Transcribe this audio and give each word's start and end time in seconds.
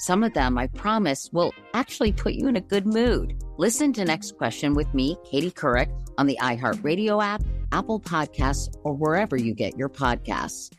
some 0.00 0.24
of 0.24 0.32
them, 0.32 0.56
I 0.56 0.66
promise, 0.68 1.28
will 1.30 1.52
actually 1.74 2.12
put 2.12 2.32
you 2.32 2.48
in 2.48 2.56
a 2.56 2.60
good 2.60 2.86
mood. 2.86 3.42
Listen 3.58 3.92
to 3.92 4.04
Next 4.04 4.38
Question 4.38 4.72
with 4.74 4.92
me, 4.94 5.18
Katie 5.30 5.50
Couric, 5.50 5.90
on 6.16 6.26
the 6.26 6.38
iHeartRadio 6.40 7.22
app, 7.22 7.42
Apple 7.70 8.00
Podcasts, 8.00 8.74
or 8.82 8.94
wherever 8.94 9.36
you 9.36 9.54
get 9.54 9.76
your 9.76 9.90
podcasts. 9.90 10.70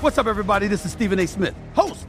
What's 0.00 0.16
up, 0.16 0.26
everybody? 0.26 0.68
This 0.68 0.86
is 0.86 0.92
Stephen 0.92 1.18
A. 1.18 1.26
Smith, 1.26 1.54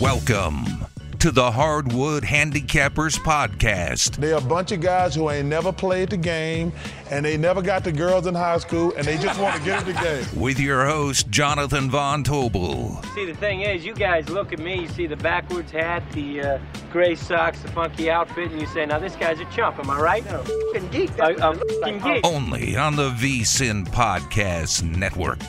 Welcome 0.00 0.64
to 1.20 1.30
the 1.30 1.52
Hardwood 1.52 2.24
Handicappers 2.24 3.16
Podcast. 3.18 4.16
They're 4.16 4.36
a 4.36 4.40
bunch 4.40 4.72
of 4.72 4.80
guys 4.80 5.14
who 5.14 5.30
ain't 5.30 5.46
never 5.46 5.72
played 5.72 6.10
the 6.10 6.16
game 6.16 6.72
and 7.10 7.24
they 7.24 7.36
never 7.36 7.62
got 7.62 7.84
the 7.84 7.92
girls 7.92 8.26
in 8.26 8.34
high 8.34 8.58
school 8.58 8.92
and 8.96 9.06
they 9.06 9.16
just 9.16 9.38
want 9.38 9.56
to 9.56 9.62
get 9.64 9.86
in 9.86 9.94
the 9.94 10.00
game. 10.00 10.24
With 10.40 10.58
your 10.58 10.84
host, 10.84 11.30
Jonathan 11.30 11.90
Von 11.90 12.24
Tobel. 12.24 13.04
See, 13.14 13.24
the 13.24 13.34
thing 13.34 13.60
is, 13.60 13.84
you 13.84 13.94
guys 13.94 14.28
look 14.28 14.52
at 14.52 14.58
me, 14.58 14.80
you 14.80 14.88
see 14.88 15.06
the 15.06 15.16
backwards 15.16 15.70
hat, 15.70 16.02
the 16.12 16.40
uh, 16.40 16.58
gray 16.90 17.14
socks, 17.14 17.60
the 17.60 17.68
funky 17.68 18.10
outfit, 18.10 18.50
and 18.50 18.60
you 18.60 18.66
say, 18.66 18.84
now 18.86 18.98
this 18.98 19.14
guy's 19.14 19.38
a 19.38 19.44
chump, 19.46 19.78
am 19.78 19.90
I 19.90 20.00
right? 20.00 20.24
No, 20.24 20.42
fucking 20.42 20.88
geek. 20.90 21.20
I, 21.20 21.34
I'm 21.34 21.58
fucking 21.80 22.00
geek. 22.00 22.26
Only 22.26 22.76
on 22.76 22.96
the 22.96 23.10
VSIN 23.10 23.86
Podcast 23.88 24.82
Network. 24.82 25.40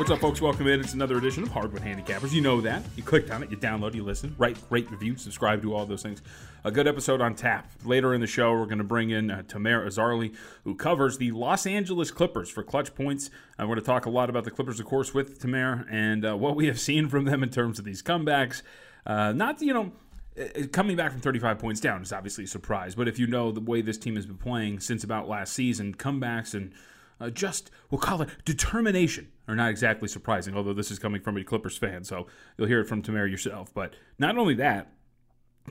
What's 0.00 0.10
up, 0.10 0.20
folks? 0.20 0.40
Welcome 0.40 0.66
in. 0.66 0.80
It's 0.80 0.94
another 0.94 1.18
edition 1.18 1.42
of 1.42 1.50
Hardwood 1.50 1.82
Handicappers. 1.82 2.32
You 2.32 2.40
know 2.40 2.62
that. 2.62 2.82
You 2.96 3.02
clicked 3.02 3.30
on 3.30 3.42
it, 3.42 3.50
you 3.50 3.58
download, 3.58 3.94
you 3.94 4.02
listen, 4.02 4.34
write, 4.38 4.56
rate, 4.70 4.90
review, 4.90 5.14
subscribe, 5.18 5.60
do 5.60 5.74
all 5.74 5.84
those 5.84 6.02
things. 6.02 6.22
A 6.64 6.70
good 6.70 6.88
episode 6.88 7.20
on 7.20 7.34
tap. 7.34 7.70
Later 7.84 8.14
in 8.14 8.22
the 8.22 8.26
show, 8.26 8.52
we're 8.52 8.64
going 8.64 8.78
to 8.78 8.84
bring 8.84 9.10
in 9.10 9.30
uh, 9.30 9.42
Tomer 9.46 9.86
Azarly, 9.86 10.34
who 10.64 10.74
covers 10.74 11.18
the 11.18 11.32
Los 11.32 11.66
Angeles 11.66 12.10
Clippers 12.10 12.48
for 12.48 12.62
Clutch 12.62 12.94
Points. 12.94 13.28
I'm 13.58 13.66
going 13.66 13.78
to 13.78 13.84
talk 13.84 14.06
a 14.06 14.10
lot 14.10 14.30
about 14.30 14.44
the 14.44 14.50
Clippers, 14.50 14.80
of 14.80 14.86
course, 14.86 15.12
with 15.12 15.38
Tamir 15.38 15.86
and 15.90 16.24
uh, 16.24 16.34
what 16.34 16.56
we 16.56 16.64
have 16.64 16.80
seen 16.80 17.06
from 17.10 17.26
them 17.26 17.42
in 17.42 17.50
terms 17.50 17.78
of 17.78 17.84
these 17.84 18.02
comebacks. 18.02 18.62
Uh, 19.04 19.32
not, 19.32 19.60
you 19.60 19.74
know, 19.74 19.92
uh, 20.40 20.66
coming 20.72 20.96
back 20.96 21.12
from 21.12 21.20
35 21.20 21.58
points 21.58 21.78
down 21.78 22.00
is 22.00 22.10
obviously 22.10 22.44
a 22.44 22.46
surprise, 22.46 22.94
but 22.94 23.06
if 23.06 23.18
you 23.18 23.26
know 23.26 23.52
the 23.52 23.60
way 23.60 23.82
this 23.82 23.98
team 23.98 24.16
has 24.16 24.24
been 24.24 24.38
playing 24.38 24.80
since 24.80 25.04
about 25.04 25.28
last 25.28 25.52
season, 25.52 25.94
comebacks 25.94 26.54
and 26.54 26.72
uh, 27.20 27.28
just 27.30 27.70
we'll 27.90 28.00
call 28.00 28.22
it 28.22 28.30
determination 28.44 29.28
are 29.50 29.56
not 29.56 29.70
exactly 29.70 30.08
surprising. 30.08 30.56
Although 30.56 30.72
this 30.72 30.90
is 30.90 30.98
coming 30.98 31.20
from 31.20 31.36
a 31.36 31.44
Clippers 31.44 31.76
fan, 31.76 32.04
so 32.04 32.26
you'll 32.56 32.68
hear 32.68 32.80
it 32.80 32.86
from 32.86 33.02
Tomer 33.02 33.30
yourself. 33.30 33.74
But 33.74 33.94
not 34.18 34.38
only 34.38 34.54
that, 34.54 34.92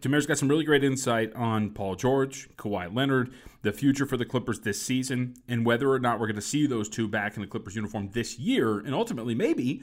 Tomer's 0.01 0.25
got 0.25 0.37
some 0.37 0.49
really 0.49 0.65
great 0.65 0.83
insight 0.83 1.33
on 1.33 1.71
Paul 1.71 1.95
George, 1.95 2.49
Kawhi 2.57 2.93
Leonard, 2.93 3.33
the 3.63 3.71
future 3.71 4.05
for 4.05 4.17
the 4.17 4.25
Clippers 4.25 4.59
this 4.59 4.81
season, 4.81 5.35
and 5.47 5.65
whether 5.65 5.89
or 5.89 5.99
not 5.99 6.19
we're 6.19 6.27
going 6.27 6.35
to 6.35 6.41
see 6.41 6.67
those 6.67 6.89
two 6.89 7.07
back 7.07 7.35
in 7.35 7.41
the 7.41 7.47
Clippers 7.47 7.75
uniform 7.75 8.09
this 8.11 8.37
year, 8.37 8.79
and 8.79 8.93
ultimately 8.93 9.33
maybe 9.33 9.81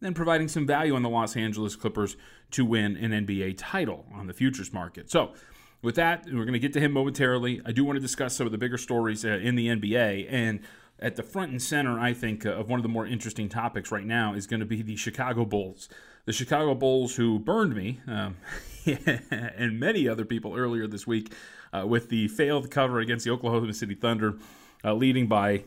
then 0.00 0.12
providing 0.12 0.48
some 0.48 0.66
value 0.66 0.94
on 0.94 1.02
the 1.02 1.08
Los 1.08 1.36
Angeles 1.36 1.76
Clippers 1.76 2.16
to 2.50 2.64
win 2.64 2.96
an 2.96 3.10
NBA 3.26 3.54
title 3.56 4.06
on 4.12 4.26
the 4.26 4.34
futures 4.34 4.72
market. 4.72 5.10
So. 5.10 5.32
With 5.82 5.96
that, 5.96 6.24
we're 6.24 6.46
going 6.46 6.54
to 6.54 6.58
get 6.58 6.72
to 6.72 6.80
him 6.80 6.92
momentarily. 6.92 7.60
I 7.66 7.72
do 7.72 7.84
want 7.84 7.96
to 7.96 8.00
discuss 8.00 8.34
some 8.34 8.46
of 8.46 8.52
the 8.52 8.56
bigger 8.56 8.78
stories 8.78 9.22
uh, 9.22 9.28
in 9.28 9.54
the 9.54 9.68
NBA, 9.68 10.28
and 10.30 10.60
at 10.98 11.16
the 11.16 11.22
front 11.22 11.50
and 11.50 11.62
center, 11.62 11.98
I 11.98 12.12
think, 12.12 12.46
uh, 12.46 12.50
of 12.50 12.68
one 12.68 12.78
of 12.78 12.82
the 12.82 12.88
more 12.88 13.06
interesting 13.06 13.48
topics 13.48 13.90
right 13.90 14.04
now 14.04 14.34
is 14.34 14.46
going 14.46 14.60
to 14.60 14.66
be 14.66 14.82
the 14.82 14.96
Chicago 14.96 15.44
Bulls. 15.44 15.88
The 16.24 16.32
Chicago 16.32 16.74
Bulls, 16.74 17.16
who 17.16 17.38
burned 17.38 17.74
me 17.74 18.00
um, 18.06 18.36
and 18.86 19.78
many 19.78 20.08
other 20.08 20.24
people 20.24 20.56
earlier 20.56 20.86
this 20.86 21.06
week 21.06 21.32
uh, 21.72 21.86
with 21.86 22.08
the 22.08 22.28
failed 22.28 22.70
cover 22.70 23.00
against 23.00 23.24
the 23.24 23.30
Oklahoma 23.30 23.72
City 23.74 23.94
Thunder, 23.94 24.38
uh, 24.84 24.94
leading 24.94 25.26
by 25.26 25.64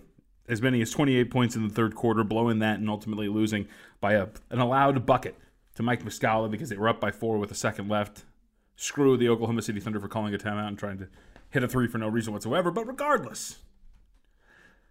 as 0.49 0.61
many 0.61 0.81
as 0.81 0.91
28 0.91 1.29
points 1.29 1.55
in 1.55 1.67
the 1.67 1.73
third 1.73 1.93
quarter, 1.93 2.23
blowing 2.23 2.59
that 2.59 2.79
and 2.79 2.89
ultimately 2.89 3.27
losing 3.27 3.67
by 3.99 4.13
a, 4.13 4.27
an 4.49 4.59
allowed 4.59 5.05
bucket 5.05 5.35
to 5.75 5.83
Mike 5.83 6.03
Muscala 6.03 6.49
because 6.49 6.69
they 6.69 6.77
were 6.77 6.89
up 6.89 7.01
by 7.01 7.11
four 7.11 7.37
with 7.37 7.51
a 7.51 7.55
second 7.55 7.89
left. 7.89 8.23
Screw 8.75 9.17
the 9.17 9.29
Oklahoma 9.29 9.61
City 9.61 9.79
Thunder 9.79 9.99
for 9.99 10.07
calling 10.07 10.33
a 10.33 10.37
timeout 10.37 10.67
and 10.67 10.79
trying 10.79 10.99
to 10.99 11.07
hit 11.49 11.63
a 11.63 11.67
three 11.67 11.87
for 11.87 11.97
no 11.97 12.07
reason 12.07 12.33
whatsoever. 12.33 12.71
But 12.71 12.87
regardless, 12.87 13.57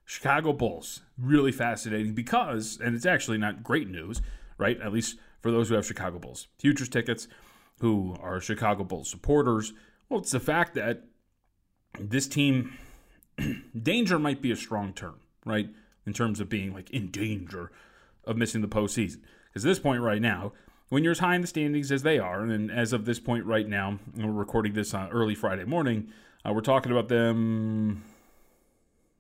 Chicago 0.06 0.53
Bulls, 0.53 1.03
really 1.19 1.50
fascinating 1.50 2.15
because, 2.15 2.78
and 2.83 2.94
it's 2.94 3.05
actually 3.05 3.39
not 3.39 3.65
great 3.65 3.89
news, 3.89 4.22
right? 4.56 4.81
At 4.81 4.93
least 4.93 5.19
for 5.43 5.50
those 5.50 5.69
who 5.69 5.75
have 5.75 5.84
Chicago 5.84 6.21
Bulls 6.21 6.47
futures 6.59 6.89
tickets, 6.89 7.27
who 7.81 8.17
are 8.21 8.41
Chicago 8.41 8.84
Bulls 8.84 9.11
supporters. 9.11 9.72
Well, 10.09 10.21
it's 10.21 10.31
the 10.31 10.41
fact 10.41 10.75
that 10.75 11.03
this 11.99 12.28
team, 12.28 12.72
danger 13.83 14.19
might 14.19 14.41
be 14.41 14.53
a 14.53 14.56
strong 14.56 14.93
term, 14.93 15.17
right? 15.44 15.69
In 16.06 16.12
terms 16.12 16.38
of 16.38 16.49
being 16.49 16.73
like 16.73 16.88
in 16.91 17.11
danger 17.11 17.73
of 18.25 18.37
missing 18.37 18.61
the 18.61 18.69
postseason. 18.69 19.21
Because 19.49 19.65
at 19.65 19.69
this 19.69 19.81
point 19.81 20.03
right 20.03 20.23
now, 20.23 20.53
when 20.88 21.03
you're 21.03 21.11
as 21.11 21.19
high 21.19 21.34
in 21.34 21.41
the 21.41 21.49
standings 21.49 21.91
as 21.91 22.05
they 22.05 22.21
are, 22.21 22.43
and 22.43 22.71
as 22.71 22.93
of 22.93 23.06
this 23.06 23.19
point 23.19 23.44
right 23.44 23.69
now, 23.69 23.99
we're 24.17 24.31
recording 24.31 24.75
this 24.75 24.94
on 24.94 25.11
early 25.11 25.34
Friday 25.34 25.65
morning, 25.65 26.12
uh, 26.47 26.53
we're 26.53 26.61
talking 26.61 26.93
about 26.93 27.09
them 27.09 28.05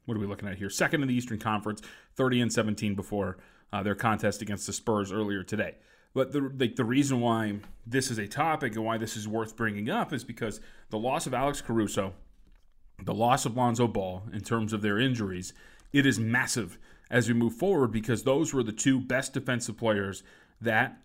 what 0.06 0.16
are 0.16 0.20
we 0.20 0.26
looking 0.26 0.48
at 0.48 0.56
here? 0.56 0.70
Second 0.70 1.02
in 1.02 1.08
the 1.08 1.14
Eastern 1.14 1.38
Conference, 1.38 1.82
30 2.14 2.40
and 2.40 2.52
17 2.52 2.94
before 2.94 3.36
uh, 3.72 3.82
their 3.82 3.94
contest 3.94 4.40
against 4.40 4.66
the 4.66 4.72
Spurs 4.72 5.12
earlier 5.12 5.42
today. 5.42 5.74
But 6.14 6.32
the, 6.32 6.50
the, 6.52 6.68
the 6.68 6.84
reason 6.84 7.20
why 7.20 7.56
this 7.86 8.10
is 8.10 8.16
a 8.16 8.26
topic 8.26 8.74
and 8.74 8.84
why 8.84 8.96
this 8.96 9.16
is 9.16 9.28
worth 9.28 9.54
bringing 9.54 9.90
up 9.90 10.14
is 10.14 10.24
because 10.24 10.60
the 10.88 10.98
loss 10.98 11.26
of 11.26 11.34
Alex 11.34 11.60
Caruso, 11.60 12.14
the 13.04 13.12
loss 13.12 13.44
of 13.44 13.56
Lonzo 13.56 13.86
Ball 13.86 14.22
in 14.32 14.40
terms 14.40 14.72
of 14.72 14.80
their 14.80 14.98
injuries, 14.98 15.52
it 15.92 16.06
is 16.06 16.18
massive 16.18 16.78
as 17.10 17.28
we 17.28 17.34
move 17.34 17.54
forward 17.54 17.92
because 17.92 18.22
those 18.22 18.54
were 18.54 18.62
the 18.62 18.72
two 18.72 18.98
best 18.98 19.34
defensive 19.34 19.76
players 19.76 20.22
that 20.60 20.96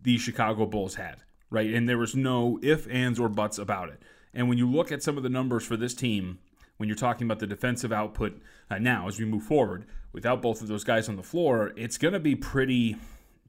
the 0.00 0.16
Chicago 0.16 0.66
Bulls 0.66 0.94
had, 0.94 1.16
right? 1.50 1.72
And 1.72 1.88
there 1.88 1.98
was 1.98 2.14
no 2.14 2.60
if, 2.62 2.88
ands, 2.88 3.18
or 3.18 3.28
buts 3.28 3.58
about 3.58 3.88
it. 3.88 4.00
And 4.32 4.48
when 4.48 4.58
you 4.58 4.70
look 4.70 4.92
at 4.92 5.02
some 5.02 5.16
of 5.16 5.22
the 5.22 5.28
numbers 5.28 5.64
for 5.64 5.76
this 5.76 5.94
team 5.94 6.38
when 6.76 6.88
you're 6.88 6.96
talking 6.96 7.26
about 7.26 7.38
the 7.38 7.46
defensive 7.46 7.92
output 7.92 8.40
uh, 8.70 8.78
now 8.78 9.08
as 9.08 9.18
we 9.18 9.24
move 9.24 9.42
forward. 9.42 9.86
Without 10.12 10.42
both 10.42 10.60
of 10.60 10.68
those 10.68 10.84
guys 10.84 11.08
on 11.08 11.16
the 11.16 11.22
floor, 11.22 11.72
it's 11.76 11.96
going 11.96 12.12
to 12.12 12.20
be 12.20 12.34
pretty 12.34 12.96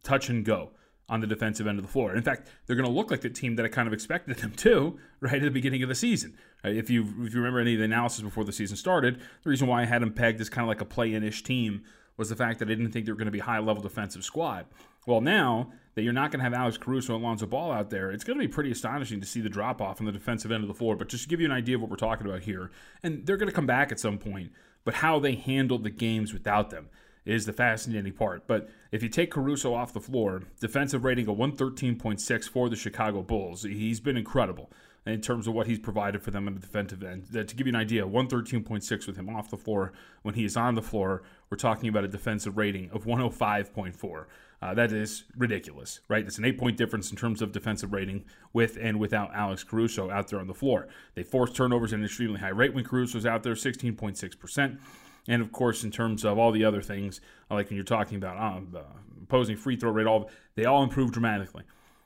touch 0.04 0.30
and 0.30 0.46
go 0.46 0.72
on 1.10 1.20
the 1.20 1.28
defensive 1.28 1.68
end 1.68 1.78
of 1.78 1.86
the 1.86 1.92
floor. 1.92 2.16
In 2.16 2.24
fact, 2.24 2.48
they're 2.66 2.76
going 2.76 2.88
to 2.88 2.92
look 2.92 3.12
like 3.12 3.22
the 3.22 3.30
team 3.30 3.56
that 3.58 3.66
I 3.66 3.70
kind 3.70 3.88
of 3.88 3.94
expected 3.94 4.38
them 4.38 4.52
to 4.52 4.98
right 5.20 5.36
at 5.36 5.42
the 5.42 5.52
beginning 5.52 5.84
of 5.84 5.90
the 5.90 5.96
season. 5.96 6.38
If 6.64 6.90
you 6.90 7.04
if 7.22 7.34
you 7.34 7.40
remember 7.40 7.60
any 7.60 7.74
of 7.74 7.80
the 7.80 7.86
analysis 7.86 8.22
before 8.22 8.46
the 8.46 8.54
season 8.54 8.78
started, 8.78 9.20
the 9.44 9.50
reason 9.50 9.68
why 9.68 9.82
I 9.82 9.86
had 9.86 10.02
them 10.02 10.14
pegged 10.14 10.40
as 10.40 10.50
kind 10.50 10.64
of 10.64 10.70
like 10.70 10.82
a 10.82 10.86
play-in-ish 10.86 11.44
team 11.44 11.84
was 12.16 12.30
the 12.30 12.36
fact 12.36 12.60
that 12.60 12.68
I 12.68 12.70
didn't 12.70 12.92
think 12.92 13.06
they 13.06 13.12
were 13.12 13.18
going 13.18 13.26
to 13.26 13.32
be 13.32 13.40
high-level 13.40 13.82
defensive 13.82 14.24
squad. 14.24 14.66
Well, 15.06 15.22
now 15.22 15.72
that 15.96 16.02
you're 16.02 16.14
not 16.14 16.32
going 16.32 16.40
to 16.40 16.44
have 16.44 16.54
Alex 16.54 16.78
Caruso 16.78 17.16
and 17.16 17.24
Lonzo 17.24 17.46
Ball 17.46 17.72
out 17.72 17.90
there, 17.90 18.12
it's 18.12 18.24
going 18.24 18.38
to 18.40 18.46
be 18.46 18.52
pretty 18.52 18.72
astonishing 18.72 19.20
to 19.20 19.28
see 19.28 19.42
the 19.42 19.50
drop 19.50 19.82
off 19.82 20.00
on 20.00 20.06
the 20.06 20.12
defensive 20.12 20.52
end 20.52 20.64
of 20.64 20.68
the 20.68 20.74
floor. 20.74 20.96
But 20.96 21.10
just 21.10 21.24
to 21.24 21.30
give 21.30 21.40
you 21.40 21.46
an 21.46 21.52
idea 21.52 21.76
of 21.76 21.82
what 21.82 21.90
we're 21.90 21.98
talking 21.98 22.26
about 22.26 22.42
here, 22.42 22.72
and 23.04 23.26
they're 23.26 23.38
going 23.38 23.50
to 23.50 23.56
come 23.56 23.68
back 23.68 23.92
at 23.92 24.00
some 24.00 24.18
point, 24.18 24.52
but 24.86 24.96
how 24.96 25.20
they 25.20 25.36
handled 25.36 25.84
the 25.84 25.90
games 25.90 26.34
without 26.34 26.70
them 26.70 26.90
is 27.26 27.46
the 27.46 27.54
fascinating 27.54 28.14
part. 28.14 28.48
But 28.48 28.70
if 28.92 29.02
you 29.02 29.10
take 29.10 29.32
Caruso 29.32 29.74
off 29.74 29.94
the 29.94 30.02
floor, 30.02 30.44
defensive 30.60 31.04
rating 31.06 31.28
of 31.28 31.38
113.6 31.38 32.50
for 32.50 32.70
the 32.70 32.76
Chicago 32.76 33.22
Bulls, 33.22 33.64
he's 33.64 34.00
been 34.00 34.18
incredible 34.18 34.70
in 35.06 35.20
terms 35.22 35.48
of 35.48 35.54
what 35.54 35.68
he's 35.68 35.80
provided 35.80 36.22
for 36.22 36.32
them 36.32 36.48
on 36.48 36.54
the 36.54 36.60
defensive 36.60 37.04
end. 37.04 37.26
That 37.32 37.48
To 37.50 37.56
give 37.56 37.68
you 37.68 37.72
an 37.72 37.80
idea, 37.80 38.06
113.6 38.06 39.08
with 39.08 39.18
him 39.18 39.30
off 39.30 39.50
the 39.50 39.58
floor. 39.58 39.92
When 40.22 40.36
he 40.36 40.46
is 40.46 40.56
on 40.56 40.76
the 40.76 40.82
floor, 40.82 41.24
we're 41.50 41.58
talking 41.58 41.90
about 41.90 42.06
a 42.06 42.08
defensive 42.08 42.58
rating 42.58 42.90
of 42.92 43.06
105.4. 43.06 44.26
Uh, 44.62 44.74
that 44.74 44.94
is 44.94 45.26
ridiculous, 45.36 46.00
right? 46.08 46.26
It's 46.26 46.38
an 46.38 46.46
eight 46.46 46.58
point 46.58 46.78
difference 46.78 47.12
in 47.12 47.18
terms 47.18 47.42
of 47.42 47.52
defensive 47.52 47.92
rating 47.92 48.24
with 48.54 48.78
and 48.80 48.98
without 48.98 49.36
Alex 49.36 49.62
Caruso 49.62 50.10
out 50.10 50.30
there 50.30 50.40
on 50.40 50.48
the 50.48 50.54
floor. 50.54 50.88
They 51.16 51.24
forced 51.24 51.54
turnovers 51.54 51.92
at 51.92 52.00
an 52.00 52.06
extremely 52.06 52.40
high 52.40 52.50
rate 52.50 52.74
when 52.74 52.86
Caruso 52.86 53.18
was 53.18 53.26
out 53.26 53.44
there, 53.44 53.56
16.6%. 53.56 54.80
And 55.28 55.42
of 55.42 55.52
course, 55.52 55.84
in 55.84 55.92
terms 55.92 56.24
of 56.24 56.38
all 56.38 56.54
the 56.54 56.64
other 56.64 56.82
things, 56.82 57.20
like 57.50 57.70
when 57.70 57.76
you're 57.76 57.84
talking 57.84 58.16
about 58.16 58.38
um, 58.38 58.74
uh, 58.74 58.84
opposing 59.22 59.58
free 59.58 59.76
throw 59.76 59.92
rate, 59.92 60.08
all 60.08 60.30
they 60.56 60.64
all 60.64 60.84
improved 60.84 61.12
dramatically 61.12 61.64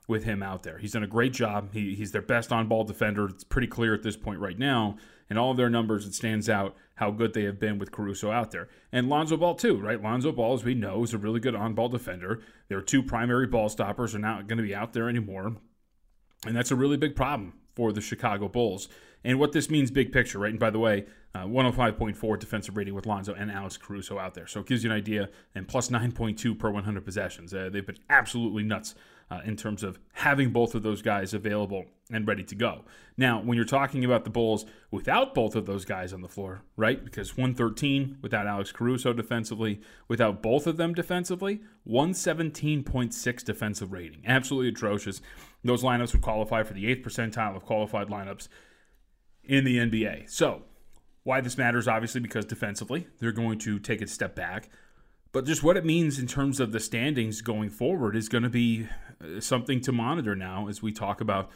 with 0.07 0.23
him 0.23 0.41
out 0.41 0.63
there. 0.63 0.77
He's 0.77 0.93
done 0.93 1.03
a 1.03 1.07
great 1.07 1.33
job. 1.33 1.73
He, 1.73 1.93
he's 1.93 2.11
their 2.11 2.21
best 2.21 2.51
on 2.51 2.67
ball 2.67 2.85
defender. 2.85 3.25
It's 3.25 3.43
pretty 3.43 3.67
clear 3.67 3.93
at 3.93 4.03
this 4.03 4.15
point 4.15 4.39
right 4.39 4.57
now. 4.57 4.97
In 5.29 5.37
all 5.37 5.51
of 5.51 5.57
their 5.57 5.69
numbers, 5.69 6.05
it 6.05 6.13
stands 6.13 6.49
out 6.49 6.75
how 6.95 7.11
good 7.11 7.33
they 7.33 7.43
have 7.43 7.59
been 7.59 7.77
with 7.77 7.91
Caruso 7.91 8.31
out 8.31 8.51
there. 8.51 8.69
And 8.93 9.09
Lonzo 9.09 9.35
Ball, 9.35 9.55
too, 9.55 9.77
right? 9.77 10.01
Lonzo 10.01 10.31
Ball, 10.31 10.53
as 10.53 10.63
we 10.63 10.73
know, 10.73 11.03
is 11.03 11.13
a 11.13 11.17
really 11.17 11.41
good 11.41 11.53
on 11.53 11.73
ball 11.73 11.89
defender. 11.89 12.41
Their 12.69 12.81
two 12.81 13.03
primary 13.03 13.45
ball 13.45 13.67
stoppers 13.67 14.15
are 14.15 14.19
not 14.19 14.47
going 14.47 14.57
to 14.57 14.63
be 14.63 14.73
out 14.73 14.93
there 14.93 15.09
anymore. 15.09 15.57
And 16.45 16.55
that's 16.55 16.71
a 16.71 16.75
really 16.75 16.95
big 16.95 17.15
problem 17.15 17.53
for 17.75 17.91
the 17.91 17.99
Chicago 17.99 18.47
Bulls. 18.47 18.87
And 19.25 19.39
what 19.39 19.51
this 19.51 19.69
means, 19.69 19.91
big 19.91 20.13
picture, 20.13 20.39
right? 20.39 20.51
And 20.51 20.59
by 20.59 20.69
the 20.69 20.79
way, 20.79 21.05
uh, 21.35 21.43
105.4 21.45 22.39
defensive 22.39 22.77
rating 22.77 22.93
with 22.93 23.05
Lonzo 23.05 23.33
and 23.33 23.51
Alex 23.51 23.75
Caruso 23.75 24.17
out 24.17 24.33
there. 24.33 24.47
So 24.47 24.61
it 24.61 24.67
gives 24.67 24.83
you 24.83 24.91
an 24.91 24.95
idea. 24.95 25.29
And 25.53 25.67
plus 25.67 25.89
9.2 25.89 26.57
per 26.57 26.69
100 26.69 27.03
possessions. 27.03 27.53
Uh, 27.53 27.69
they've 27.71 27.85
been 27.85 27.99
absolutely 28.09 28.63
nuts 28.63 28.95
uh, 29.29 29.41
in 29.43 29.55
terms 29.55 29.83
of 29.83 29.99
having 30.13 30.51
both 30.51 30.73
of 30.73 30.83
those 30.83 31.01
guys 31.01 31.33
available 31.33 31.85
and 32.09 32.27
ready 32.27 32.43
to 32.43 32.55
go. 32.55 32.85
Now, 33.17 33.41
when 33.41 33.57
you're 33.57 33.65
talking 33.65 34.05
about 34.05 34.23
the 34.23 34.29
Bulls 34.29 34.65
without 34.91 35.33
both 35.33 35.55
of 35.55 35.65
those 35.65 35.83
guys 35.83 36.13
on 36.13 36.21
the 36.21 36.29
floor, 36.29 36.61
right? 36.77 37.03
Because 37.03 37.35
113 37.35 38.19
without 38.21 38.47
Alex 38.47 38.71
Caruso 38.71 39.11
defensively, 39.11 39.81
without 40.07 40.41
both 40.41 40.67
of 40.67 40.77
them 40.77 40.93
defensively, 40.93 41.61
117.6 41.87 43.43
defensive 43.43 43.91
rating. 43.91 44.23
Absolutely 44.25 44.69
atrocious. 44.69 45.21
Those 45.63 45.83
lineups 45.83 46.13
would 46.13 46.21
qualify 46.21 46.63
for 46.63 46.73
the 46.73 46.87
eighth 46.87 47.05
percentile 47.05 47.55
of 47.55 47.65
qualified 47.65 48.07
lineups 48.07 48.47
in 49.43 49.65
the 49.65 49.77
NBA. 49.77 50.29
So, 50.29 50.63
why 51.23 51.41
this 51.41 51.57
matters, 51.57 51.89
obviously, 51.89 52.21
because 52.21 52.45
defensively, 52.45 53.07
they're 53.19 53.33
going 53.33 53.59
to 53.59 53.79
take 53.79 54.01
a 54.01 54.07
step 54.07 54.33
back. 54.33 54.69
But 55.31 55.45
just 55.45 55.63
what 55.63 55.77
it 55.77 55.85
means 55.85 56.19
in 56.19 56.27
terms 56.27 56.59
of 56.59 56.71
the 56.71 56.79
standings 56.79 57.41
going 57.41 57.69
forward 57.69 58.15
is 58.15 58.29
going 58.29 58.43
to 58.43 58.49
be 58.49 58.87
uh, 59.21 59.39
something 59.39 59.81
to 59.81 59.91
monitor 59.91 60.35
now 60.35 60.67
as 60.67 60.81
we 60.81 60.91
talk 60.91 61.21
about 61.21 61.49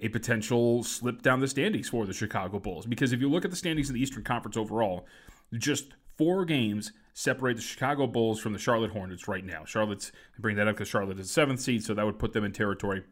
a 0.00 0.08
potential 0.08 0.82
slip 0.82 1.22
down 1.22 1.40
the 1.40 1.48
standings 1.48 1.88
for 1.88 2.04
the 2.06 2.12
Chicago 2.12 2.58
Bulls. 2.58 2.86
Because 2.86 3.12
if 3.12 3.20
you 3.20 3.30
look 3.30 3.44
at 3.44 3.50
the 3.50 3.56
standings 3.56 3.88
in 3.88 3.94
the 3.94 4.02
Eastern 4.02 4.24
Conference 4.24 4.56
overall, 4.56 5.06
just 5.56 5.94
four 6.18 6.44
games 6.44 6.92
separate 7.14 7.56
the 7.56 7.62
Chicago 7.62 8.06
Bulls 8.06 8.40
from 8.40 8.52
the 8.52 8.58
Charlotte 8.58 8.90
Hornets 8.90 9.28
right 9.28 9.44
now. 9.44 9.64
Charlotte's, 9.64 10.10
I 10.36 10.40
bring 10.40 10.56
that 10.56 10.66
up 10.66 10.74
because 10.74 10.88
Charlotte 10.88 11.20
is 11.20 11.30
seventh 11.30 11.60
seed, 11.60 11.84
so 11.84 11.94
that 11.94 12.04
would 12.04 12.18
put 12.18 12.32
them 12.32 12.44
in 12.44 12.52
territory 12.52 13.04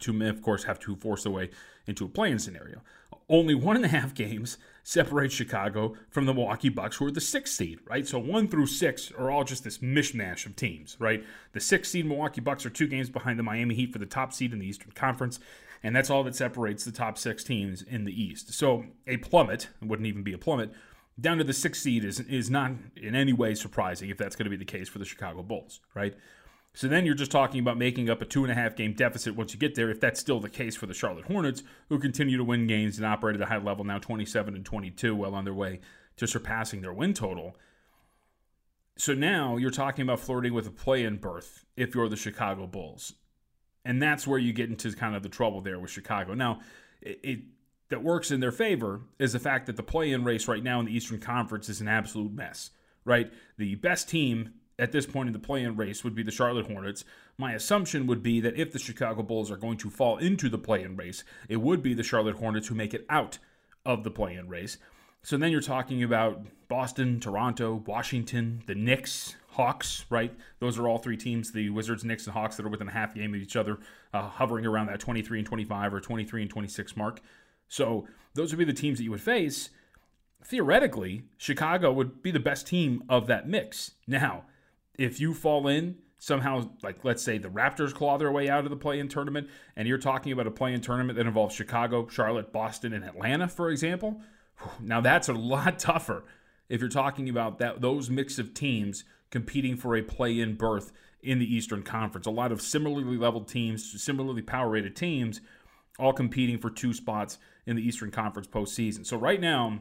to, 0.00 0.26
of 0.26 0.42
course, 0.42 0.64
have 0.64 0.78
to 0.80 0.96
force 0.96 1.24
their 1.24 1.32
way 1.32 1.50
into 1.86 2.04
a 2.04 2.08
playing 2.08 2.38
scenario. 2.38 2.82
Only 3.28 3.54
one 3.54 3.76
and 3.76 3.84
a 3.84 3.88
half 3.88 4.14
games 4.14 4.56
separate 4.82 5.32
Chicago 5.32 5.94
from 6.10 6.26
the 6.26 6.34
Milwaukee 6.34 6.68
Bucks, 6.68 6.96
who 6.96 7.06
are 7.06 7.12
the 7.12 7.20
sixth 7.20 7.54
seed, 7.54 7.78
right? 7.86 8.06
So 8.06 8.18
one 8.18 8.48
through 8.48 8.66
six 8.66 9.12
are 9.12 9.30
all 9.30 9.44
just 9.44 9.64
this 9.64 9.78
mishmash 9.78 10.46
of 10.46 10.56
teams, 10.56 10.96
right? 10.98 11.24
The 11.52 11.60
sixth 11.60 11.92
seed 11.92 12.06
Milwaukee 12.06 12.40
Bucks 12.40 12.66
are 12.66 12.70
two 12.70 12.86
games 12.86 13.08
behind 13.08 13.38
the 13.38 13.44
Miami 13.44 13.74
Heat 13.74 13.92
for 13.92 13.98
the 13.98 14.06
top 14.06 14.32
seed 14.32 14.52
in 14.52 14.58
the 14.58 14.66
Eastern 14.66 14.92
Conference, 14.92 15.38
and 15.82 15.94
that's 15.94 16.10
all 16.10 16.24
that 16.24 16.34
separates 16.34 16.84
the 16.84 16.92
top 16.92 17.16
six 17.18 17.44
teams 17.44 17.82
in 17.82 18.04
the 18.04 18.22
East. 18.22 18.54
So 18.54 18.84
a 19.06 19.18
plummet, 19.18 19.68
wouldn't 19.80 20.06
even 20.06 20.22
be 20.22 20.32
a 20.32 20.38
plummet, 20.38 20.72
down 21.20 21.38
to 21.38 21.44
the 21.44 21.52
sixth 21.52 21.82
seed 21.82 22.04
is 22.04 22.20
is 22.20 22.50
not 22.50 22.72
in 22.96 23.14
any 23.14 23.32
way 23.32 23.54
surprising 23.54 24.10
if 24.10 24.16
that's 24.16 24.34
going 24.34 24.44
to 24.44 24.50
be 24.50 24.56
the 24.56 24.64
case 24.64 24.88
for 24.88 24.98
the 24.98 25.04
Chicago 25.04 25.42
Bulls, 25.42 25.80
right? 25.94 26.14
So 26.74 26.88
then 26.88 27.04
you're 27.04 27.14
just 27.14 27.30
talking 27.30 27.60
about 27.60 27.76
making 27.76 28.08
up 28.08 28.22
a 28.22 28.24
two 28.24 28.44
and 28.44 28.52
a 28.52 28.54
half 28.54 28.76
game 28.76 28.94
deficit 28.94 29.36
once 29.36 29.52
you 29.52 29.58
get 29.58 29.74
there, 29.74 29.90
if 29.90 30.00
that's 30.00 30.20
still 30.20 30.40
the 30.40 30.48
case 30.48 30.74
for 30.74 30.86
the 30.86 30.94
Charlotte 30.94 31.26
Hornets, 31.26 31.62
who 31.88 31.98
continue 31.98 32.38
to 32.38 32.44
win 32.44 32.66
games 32.66 32.96
and 32.96 33.06
operate 33.06 33.36
at 33.36 33.42
a 33.42 33.46
high 33.46 33.58
level 33.58 33.84
now 33.84 33.98
27 33.98 34.54
and 34.54 34.64
22, 34.64 35.14
well 35.14 35.34
on 35.34 35.44
their 35.44 35.52
way 35.52 35.80
to 36.16 36.26
surpassing 36.26 36.80
their 36.80 36.92
win 36.92 37.12
total. 37.12 37.56
So 38.96 39.14
now 39.14 39.56
you're 39.56 39.70
talking 39.70 40.02
about 40.02 40.20
flirting 40.20 40.54
with 40.54 40.66
a 40.66 40.70
play 40.70 41.04
in 41.04 41.16
berth 41.16 41.64
if 41.76 41.94
you're 41.94 42.08
the 42.08 42.16
Chicago 42.16 42.66
Bulls. 42.66 43.14
And 43.84 44.00
that's 44.00 44.26
where 44.26 44.38
you 44.38 44.52
get 44.52 44.70
into 44.70 44.92
kind 44.92 45.16
of 45.16 45.22
the 45.22 45.28
trouble 45.28 45.60
there 45.60 45.78
with 45.78 45.90
Chicago. 45.90 46.34
Now, 46.34 46.60
it, 47.00 47.20
it 47.22 47.38
that 47.92 48.02
works 48.02 48.30
in 48.30 48.40
their 48.40 48.52
favor 48.52 49.02
is 49.18 49.34
the 49.34 49.38
fact 49.38 49.66
that 49.66 49.76
the 49.76 49.82
play 49.82 50.12
in 50.12 50.24
race 50.24 50.48
right 50.48 50.62
now 50.62 50.80
in 50.80 50.86
the 50.86 50.96
Eastern 50.96 51.20
Conference 51.20 51.68
is 51.68 51.82
an 51.82 51.88
absolute 51.88 52.32
mess, 52.32 52.70
right? 53.04 53.30
The 53.58 53.74
best 53.74 54.08
team 54.08 54.54
at 54.82 54.92
this 54.92 55.06
point 55.06 55.28
in 55.28 55.32
the 55.32 55.38
play-in 55.38 55.76
race 55.76 56.02
would 56.02 56.14
be 56.14 56.22
the 56.22 56.30
Charlotte 56.30 56.66
Hornets. 56.66 57.04
My 57.38 57.52
assumption 57.52 58.06
would 58.06 58.22
be 58.22 58.40
that 58.40 58.56
if 58.56 58.72
the 58.72 58.78
Chicago 58.78 59.22
Bulls 59.22 59.50
are 59.50 59.56
going 59.56 59.78
to 59.78 59.90
fall 59.90 60.18
into 60.18 60.48
the 60.48 60.58
play-in 60.58 60.96
race, 60.96 61.24
it 61.48 61.58
would 61.58 61.82
be 61.82 61.94
the 61.94 62.02
Charlotte 62.02 62.36
Hornets 62.36 62.68
who 62.68 62.74
make 62.74 62.92
it 62.92 63.06
out 63.08 63.38
of 63.86 64.04
the 64.04 64.10
play-in 64.10 64.48
race. 64.48 64.78
So 65.22 65.36
then 65.36 65.52
you're 65.52 65.60
talking 65.60 66.02
about 66.02 66.42
Boston, 66.66 67.20
Toronto, 67.20 67.84
Washington, 67.86 68.62
the 68.66 68.74
Knicks, 68.74 69.36
Hawks, 69.50 70.04
right? 70.10 70.34
Those 70.58 70.78
are 70.78 70.88
all 70.88 70.98
three 70.98 71.16
teams, 71.16 71.52
the 71.52 71.70
Wizards, 71.70 72.04
Knicks, 72.04 72.26
and 72.26 72.32
Hawks 72.32 72.56
that 72.56 72.66
are 72.66 72.70
within 72.70 72.88
a 72.88 72.92
half 72.92 73.14
game 73.14 73.34
of 73.34 73.40
each 73.40 73.54
other, 73.54 73.78
uh, 74.12 74.28
hovering 74.28 74.66
around 74.66 74.86
that 74.86 74.98
23 74.98 75.38
and 75.38 75.46
25 75.46 75.94
or 75.94 76.00
23 76.00 76.42
and 76.42 76.50
26 76.50 76.96
mark. 76.96 77.20
So 77.68 78.08
those 78.34 78.50
would 78.50 78.58
be 78.58 78.64
the 78.64 78.72
teams 78.72 78.98
that 78.98 79.04
you 79.04 79.10
would 79.12 79.20
face. 79.20 79.70
Theoretically, 80.44 81.22
Chicago 81.36 81.92
would 81.92 82.22
be 82.22 82.32
the 82.32 82.40
best 82.40 82.66
team 82.66 83.04
of 83.08 83.28
that 83.28 83.46
mix. 83.46 83.92
Now, 84.08 84.44
if 84.98 85.20
you 85.20 85.34
fall 85.34 85.68
in 85.68 85.96
somehow, 86.18 86.70
like 86.82 87.04
let's 87.04 87.22
say 87.22 87.38
the 87.38 87.48
Raptors 87.48 87.92
claw 87.92 88.16
their 88.16 88.30
way 88.30 88.48
out 88.48 88.64
of 88.64 88.70
the 88.70 88.76
play-in 88.76 89.08
tournament, 89.08 89.48
and 89.76 89.88
you're 89.88 89.98
talking 89.98 90.32
about 90.32 90.46
a 90.46 90.52
play-in 90.52 90.80
tournament 90.80 91.16
that 91.16 91.26
involves 91.26 91.54
Chicago, 91.54 92.06
Charlotte, 92.08 92.52
Boston, 92.52 92.92
and 92.92 93.04
Atlanta, 93.04 93.48
for 93.48 93.70
example, 93.70 94.20
now 94.80 95.00
that's 95.00 95.28
a 95.28 95.32
lot 95.32 95.78
tougher. 95.80 96.24
If 96.68 96.80
you're 96.80 96.88
talking 96.88 97.28
about 97.28 97.58
that 97.58 97.80
those 97.80 98.08
mix 98.08 98.38
of 98.38 98.54
teams 98.54 99.04
competing 99.30 99.76
for 99.76 99.96
a 99.96 100.02
play-in 100.02 100.54
berth 100.54 100.92
in 101.22 101.38
the 101.38 101.54
Eastern 101.54 101.82
Conference, 101.82 102.26
a 102.26 102.30
lot 102.30 102.52
of 102.52 102.62
similarly 102.62 103.16
leveled 103.16 103.48
teams, 103.48 104.02
similarly 104.02 104.42
power-rated 104.42 104.94
teams, 104.94 105.40
all 105.98 106.12
competing 106.12 106.58
for 106.58 106.70
two 106.70 106.92
spots 106.94 107.38
in 107.66 107.76
the 107.76 107.82
Eastern 107.82 108.10
Conference 108.10 108.46
postseason. 108.46 109.04
So 109.04 109.16
right 109.16 109.40
now, 109.40 109.78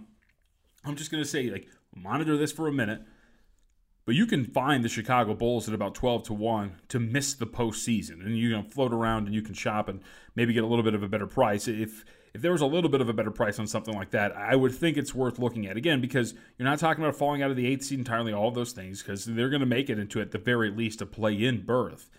I'm 0.84 0.96
just 0.96 1.12
going 1.12 1.24
to 1.24 1.30
say 1.30 1.50
like 1.50 1.68
monitor 1.96 2.38
this 2.38 2.52
for 2.52 2.68
a 2.68 2.74
minute 2.74 3.02
but 4.06 4.16
you 4.16 4.26
can 4.26 4.46
find 4.46 4.84
the 4.84 4.90
Chicago 4.90 5.34
Bulls 5.34 5.68
at 5.68 5.76
about 5.76 5.96
12 5.96 6.24
to 6.24 6.34
1 6.34 6.76
to 6.90 7.00
miss 7.00 7.34
the 7.34 7.46
postseason. 7.46 8.26
And 8.26 8.38
you 8.38 8.52
can 8.52 8.64
float 8.64 8.94
around 8.94 9.28
and 9.28 9.36
you 9.36 9.42
can 9.42 9.54
shop 9.54 9.88
and 9.88 10.02
maybe 10.36 10.54
get 10.54 10.64
a 10.64 10.68
little 10.68 10.84
bit 10.84 10.96
of 10.96 11.04
a 11.04 11.08
better 11.08 11.28
price. 11.28 11.68
If 11.68 12.04
if 12.34 12.42
there 12.42 12.54
was 12.54 12.62
a 12.62 12.66
little 12.66 12.90
bit 12.90 13.02
of 13.02 13.10
a 13.10 13.14
better 13.14 13.32
price 13.32 13.60
on 13.60 13.68
something 13.68 13.94
like 13.94 14.12
that, 14.12 14.36
I 14.36 14.56
would 14.56 14.74
think 14.74 14.96
it's 14.96 15.14
worth 15.14 15.38
looking 15.38 15.68
at. 15.68 15.76
Again, 15.76 16.00
because 16.00 16.34
you're 16.58 16.68
not 16.68 16.80
talking 16.80 17.04
about 17.04 17.18
falling 17.18 17.44
out 17.44 17.52
of 17.52 17.58
the 17.58 17.68
eighth 17.68 17.84
seed 17.84 18.00
entirely, 18.00 18.32
all 18.32 18.52
those 18.52 18.72
things, 18.72 19.02
because 19.04 19.26
they're 19.26 19.50
going 19.50 19.60
to 19.60 19.66
make 19.66 19.90
it 19.90 20.00
into, 20.00 20.22
at 20.22 20.32
the 20.32 20.38
very 20.38 20.70
least, 20.70 21.02
a 21.02 21.06
play 21.06 21.34
in 21.34 21.66
berth. 21.66 22.10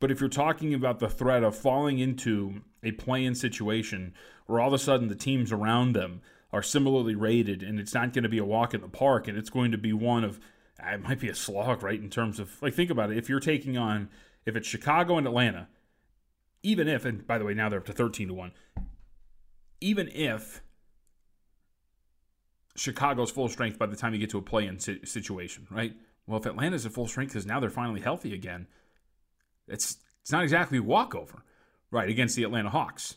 But 0.00 0.10
if 0.10 0.18
you're 0.18 0.30
talking 0.30 0.72
about 0.72 0.98
the 0.98 1.10
threat 1.10 1.44
of 1.44 1.54
falling 1.54 1.98
into 1.98 2.62
a 2.82 2.92
play 2.92 3.24
in 3.24 3.34
situation 3.34 4.14
where 4.46 4.60
all 4.60 4.68
of 4.68 4.74
a 4.74 4.78
sudden 4.78 5.08
the 5.08 5.14
teams 5.14 5.52
around 5.52 5.92
them 5.92 6.22
are 6.52 6.62
similarly 6.62 7.14
rated 7.14 7.62
and 7.62 7.78
it's 7.78 7.94
not 7.94 8.12
going 8.12 8.24
to 8.24 8.28
be 8.28 8.38
a 8.38 8.44
walk 8.44 8.74
in 8.74 8.80
the 8.80 8.88
park 8.88 9.28
and 9.28 9.38
it's 9.38 9.50
going 9.50 9.70
to 9.72 9.78
be 9.78 9.92
one 9.92 10.24
of 10.24 10.40
it 10.84 11.02
might 11.02 11.20
be 11.20 11.28
a 11.28 11.34
slog, 11.34 11.82
right? 11.82 12.00
In 12.00 12.10
terms 12.10 12.38
of 12.38 12.60
like, 12.62 12.74
think 12.74 12.90
about 12.90 13.10
it. 13.10 13.18
If 13.18 13.28
you're 13.28 13.40
taking 13.40 13.76
on, 13.76 14.08
if 14.46 14.56
it's 14.56 14.66
Chicago 14.66 15.18
and 15.18 15.26
Atlanta, 15.26 15.68
even 16.62 16.88
if, 16.88 17.04
and 17.04 17.26
by 17.26 17.38
the 17.38 17.44
way, 17.44 17.54
now 17.54 17.68
they're 17.68 17.80
up 17.80 17.86
to 17.86 17.92
13 17.92 18.28
to 18.28 18.34
1, 18.34 18.52
even 19.80 20.08
if 20.08 20.62
Chicago's 22.76 23.30
full 23.30 23.48
strength 23.48 23.78
by 23.78 23.86
the 23.86 23.96
time 23.96 24.14
you 24.14 24.20
get 24.20 24.30
to 24.30 24.38
a 24.38 24.42
play 24.42 24.66
in 24.66 24.78
situation, 24.78 25.66
right? 25.70 25.94
Well, 26.26 26.40
if 26.40 26.46
Atlanta's 26.46 26.86
at 26.86 26.92
full 26.92 27.08
strength 27.08 27.30
because 27.30 27.46
now 27.46 27.60
they're 27.60 27.70
finally 27.70 28.00
healthy 28.00 28.32
again, 28.32 28.66
it's 29.68 29.98
it's 30.20 30.30
not 30.30 30.44
exactly 30.44 30.78
a 30.78 30.82
walkover, 30.82 31.42
right, 31.90 32.08
against 32.08 32.36
the 32.36 32.44
Atlanta 32.44 32.70
Hawks. 32.70 33.16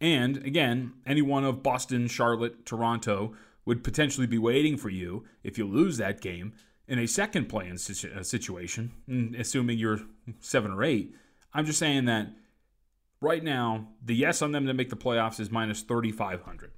And 0.00 0.38
again, 0.38 0.94
any 1.06 1.20
one 1.20 1.44
of 1.44 1.62
Boston, 1.62 2.08
Charlotte, 2.08 2.64
Toronto 2.64 3.34
would 3.66 3.84
potentially 3.84 4.26
be 4.26 4.38
waiting 4.38 4.78
for 4.78 4.88
you 4.88 5.24
if 5.42 5.58
you 5.58 5.66
lose 5.66 5.98
that 5.98 6.22
game 6.22 6.54
in 6.88 6.98
a 6.98 7.06
second 7.06 7.48
play 7.48 7.68
in 7.68 7.74
uh, 7.74 8.22
situation, 8.22 8.92
mm, 9.08 9.38
assuming 9.38 9.78
you're 9.78 10.00
seven 10.40 10.72
or 10.72 10.82
eight, 10.82 11.14
I'm 11.52 11.66
just 11.66 11.78
saying 11.78 12.06
that 12.06 12.28
right 13.20 13.44
now, 13.44 13.88
the 14.02 14.14
yes 14.14 14.40
on 14.42 14.52
them 14.52 14.66
to 14.66 14.74
make 14.74 14.88
the 14.88 14.96
playoffs 14.96 15.38
is 15.38 15.50
minus 15.50 15.82
3,500, 15.82 16.72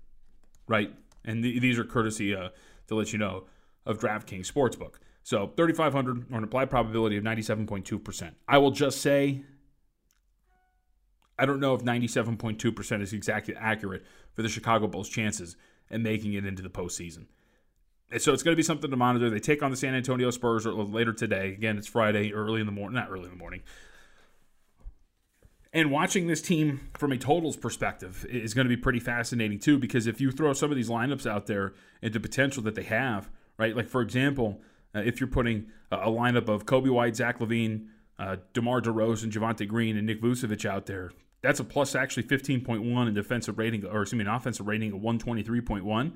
right? 0.67 0.93
And 1.25 1.43
th- 1.43 1.61
these 1.61 1.79
are 1.79 1.85
courtesy, 1.85 2.35
uh, 2.35 2.49
to 2.89 2.95
let 2.97 3.13
you 3.13 3.19
know, 3.19 3.45
of 3.87 3.99
DraftKings 3.99 4.51
Sportsbook. 4.51 4.95
So 5.23 5.53
3,500 5.57 6.33
or 6.33 6.39
an 6.39 6.43
implied 6.43 6.71
probability 6.71 7.17
of 7.17 7.25
97.2%. 7.25 8.33
I 8.49 8.59
will 8.59 8.73
just 8.73 9.01
say, 9.01 9.45
I 11.39 11.47
don't 11.47 11.61
know 11.61 11.75
if 11.75 11.83
97.2% 11.83 13.01
is 13.01 13.13
exactly 13.13 13.55
accurate 13.55 14.05
for 14.33 14.43
the 14.43 14.49
Chicago 14.49 14.89
Bulls' 14.89 15.09
chances 15.09 15.57
in 15.89 16.03
making 16.03 16.35
it 16.35 16.45
into 16.45 16.63
the 16.63 16.69
postseason. 16.69 17.27
So 18.19 18.33
it's 18.33 18.43
going 18.43 18.53
to 18.53 18.57
be 18.57 18.65
something 18.65 18.91
to 18.91 18.97
monitor. 18.97 19.31
They 19.31 19.39
take 19.39 19.63
on 19.63 19.71
the 19.71 19.77
San 19.77 19.95
Antonio 19.95 20.31
Spurs 20.31 20.67
later 20.67 21.13
today. 21.13 21.53
Again, 21.53 21.79
it's 21.79 21.87
Friday, 21.87 22.33
early 22.33 22.61
in 22.61 22.67
the 22.67 22.73
morning, 22.73 22.97
not 22.97 23.09
early 23.09 23.25
in 23.25 23.31
the 23.31 23.37
morning. 23.37 23.63
And 25.73 25.93
watching 25.93 26.27
this 26.27 26.43
team 26.43 26.89
from 26.99 27.13
a 27.13 27.17
totals 27.17 27.57
perspective 27.57 28.27
is 28.29 28.55
going 28.55 28.65
to 28.65 28.69
be 28.69 28.81
pretty 28.81 28.99
fascinating 28.99 29.61
too, 29.61 29.79
because 29.79 30.09
if 30.09 30.21
you 30.21 30.33
throw 30.33 30.53
some 30.53 30.71
of 30.73 30.77
these 30.77 30.89
lineups 30.89 31.31
out 31.31 31.47
there 31.47 31.75
into 32.03 32.19
potential 32.19 32.63
that 32.65 32.75
they 32.75 32.83
have, 32.83 33.31
right? 33.57 33.77
Like 33.77 33.89
for 33.89 34.03
example, 34.03 34.61
uh, 34.93 35.01
if 35.01 35.21
you're 35.21 35.29
putting 35.29 35.67
a, 35.93 36.09
lineup 36.09 36.49
of 36.49 36.67
Coby 36.67 36.91
White, 36.91 37.15
Zach 37.15 37.39
LaVine, 37.39 37.87
uh, 38.19 38.37
DeMar 38.53 38.81
DeRozan, 38.81 39.31
Javonte 39.31 39.69
Green, 39.69 39.97
and 39.97 40.09
Nick 40.09 40.21
Vucevic 40.21 40.65
out 40.65 40.87
there, 40.87 41.13
that's 41.41 41.61
a 41.61 41.65
plus 41.65 41.95
actually 41.95 42.25
15.1 42.25 43.07
in 43.07 43.15
defensive 43.15 43.57
rating, 43.57 43.85
or 43.85 44.03
excuse 44.03 44.19
me, 44.19 44.25
an 44.25 44.35
offensive 44.35 44.67
rating 44.67 44.93
of 44.93 45.01
123.1 45.01 46.13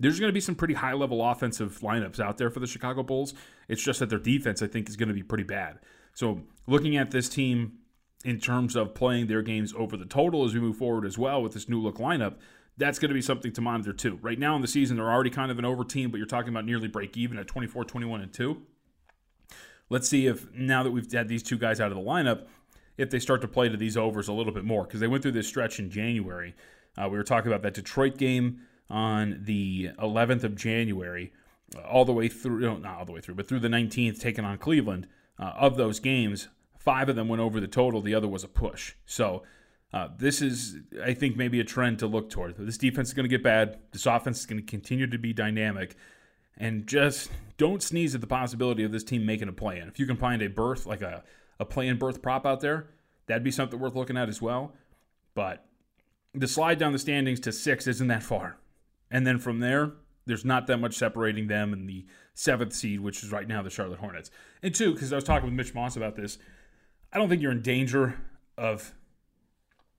there's 0.00 0.18
going 0.18 0.30
to 0.30 0.34
be 0.34 0.40
some 0.40 0.54
pretty 0.54 0.74
high 0.74 0.94
level 0.94 1.24
offensive 1.24 1.78
lineups 1.82 2.18
out 2.18 2.38
there 2.38 2.50
for 2.50 2.58
the 2.58 2.66
Chicago 2.66 3.02
Bulls. 3.02 3.34
It's 3.68 3.82
just 3.82 4.00
that 4.00 4.08
their 4.08 4.18
defense, 4.18 4.62
I 4.62 4.66
think, 4.66 4.88
is 4.88 4.96
going 4.96 5.08
to 5.08 5.14
be 5.14 5.22
pretty 5.22 5.44
bad. 5.44 5.78
So, 6.14 6.40
looking 6.66 6.96
at 6.96 7.10
this 7.10 7.28
team 7.28 7.78
in 8.24 8.40
terms 8.40 8.76
of 8.76 8.94
playing 8.94 9.28
their 9.28 9.42
games 9.42 9.72
over 9.76 9.96
the 9.96 10.06
total 10.06 10.44
as 10.44 10.54
we 10.54 10.60
move 10.60 10.76
forward 10.76 11.06
as 11.06 11.16
well 11.16 11.42
with 11.42 11.52
this 11.52 11.68
new 11.68 11.80
look 11.80 11.98
lineup, 11.98 12.36
that's 12.76 12.98
going 12.98 13.10
to 13.10 13.14
be 13.14 13.22
something 13.22 13.52
to 13.52 13.60
monitor 13.60 13.92
too. 13.92 14.18
Right 14.22 14.38
now 14.38 14.56
in 14.56 14.62
the 14.62 14.68
season, 14.68 14.96
they're 14.96 15.10
already 15.10 15.30
kind 15.30 15.50
of 15.50 15.58
an 15.58 15.64
over 15.64 15.84
team, 15.84 16.10
but 16.10 16.16
you're 16.16 16.26
talking 16.26 16.48
about 16.48 16.64
nearly 16.64 16.88
break 16.88 17.16
even 17.16 17.38
at 17.38 17.46
24, 17.46 17.84
21, 17.84 18.22
and 18.22 18.32
2. 18.32 18.60
Let's 19.90 20.08
see 20.08 20.26
if 20.26 20.52
now 20.54 20.82
that 20.82 20.90
we've 20.90 21.10
had 21.10 21.28
these 21.28 21.42
two 21.42 21.58
guys 21.58 21.80
out 21.80 21.92
of 21.92 21.96
the 21.96 22.02
lineup, 22.02 22.46
if 22.96 23.10
they 23.10 23.18
start 23.18 23.40
to 23.42 23.48
play 23.48 23.68
to 23.68 23.76
these 23.76 23.96
overs 23.96 24.28
a 24.28 24.32
little 24.32 24.52
bit 24.52 24.64
more 24.64 24.84
because 24.84 25.00
they 25.00 25.06
went 25.06 25.22
through 25.22 25.32
this 25.32 25.48
stretch 25.48 25.78
in 25.78 25.90
January. 25.90 26.54
Uh, 26.96 27.08
we 27.08 27.16
were 27.16 27.24
talking 27.24 27.50
about 27.50 27.62
that 27.62 27.74
Detroit 27.74 28.16
game 28.18 28.60
on 28.90 29.40
the 29.44 29.90
11th 29.98 30.44
of 30.44 30.56
January, 30.56 31.32
uh, 31.76 31.80
all 31.82 32.04
the 32.04 32.12
way 32.12 32.28
through, 32.28 32.60
no, 32.60 32.76
not 32.76 32.98
all 32.98 33.04
the 33.04 33.12
way 33.12 33.20
through, 33.20 33.36
but 33.36 33.48
through 33.48 33.60
the 33.60 33.68
19th, 33.68 34.20
taking 34.20 34.44
on 34.44 34.58
Cleveland. 34.58 35.06
Uh, 35.38 35.52
of 35.56 35.76
those 35.76 36.00
games, 36.00 36.48
five 36.78 37.08
of 37.08 37.16
them 37.16 37.28
went 37.28 37.40
over 37.40 37.60
the 37.60 37.68
total, 37.68 38.02
the 38.02 38.14
other 38.14 38.28
was 38.28 38.44
a 38.44 38.48
push. 38.48 38.94
So, 39.06 39.42
uh, 39.92 40.08
this 40.18 40.40
is, 40.40 40.76
I 41.02 41.14
think, 41.14 41.36
maybe 41.36 41.58
a 41.58 41.64
trend 41.64 41.98
to 42.00 42.06
look 42.06 42.30
toward. 42.30 42.56
This 42.56 42.78
defense 42.78 43.08
is 43.08 43.14
going 43.14 43.24
to 43.24 43.28
get 43.28 43.42
bad. 43.42 43.78
This 43.92 44.06
offense 44.06 44.40
is 44.40 44.46
going 44.46 44.60
to 44.60 44.66
continue 44.66 45.06
to 45.06 45.18
be 45.18 45.32
dynamic. 45.32 45.96
And 46.56 46.86
just 46.86 47.30
don't 47.56 47.82
sneeze 47.82 48.14
at 48.14 48.20
the 48.20 48.26
possibility 48.26 48.84
of 48.84 48.92
this 48.92 49.02
team 49.02 49.26
making 49.26 49.48
a 49.48 49.52
play 49.52 49.80
in. 49.80 49.88
If 49.88 49.98
you 49.98 50.06
can 50.06 50.16
find 50.16 50.42
a 50.42 50.48
berth, 50.48 50.86
like 50.86 51.02
a, 51.02 51.24
a 51.58 51.64
play 51.64 51.88
in 51.88 51.98
berth 51.98 52.22
prop 52.22 52.46
out 52.46 52.60
there, 52.60 52.88
that'd 53.26 53.42
be 53.42 53.50
something 53.50 53.80
worth 53.80 53.96
looking 53.96 54.16
at 54.16 54.28
as 54.28 54.40
well. 54.40 54.74
But 55.34 55.64
the 56.34 56.46
slide 56.46 56.78
down 56.78 56.92
the 56.92 56.98
standings 56.98 57.40
to 57.40 57.52
six 57.52 57.86
isn't 57.86 58.08
that 58.08 58.22
far. 58.22 58.58
And 59.10 59.26
then 59.26 59.38
from 59.38 59.60
there, 59.60 59.92
there's 60.26 60.44
not 60.44 60.66
that 60.68 60.78
much 60.78 60.94
separating 60.94 61.48
them 61.48 61.72
and 61.72 61.88
the 61.88 62.06
seventh 62.34 62.72
seed, 62.72 63.00
which 63.00 63.22
is 63.22 63.32
right 63.32 63.48
now 63.48 63.62
the 63.62 63.70
Charlotte 63.70 63.98
Hornets. 63.98 64.30
And 64.62 64.74
two, 64.74 64.92
because 64.92 65.12
I 65.12 65.16
was 65.16 65.24
talking 65.24 65.46
with 65.46 65.54
Mitch 65.54 65.74
Moss 65.74 65.96
about 65.96 66.16
this, 66.16 66.38
I 67.12 67.18
don't 67.18 67.28
think 67.28 67.42
you're 67.42 67.52
in 67.52 67.62
danger 67.62 68.20
of 68.56 68.94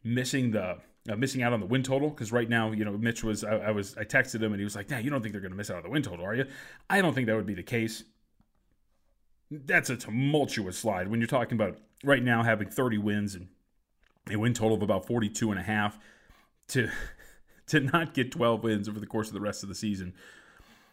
missing 0.03 0.51
the 0.51 0.77
uh, 1.09 1.15
missing 1.15 1.41
out 1.41 1.51
on 1.51 1.59
the 1.59 1.65
win 1.65 1.81
total 1.81 2.09
because 2.09 2.31
right 2.31 2.47
now, 2.47 2.71
you 2.71 2.85
know, 2.85 2.95
Mitch 2.97 3.23
was 3.23 3.43
I, 3.43 3.57
I, 3.57 3.71
was 3.71 3.97
I 3.97 4.03
texted 4.03 4.41
him 4.41 4.53
and 4.53 4.59
he 4.59 4.63
was 4.63 4.75
like, 4.75 4.89
"Yeah, 4.89 4.99
you 4.99 5.09
don't 5.09 5.21
think 5.21 5.33
they're 5.33 5.41
going 5.41 5.51
to 5.51 5.57
miss 5.57 5.71
out 5.71 5.77
on 5.77 5.83
the 5.83 5.89
win 5.89 6.03
total, 6.03 6.25
are 6.25 6.35
you?" 6.35 6.45
I 6.89 7.01
don't 7.01 7.13
think 7.13 7.27
that 7.27 7.35
would 7.35 7.47
be 7.47 7.55
the 7.55 7.63
case. 7.63 8.03
That's 9.49 9.89
a 9.89 9.97
tumultuous 9.97 10.77
slide 10.77 11.07
when 11.09 11.19
you're 11.19 11.27
talking 11.27 11.55
about 11.55 11.77
right 12.03 12.23
now 12.23 12.43
having 12.43 12.69
30 12.69 12.99
wins 12.99 13.35
and 13.35 13.47
a 14.29 14.37
win 14.37 14.53
total 14.53 14.77
of 14.77 14.83
about 14.83 15.07
42 15.07 15.51
and 15.51 15.59
a 15.59 15.63
half 15.63 15.99
to 16.69 16.89
to 17.71 17.79
not 17.79 18.13
get 18.13 18.31
12 18.31 18.63
wins 18.63 18.89
over 18.89 18.99
the 18.99 19.07
course 19.07 19.27
of 19.27 19.33
the 19.33 19.41
rest 19.41 19.63
of 19.63 19.69
the 19.69 19.75
season 19.75 20.13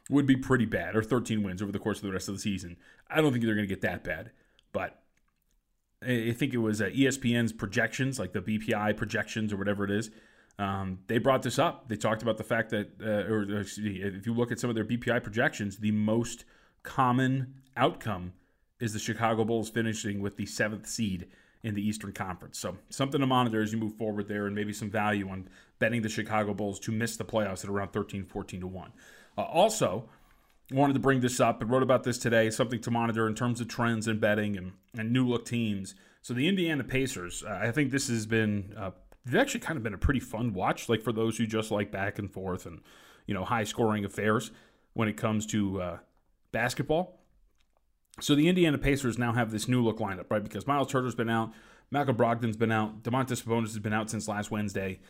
would 0.09 0.27
be 0.27 0.37
pretty 0.37 0.65
bad, 0.65 0.97
or 0.97 1.03
13 1.03 1.43
wins 1.43 1.61
over 1.61 1.71
the 1.71 1.79
course 1.79 1.99
of 1.99 2.05
the 2.05 2.13
rest 2.13 2.29
of 2.29 2.35
the 2.35 2.41
season. 2.41 2.77
I 3.11 3.21
don't 3.21 3.33
think 3.33 3.45
they're 3.45 3.55
going 3.55 3.69
to 3.69 3.75
get 3.75 3.83
that 3.83 4.05
bad, 4.05 4.31
but 4.73 5.03
I 6.03 6.33
think 6.33 6.55
it 6.55 6.59
was 6.59 6.81
uh, 6.81 6.87
ESPN's 6.87 7.53
projections, 7.53 8.19
like 8.19 8.33
the 8.33 8.41
BPI 8.41 8.97
projections 8.97 9.53
or 9.53 9.57
whatever 9.57 9.85
it 9.85 9.91
is. 9.91 10.11
Um, 10.59 11.01
they 11.09 11.19
brought 11.19 11.43
this 11.43 11.59
up. 11.59 11.89
They 11.89 11.97
talked 11.97 12.23
about 12.23 12.37
the 12.37 12.45
fact 12.45 12.71
that, 12.71 12.91
uh, 13.01 13.33
or 13.33 13.45
me, 13.45 14.01
if 14.03 14.27
you 14.27 14.35
look 14.35 14.51
at 14.51 14.59
some 14.59 14.71
of 14.71 14.77
their 14.77 14.85
BPI 14.85 15.23
projections, 15.23 15.79
the 15.79 15.93
most 15.93 16.45
common 16.83 17.55
outcome 17.77 18.33
is 18.81 18.93
the 18.93 18.99
Chicago 18.99 19.45
Bulls 19.45 19.71
finishing 19.71 20.21
with 20.21 20.37
the 20.37 20.47
seventh 20.47 20.87
seed 20.87 21.29
in 21.63 21.75
the 21.75 21.87
Eastern 21.87 22.13
Conference. 22.13 22.59
So 22.59 22.77
something 22.89 23.21
to 23.21 23.27
monitor 23.27 23.63
as 23.63 23.73
you 23.73 23.79
move 23.79 23.95
forward 23.95 24.29
there, 24.29 24.47
and 24.47 24.55
maybe 24.55 24.73
some 24.73 24.91
value 24.91 25.29
on 25.29 25.49
betting 25.79 26.03
the 26.03 26.09
Chicago 26.09 26.55
Bulls 26.55 26.79
to 26.81 26.93
miss 26.93 27.17
the 27.17 27.25
playoffs 27.25 27.65
at 27.65 27.71
around 27.71 27.93
13, 27.93 28.25
14 28.25 28.61
to 28.61 28.67
1. 28.67 28.93
Uh, 29.37 29.43
also, 29.43 30.09
wanted 30.73 30.93
to 30.93 31.01
bring 31.01 31.21
this 31.21 31.41
up 31.41 31.63
and 31.63 31.71
wrote 31.71 31.83
about 31.83 32.05
this 32.05 32.19
today, 32.19 32.51
something 32.51 32.81
to 32.81 32.91
monitor 32.91 33.27
in 33.27 33.35
terms 33.35 33.61
of 33.61 33.69
trends 33.69 34.07
in 34.07 34.19
betting 34.19 34.57
and, 34.57 34.73
and 34.97 35.13
new 35.13 35.27
look 35.27 35.45
teams. 35.45 35.95
So 36.23 36.35
the 36.35 36.49
Indiana 36.49 36.85
Pacers, 36.85 37.43
uh, 37.43 37.59
I 37.63 37.71
think 37.71 37.91
this 37.91 38.09
has 38.09 38.27
been, 38.27 38.75
uh, 38.77 38.91
it's 39.25 39.35
actually 39.35 39.61
kind 39.61 39.77
of 39.77 39.83
been 39.83 39.95
a 39.95 39.99
pretty 39.99 40.21
fun 40.21 40.53
watch, 40.53 40.89
like 40.89 41.03
for 41.03 41.13
those 41.13 41.39
who 41.39 41.47
just 41.47 41.71
like 41.71 41.91
back 41.91 42.19
and 42.19 42.31
forth 42.31 42.67
and, 42.67 42.81
you 43.27 43.35
know, 43.35 43.45
high 43.45 43.65
scoring 43.65 44.05
affairs 44.05 44.51
when 44.93 45.09
it 45.09 45.17
comes 45.17 45.47
to 45.47 45.81
uh, 45.81 45.99
basketball. 46.53 47.18
So 48.21 48.35
the 48.35 48.49
Indiana 48.49 48.79
Pacers 48.79 49.19
now 49.19 49.33
have 49.33 49.51
this 49.51 49.69
new 49.69 49.83
look 49.83 49.99
lineup, 49.99 50.27
right? 50.31 50.43
Because 50.43 50.67
Miles 50.67 50.91
Turner's 50.91 51.15
been 51.15 51.31
out, 51.31 51.53
Malcolm 51.91 52.17
Brogdon's 52.17 52.57
been 52.57 52.73
out, 52.73 53.03
Domantas 53.03 53.43
Sabonis 53.43 53.69
has 53.69 53.79
been 53.79 53.93
out 53.93 54.11
since 54.11 54.29
last 54.29 54.51
Wednesday. 54.51 55.01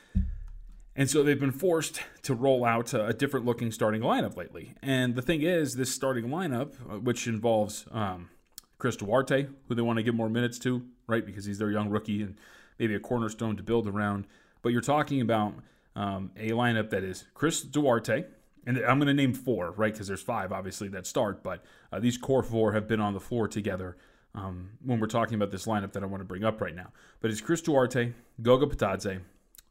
And 0.95 1.09
so 1.09 1.23
they've 1.23 1.39
been 1.39 1.53
forced 1.53 2.03
to 2.23 2.35
roll 2.35 2.65
out 2.65 2.93
a 2.93 3.13
different 3.13 3.47
looking 3.47 3.71
starting 3.71 4.03
lineup 4.03 4.37
lately. 4.37 4.75
And 4.83 5.15
the 5.15 5.23
thing 5.23 5.43
is, 5.43 5.77
this 5.77 5.95
starting 5.95 6.27
lineup, 6.27 6.75
uh, 6.91 6.99
which 6.99 7.29
involves 7.29 7.87
um, 7.93 8.31
Chris 8.79 8.97
Duarte, 8.97 9.47
who 9.69 9.75
they 9.75 9.83
want 9.83 9.99
to 9.99 10.03
give 10.03 10.15
more 10.15 10.29
minutes 10.29 10.59
to, 10.61 10.83
right? 11.07 11.25
Because 11.25 11.45
he's 11.45 11.59
their 11.59 11.71
young 11.71 11.89
rookie 11.89 12.23
and 12.23 12.37
maybe 12.79 12.95
a 12.95 13.01
cornerstone 13.01 13.57
to 13.57 13.63
build 13.63 13.87
around. 13.87 14.27
But 14.61 14.71
you're 14.71 14.81
talking 14.81 15.21
about 15.21 15.55
um, 15.95 16.33
a 16.37 16.51
lineup 16.51 16.91
that 16.91 17.05
is 17.05 17.25
Chris 17.33 17.63
Duarte, 17.63 18.25
and 18.69 18.85
I'm 18.85 18.99
going 18.99 19.09
to 19.09 19.15
name 19.15 19.33
four, 19.33 19.73
right? 19.73 19.91
Because 19.93 20.09
there's 20.09 20.21
five, 20.21 20.53
obviously, 20.53 20.89
that 20.89 21.07
start, 21.07 21.43
but 21.43 21.65
uh, 21.91 21.99
these 22.01 22.19
core 22.19 22.43
four 22.43 22.73
have 22.73 22.87
been 22.87 23.01
on 23.01 23.15
the 23.15 23.21
floor 23.21 23.49
together 23.49 23.97
um, 24.35 24.73
when 24.85 25.01
we're 25.01 25.07
talking 25.07 25.37
about 25.37 25.51
this 25.51 25.65
lineup 25.65 25.93
that 25.93 26.03
I 26.03 26.07
want 26.07 26.21
to 26.21 26.27
bring 26.27 26.45
up 26.45 26.61
right 26.61 26.75
now. 26.75 26.93
But 27.21 27.31
it's 27.31 27.41
Chris 27.41 27.63
Duarte, 27.63 28.13
Goga 28.43 28.67
Bitadze, 28.67 29.23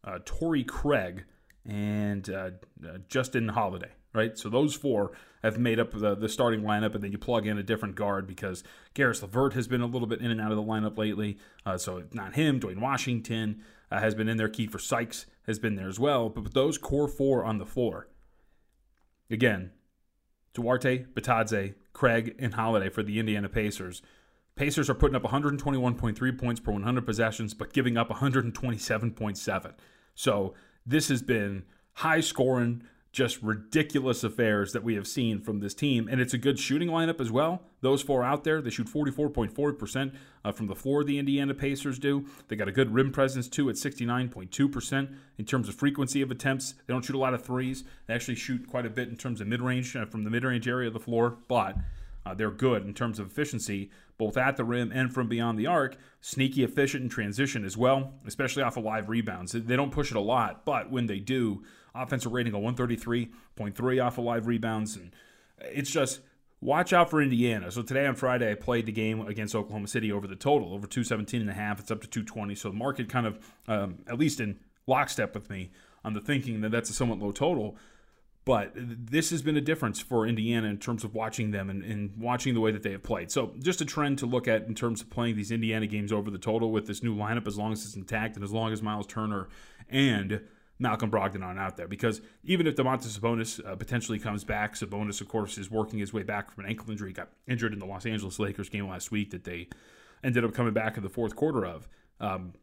uh, 0.04 0.20
Torrey 0.26 0.64
Craig, 0.64 1.26
and 1.64 2.28
uh, 2.28 2.50
uh, 2.84 2.98
Justin 3.08 3.50
Holiday, 3.50 3.92
right? 4.14 4.36
So 4.36 4.50
those 4.50 4.74
four 4.74 5.12
have 5.44 5.60
made 5.60 5.80
up 5.80 5.92
the, 5.92 6.16
the 6.16 6.28
starting 6.28 6.62
lineup, 6.62 6.96
and 6.96 7.04
then 7.04 7.12
you 7.12 7.20
plug 7.20 7.46
in 7.46 7.60
a 7.60 7.64
different 7.64 7.94
guard 7.94 8.26
because 8.26 8.64
Caris 8.96 9.22
LeVert 9.22 9.54
has 9.54 9.68
been 9.68 9.82
a 9.82 9.86
little 9.86 10.08
bit 10.08 10.22
in 10.22 10.32
and 10.32 10.42
out 10.42 10.50
of 10.50 10.58
the 10.58 10.64
lineup 10.64 10.98
lately. 10.98 11.38
Uh, 11.68 11.78
so 11.78 12.04
not 12.14 12.34
him. 12.34 12.58
Duane 12.58 12.82
Washington 12.82 13.62
uh, 13.92 14.00
has 14.00 14.16
been 14.16 14.28
in 14.28 14.38
there. 14.38 14.50
Keifer 14.50 14.82
Sykes 14.82 15.28
has 15.46 15.60
been 15.60 15.76
there 15.76 15.88
as 15.88 16.00
well. 16.00 16.30
But 16.30 16.56
those 16.56 16.80
core 16.80 17.08
four 17.08 17.46
on 17.46 17.60
the 17.60 17.66
floor, 17.66 18.08
again, 19.30 19.72
Duarte, 20.54 21.06
Bitadze, 21.14 21.76
Craig, 21.94 22.36
and 22.40 22.54
Holiday 22.54 22.90
for 22.90 23.04
the 23.04 23.20
Indiana 23.20 23.50
Pacers. 23.50 24.02
Pacers 24.56 24.90
are 24.90 24.96
putting 24.96 25.16
up 25.16 25.24
121.3 25.24 26.38
points 26.38 26.60
per 26.60 26.72
100 26.72 27.06
possessions, 27.06 27.54
but 27.54 27.74
giving 27.74 27.96
up 27.96 28.10
127.7. 28.10 29.74
So 30.16 30.56
this 30.86 31.10
has 31.10 31.22
been 31.22 31.64
high 31.94 32.22
scoring, 32.22 32.84
just 33.18 33.42
ridiculous 33.42 34.24
affairs 34.24 34.74
that 34.74 34.84
we 34.84 34.94
have 34.94 35.08
seen 35.08 35.42
from 35.42 35.60
this 35.60 35.74
team. 35.74 36.08
And 36.08 36.22
it's 36.22 36.36
a 36.36 36.38
good 36.38 36.60
shooting 36.60 36.90
lineup 36.90 37.20
as 37.20 37.32
well. 37.32 37.64
Those 37.82 38.04
four 38.04 38.24
out 38.24 38.44
there, 38.44 38.62
they 38.62 38.70
shoot 38.70 38.86
44.4% 38.86 40.14
uh, 40.46 40.52
from 40.52 40.68
the 40.68 40.76
floor, 40.76 41.04
the 41.04 41.18
Indiana 41.18 41.56
Pacers 41.56 41.98
do. 41.98 42.28
They 42.48 42.56
got 42.56 42.68
a 42.68 42.72
good 42.72 42.94
rim 42.94 43.12
presence 43.12 43.48
too 43.48 43.72
at 43.72 43.76
69.2% 43.76 45.16
in 45.40 45.46
terms 45.46 45.68
of 45.68 45.74
frequency 45.74 46.22
of 46.22 46.30
attempts. 46.30 46.76
They 46.86 46.94
don't 46.94 47.04
shoot 47.04 47.16
a 47.16 47.18
lot 47.18 47.34
of 47.34 47.44
threes. 47.44 47.84
They 48.06 48.14
actually 48.14 48.36
shoot 48.36 48.68
quite 48.68 48.86
a 48.86 48.90
bit 48.92 49.10
in 49.10 49.18
terms 49.18 49.42
of 49.42 49.48
mid 49.48 49.64
range 49.64 49.96
uh, 49.96 50.06
from 50.06 50.24
the 50.24 50.30
mid 50.30 50.44
range 50.44 50.68
area 50.68 50.88
of 50.88 50.94
the 50.94 51.00
floor, 51.00 51.40
but 51.48 51.76
uh, 52.24 52.36
they're 52.36 52.52
good 52.52 52.86
in 52.86 52.94
terms 52.94 53.18
of 53.18 53.32
efficiency, 53.32 53.90
both 54.20 54.38
at 54.38 54.58
the 54.58 54.64
rim 54.64 54.92
and 54.94 55.12
from 55.12 55.28
beyond 55.28 55.58
the 55.58 55.66
arc. 55.66 55.98
Sneaky 56.22 56.64
efficient 56.64 57.02
in 57.02 57.10
transition 57.10 57.66
as 57.66 57.76
well, 57.76 58.14
especially 58.28 58.62
off 58.62 58.78
of 58.78 58.84
live 58.84 59.10
rebounds. 59.10 59.54
They 59.54 59.76
don't 59.76 59.92
push 59.92 60.12
it 60.12 60.18
a 60.18 60.22
lot, 60.22 60.66
but 60.66 60.92
when 60.92 61.08
they 61.08 61.20
do, 61.20 61.64
offensive 61.96 62.32
rating 62.32 62.54
of 62.54 62.62
133.3 62.62 64.06
off 64.06 64.18
of 64.18 64.24
live 64.24 64.48
rebounds. 64.48 64.96
And 64.96 65.12
it's 65.62 65.90
just 65.90 66.22
watch 66.62 66.94
out 66.94 67.10
for 67.10 67.22
Indiana. 67.22 67.72
So 67.72 67.82
today 67.82 68.06
on 68.06 68.16
Friday, 68.16 68.52
I 68.52 68.56
played 68.56 68.86
the 68.86 68.92
game 68.92 69.22
against 69.22 69.56
Oklahoma 69.56 69.88
City 69.88 70.12
over 70.12 70.28
the 70.28 70.36
total, 70.36 70.74
over 70.74 70.88
217 70.88 71.42
and 71.42 71.50
a 71.50 71.54
half. 71.54 71.80
It's 71.80 71.92
up 71.92 72.02
to 72.02 72.08
220. 72.08 72.56
So 72.56 72.70
the 72.70 72.76
market 72.76 73.10
kind 73.10 73.28
of, 73.28 73.40
um, 73.68 74.00
at 74.08 74.20
least 74.20 74.40
in 74.40 74.60
lockstep 74.86 75.34
with 75.34 75.50
me 75.50 75.72
on 76.04 76.14
the 76.14 76.22
thinking 76.22 76.62
that 76.62 76.72
that's 76.72 76.90
a 76.90 76.94
somewhat 76.94 77.20
low 77.20 77.32
total. 77.32 77.78
But 78.46 78.72
this 78.76 79.30
has 79.32 79.42
been 79.42 79.58
a 79.58 79.62
difference 79.62 80.00
for 80.00 80.26
Indiana 80.26 80.70
in 80.70 80.78
terms 80.78 81.04
of 81.04 81.14
watching 81.14 81.52
them 81.52 81.70
and, 81.70 81.84
and, 81.84 82.18
watching 82.18 82.54
the 82.54 82.62
way 82.62 82.72
that 82.72 82.82
they 82.82 82.94
have 82.94 83.04
played. 83.04 83.30
So, 83.30 83.52
just 83.60 83.82
a 83.82 83.86
trend 83.86 84.20
to 84.20 84.26
look 84.26 84.48
at 84.48 84.68
in 84.68 84.74
terms 84.74 85.02
of 85.02 85.10
playing 85.10 85.36
these 85.36 85.52
Indiana 85.52 85.86
games 85.86 86.14
over 86.14 86.32
the 86.32 86.38
total 86.38 86.72
with 86.72 86.88
this 86.88 87.04
new 87.04 87.14
lineup, 87.14 87.46
as 87.46 87.58
long 87.58 87.74
as 87.74 87.84
it's 87.84 87.98
intact 87.98 88.38
and 88.38 88.46
as 88.46 88.54
long 88.54 88.72
as 88.72 88.82
Miles 88.82 89.06
Turner 89.06 89.50
and 89.90 90.40
Malcolm 90.80 91.10
Brogdon 91.10 91.44
on 91.44 91.58
out 91.58 91.78
there. 91.78 91.88
Because 91.88 92.22
even 92.44 92.68
if 92.68 92.76
Domantas 92.76 93.18
Sabonis 93.18 93.66
uh, 93.66 93.76
potentially 93.76 94.20
comes 94.20 94.44
back, 94.44 94.76
Sabonis, 94.76 95.22
of 95.22 95.28
course, 95.28 95.58
is 95.58 95.72
working 95.72 96.00
his 96.00 96.14
way 96.14 96.24
back 96.24 96.52
from 96.52 96.66
an 96.66 96.70
ankle 96.70 96.92
injury. 96.92 97.10
He 97.10 97.14
got 97.14 97.30
injured 97.48 97.74
in 97.74 97.80
the 97.80 97.86
Los 97.86 98.06
Angeles 98.06 98.40
Lakers 98.40 98.70
game 98.70 98.88
last 98.88 99.12
week 99.12 99.32
that 99.32 99.44
they 99.44 99.70
ended 100.24 100.44
up 100.44 100.54
coming 100.54 100.74
back 100.74 100.98
in 100.98 101.04
the 101.04 101.10
fourth 101.10 101.36
quarter 101.36 101.66
of. 101.66 101.88
Um, 102.20 102.54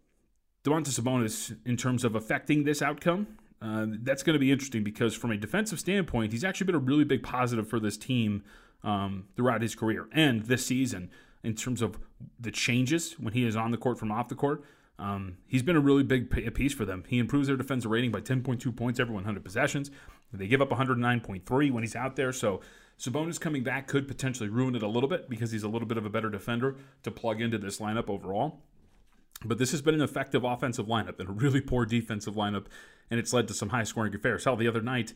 Domantas 0.64 0.98
Sabonis, 0.98 1.56
in 1.66 1.76
terms 1.76 2.04
of 2.04 2.14
affecting 2.14 2.64
this 2.64 2.80
outcome, 2.80 3.26
uh, 3.60 3.86
that's 4.02 4.22
going 4.22 4.34
to 4.34 4.38
be 4.38 4.50
interesting 4.50 4.82
because 4.82 5.14
from 5.14 5.30
a 5.30 5.36
defensive 5.36 5.78
standpoint, 5.80 6.32
he's 6.32 6.44
actually 6.44 6.66
been 6.66 6.74
a 6.74 6.78
really 6.78 7.04
big 7.04 7.22
positive 7.22 7.68
for 7.68 7.78
this 7.80 7.96
team 7.96 8.42
um, 8.82 9.26
throughout 9.36 9.62
his 9.62 9.74
career 9.74 10.06
and 10.12 10.44
this 10.44 10.66
season 10.66 11.10
in 11.42 11.54
terms 11.54 11.82
of 11.82 11.98
the 12.38 12.50
changes 12.50 13.14
when 13.18 13.32
he 13.32 13.46
is 13.46 13.56
on 13.56 13.70
the 13.70 13.76
court 13.76 13.98
from 13.98 14.10
off 14.10 14.28
the 14.28 14.34
court. 14.34 14.62
Um, 14.98 15.38
he's 15.48 15.62
been 15.62 15.76
a 15.76 15.80
really 15.80 16.02
big 16.02 16.54
piece 16.54 16.72
for 16.72 16.84
them. 16.84 17.04
He 17.08 17.18
improves 17.18 17.48
their 17.48 17.56
defensive 17.56 17.90
rating 17.90 18.12
by 18.12 18.20
10.2 18.20 18.74
points 18.76 19.00
every 19.00 19.14
100 19.14 19.44
possessions. 19.44 19.90
They 20.32 20.46
give 20.46 20.62
up 20.62 20.70
109.3 20.70 21.70
when 21.70 21.82
he's 21.82 21.96
out 21.96 22.16
there. 22.16 22.32
So 22.32 22.60
Sabonis 22.98 23.40
coming 23.40 23.62
back 23.62 23.86
could 23.86 24.08
potentially 24.08 24.48
ruin 24.48 24.74
it 24.74 24.82
a 24.82 24.88
little 24.88 25.08
bit 25.08 25.28
because 25.28 25.50
he's 25.50 25.62
a 25.62 25.68
little 25.68 25.86
bit 25.86 25.98
of 25.98 26.06
a 26.06 26.10
better 26.10 26.30
defender 26.30 26.76
to 27.02 27.10
plug 27.10 27.40
into 27.40 27.58
this 27.58 27.78
lineup 27.78 28.08
overall. 28.08 28.60
But 29.44 29.58
this 29.58 29.72
has 29.72 29.82
been 29.82 29.94
an 29.94 30.02
effective 30.02 30.44
offensive 30.44 30.86
lineup 30.86 31.20
and 31.20 31.28
a 31.28 31.32
really 31.32 31.60
poor 31.60 31.84
defensive 31.84 32.34
lineup, 32.34 32.66
and 33.10 33.20
it's 33.20 33.32
led 33.32 33.48
to 33.48 33.54
some 33.54 33.70
high 33.70 33.84
scoring 33.84 34.14
affairs. 34.14 34.44
Hell, 34.44 34.56
the 34.56 34.68
other 34.68 34.80
night, 34.80 35.12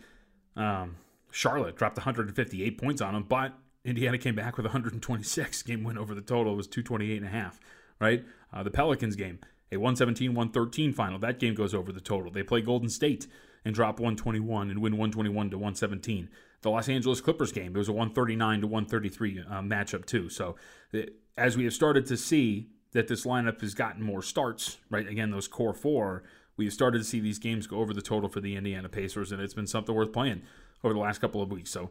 um, 0.56 0.97
Charlotte 1.30 1.76
dropped 1.76 1.97
158 1.97 2.78
points 2.78 3.00
on 3.00 3.14
them, 3.14 3.25
but 3.28 3.54
Indiana 3.85 4.18
came 4.18 4.35
back 4.35 4.56
with 4.56 4.66
126. 4.66 5.62
Game 5.62 5.85
win 5.85 5.97
over 5.97 6.14
the 6.14 6.20
total 6.20 6.56
was 6.56 6.66
228 6.66 7.16
and 7.16 7.26
a 7.26 7.30
half, 7.30 7.58
right? 8.00 8.25
Uh, 8.52 8.62
the 8.62 8.70
Pelicans 8.70 9.16
game, 9.16 9.38
a 9.70 9.76
117 9.76 10.34
113 10.34 10.92
final. 10.92 11.18
That 11.18 11.38
game 11.38 11.54
goes 11.54 11.75
over 11.75 11.92
the 11.92 12.00
total. 12.00 12.30
They 12.30 12.42
play 12.42 12.60
Golden 12.60 12.88
State 12.88 13.26
and 13.64 13.75
drop 13.75 14.00
121 14.00 14.70
and 14.70 14.80
win 14.80 14.92
121 14.94 15.50
to 15.50 15.56
117. 15.56 16.28
The 16.62 16.70
Los 16.70 16.88
Angeles 16.88 17.20
Clippers 17.20 17.52
game, 17.52 17.75
it 17.75 17.78
was 17.78 17.88
a 17.88 17.92
139 17.92 18.62
to 18.62 18.66
133 18.66 19.40
uh, 19.40 19.60
matchup, 19.60 20.06
too. 20.06 20.28
So, 20.28 20.56
it, 20.92 21.14
as 21.37 21.56
we 21.56 21.64
have 21.64 21.72
started 21.72 22.06
to 22.06 22.16
see 22.16 22.68
that 22.92 23.06
this 23.08 23.25
lineup 23.25 23.60
has 23.60 23.75
gotten 23.75 24.02
more 24.02 24.22
starts, 24.22 24.78
right? 24.90 25.06
Again, 25.06 25.30
those 25.30 25.46
core 25.46 25.75
four, 25.75 26.25
we've 26.56 26.72
started 26.72 26.98
to 26.98 27.04
see 27.04 27.20
these 27.20 27.38
games 27.38 27.66
go 27.66 27.78
over 27.78 27.94
the 27.94 28.02
total 28.02 28.28
for 28.28 28.40
the 28.40 28.56
Indiana 28.56 28.88
Pacers, 28.88 29.30
and 29.30 29.40
it's 29.40 29.54
been 29.54 29.66
something 29.66 29.94
worth 29.94 30.12
playing 30.12 30.42
over 30.82 30.94
the 30.94 31.00
last 31.00 31.20
couple 31.20 31.40
of 31.40 31.52
weeks. 31.52 31.70
So, 31.70 31.90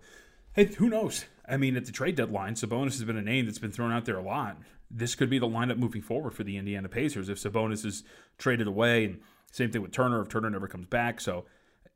hey, 0.54 0.66
who 0.66 0.90
knows? 0.90 1.26
I 1.48 1.56
mean, 1.56 1.78
at 1.78 1.86
the 1.86 1.92
trade 1.92 2.16
deadline, 2.16 2.56
Sabonis 2.56 2.98
has 2.98 3.04
been 3.04 3.18
a 3.18 3.22
name 3.22 3.46
that's 3.46 3.60
been 3.60 3.72
thrown 3.72 3.94
out 3.94 4.06
there 4.06 4.18
a 4.18 4.24
lot 4.24 4.58
this 4.90 5.16
could 5.16 5.30
be 5.30 5.40
the 5.40 5.48
lineup 5.48 5.78
moving 5.78 6.02
forward 6.02 6.34
for 6.34 6.44
the 6.44 6.58
Indiana 6.58 6.90
Pacers 6.90 7.30
if 7.30 7.38
Sabonis 7.38 7.86
is 7.86 8.04
traded 8.38 8.68
away. 8.68 9.06
And 9.06 9.20
same 9.52 9.72
thing 9.72 9.82
with 9.82 9.92
Turner 9.92 10.22
if 10.22 10.30
Turner 10.30 10.50
never 10.50 10.68
comes 10.68 10.88
back. 10.88 11.20
So 11.20 11.46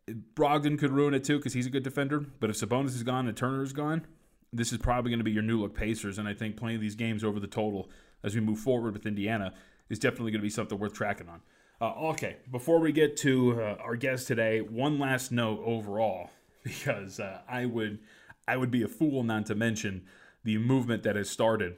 Brogdon 0.10 0.78
could 0.78 0.92
ruin 0.92 1.14
it 1.14 1.24
too 1.24 1.38
because 1.38 1.54
he's 1.54 1.68
a 1.68 1.70
good 1.70 1.84
defender. 1.84 2.20
But 2.20 2.50
if 2.50 2.58
Sabonis 2.58 2.96
is 2.96 3.04
gone 3.04 3.28
and 3.28 3.36
Turner 3.38 3.64
is 3.64 3.74
gone, 3.74 4.06
this 4.52 4.72
is 4.72 4.78
probably 4.78 5.12
going 5.12 5.20
to 5.20 5.24
be 5.26 5.32
your 5.32 5.44
new 5.44 5.60
look 5.60 5.74
Pacers. 5.74 6.18
And 6.18 6.28
I 6.28 6.34
think 6.34 6.58
playing 6.58 6.82
these 6.82 6.96
games 6.96 7.24
over 7.24 7.40
the 7.40 7.48
total 7.48 7.90
as 8.24 8.36
we 8.36 8.42
move 8.42 8.60
forward 8.60 8.94
with 8.94 9.06
Indiana 9.06 9.54
is 9.90 10.00
definitely 10.00 10.32
going 10.32 10.42
to 10.42 10.46
be 10.46 10.50
something 10.50 10.78
worth 10.78 10.94
tracking 10.94 11.30
on. 11.30 11.42
Uh, 11.80 12.10
okay, 12.10 12.38
before 12.52 12.80
we 12.80 12.92
get 12.92 13.18
to 13.18 13.60
uh, 13.60 13.76
our 13.80 13.96
guest 13.96 14.28
today, 14.28 14.62
one 14.62 15.00
last 15.00 15.32
note 15.32 15.62
overall 15.66 16.30
because 16.64 17.20
uh, 17.20 17.42
I 17.50 17.66
would 17.66 18.00
I 18.48 18.58
would 18.58 18.70
be 18.72 18.84
a 18.84 18.88
fool 18.88 19.24
not 19.24 19.46
to 19.48 19.56
mention 19.56 20.06
the 20.44 20.58
movement 20.58 21.04
that 21.04 21.16
has 21.16 21.30
started 21.30 21.78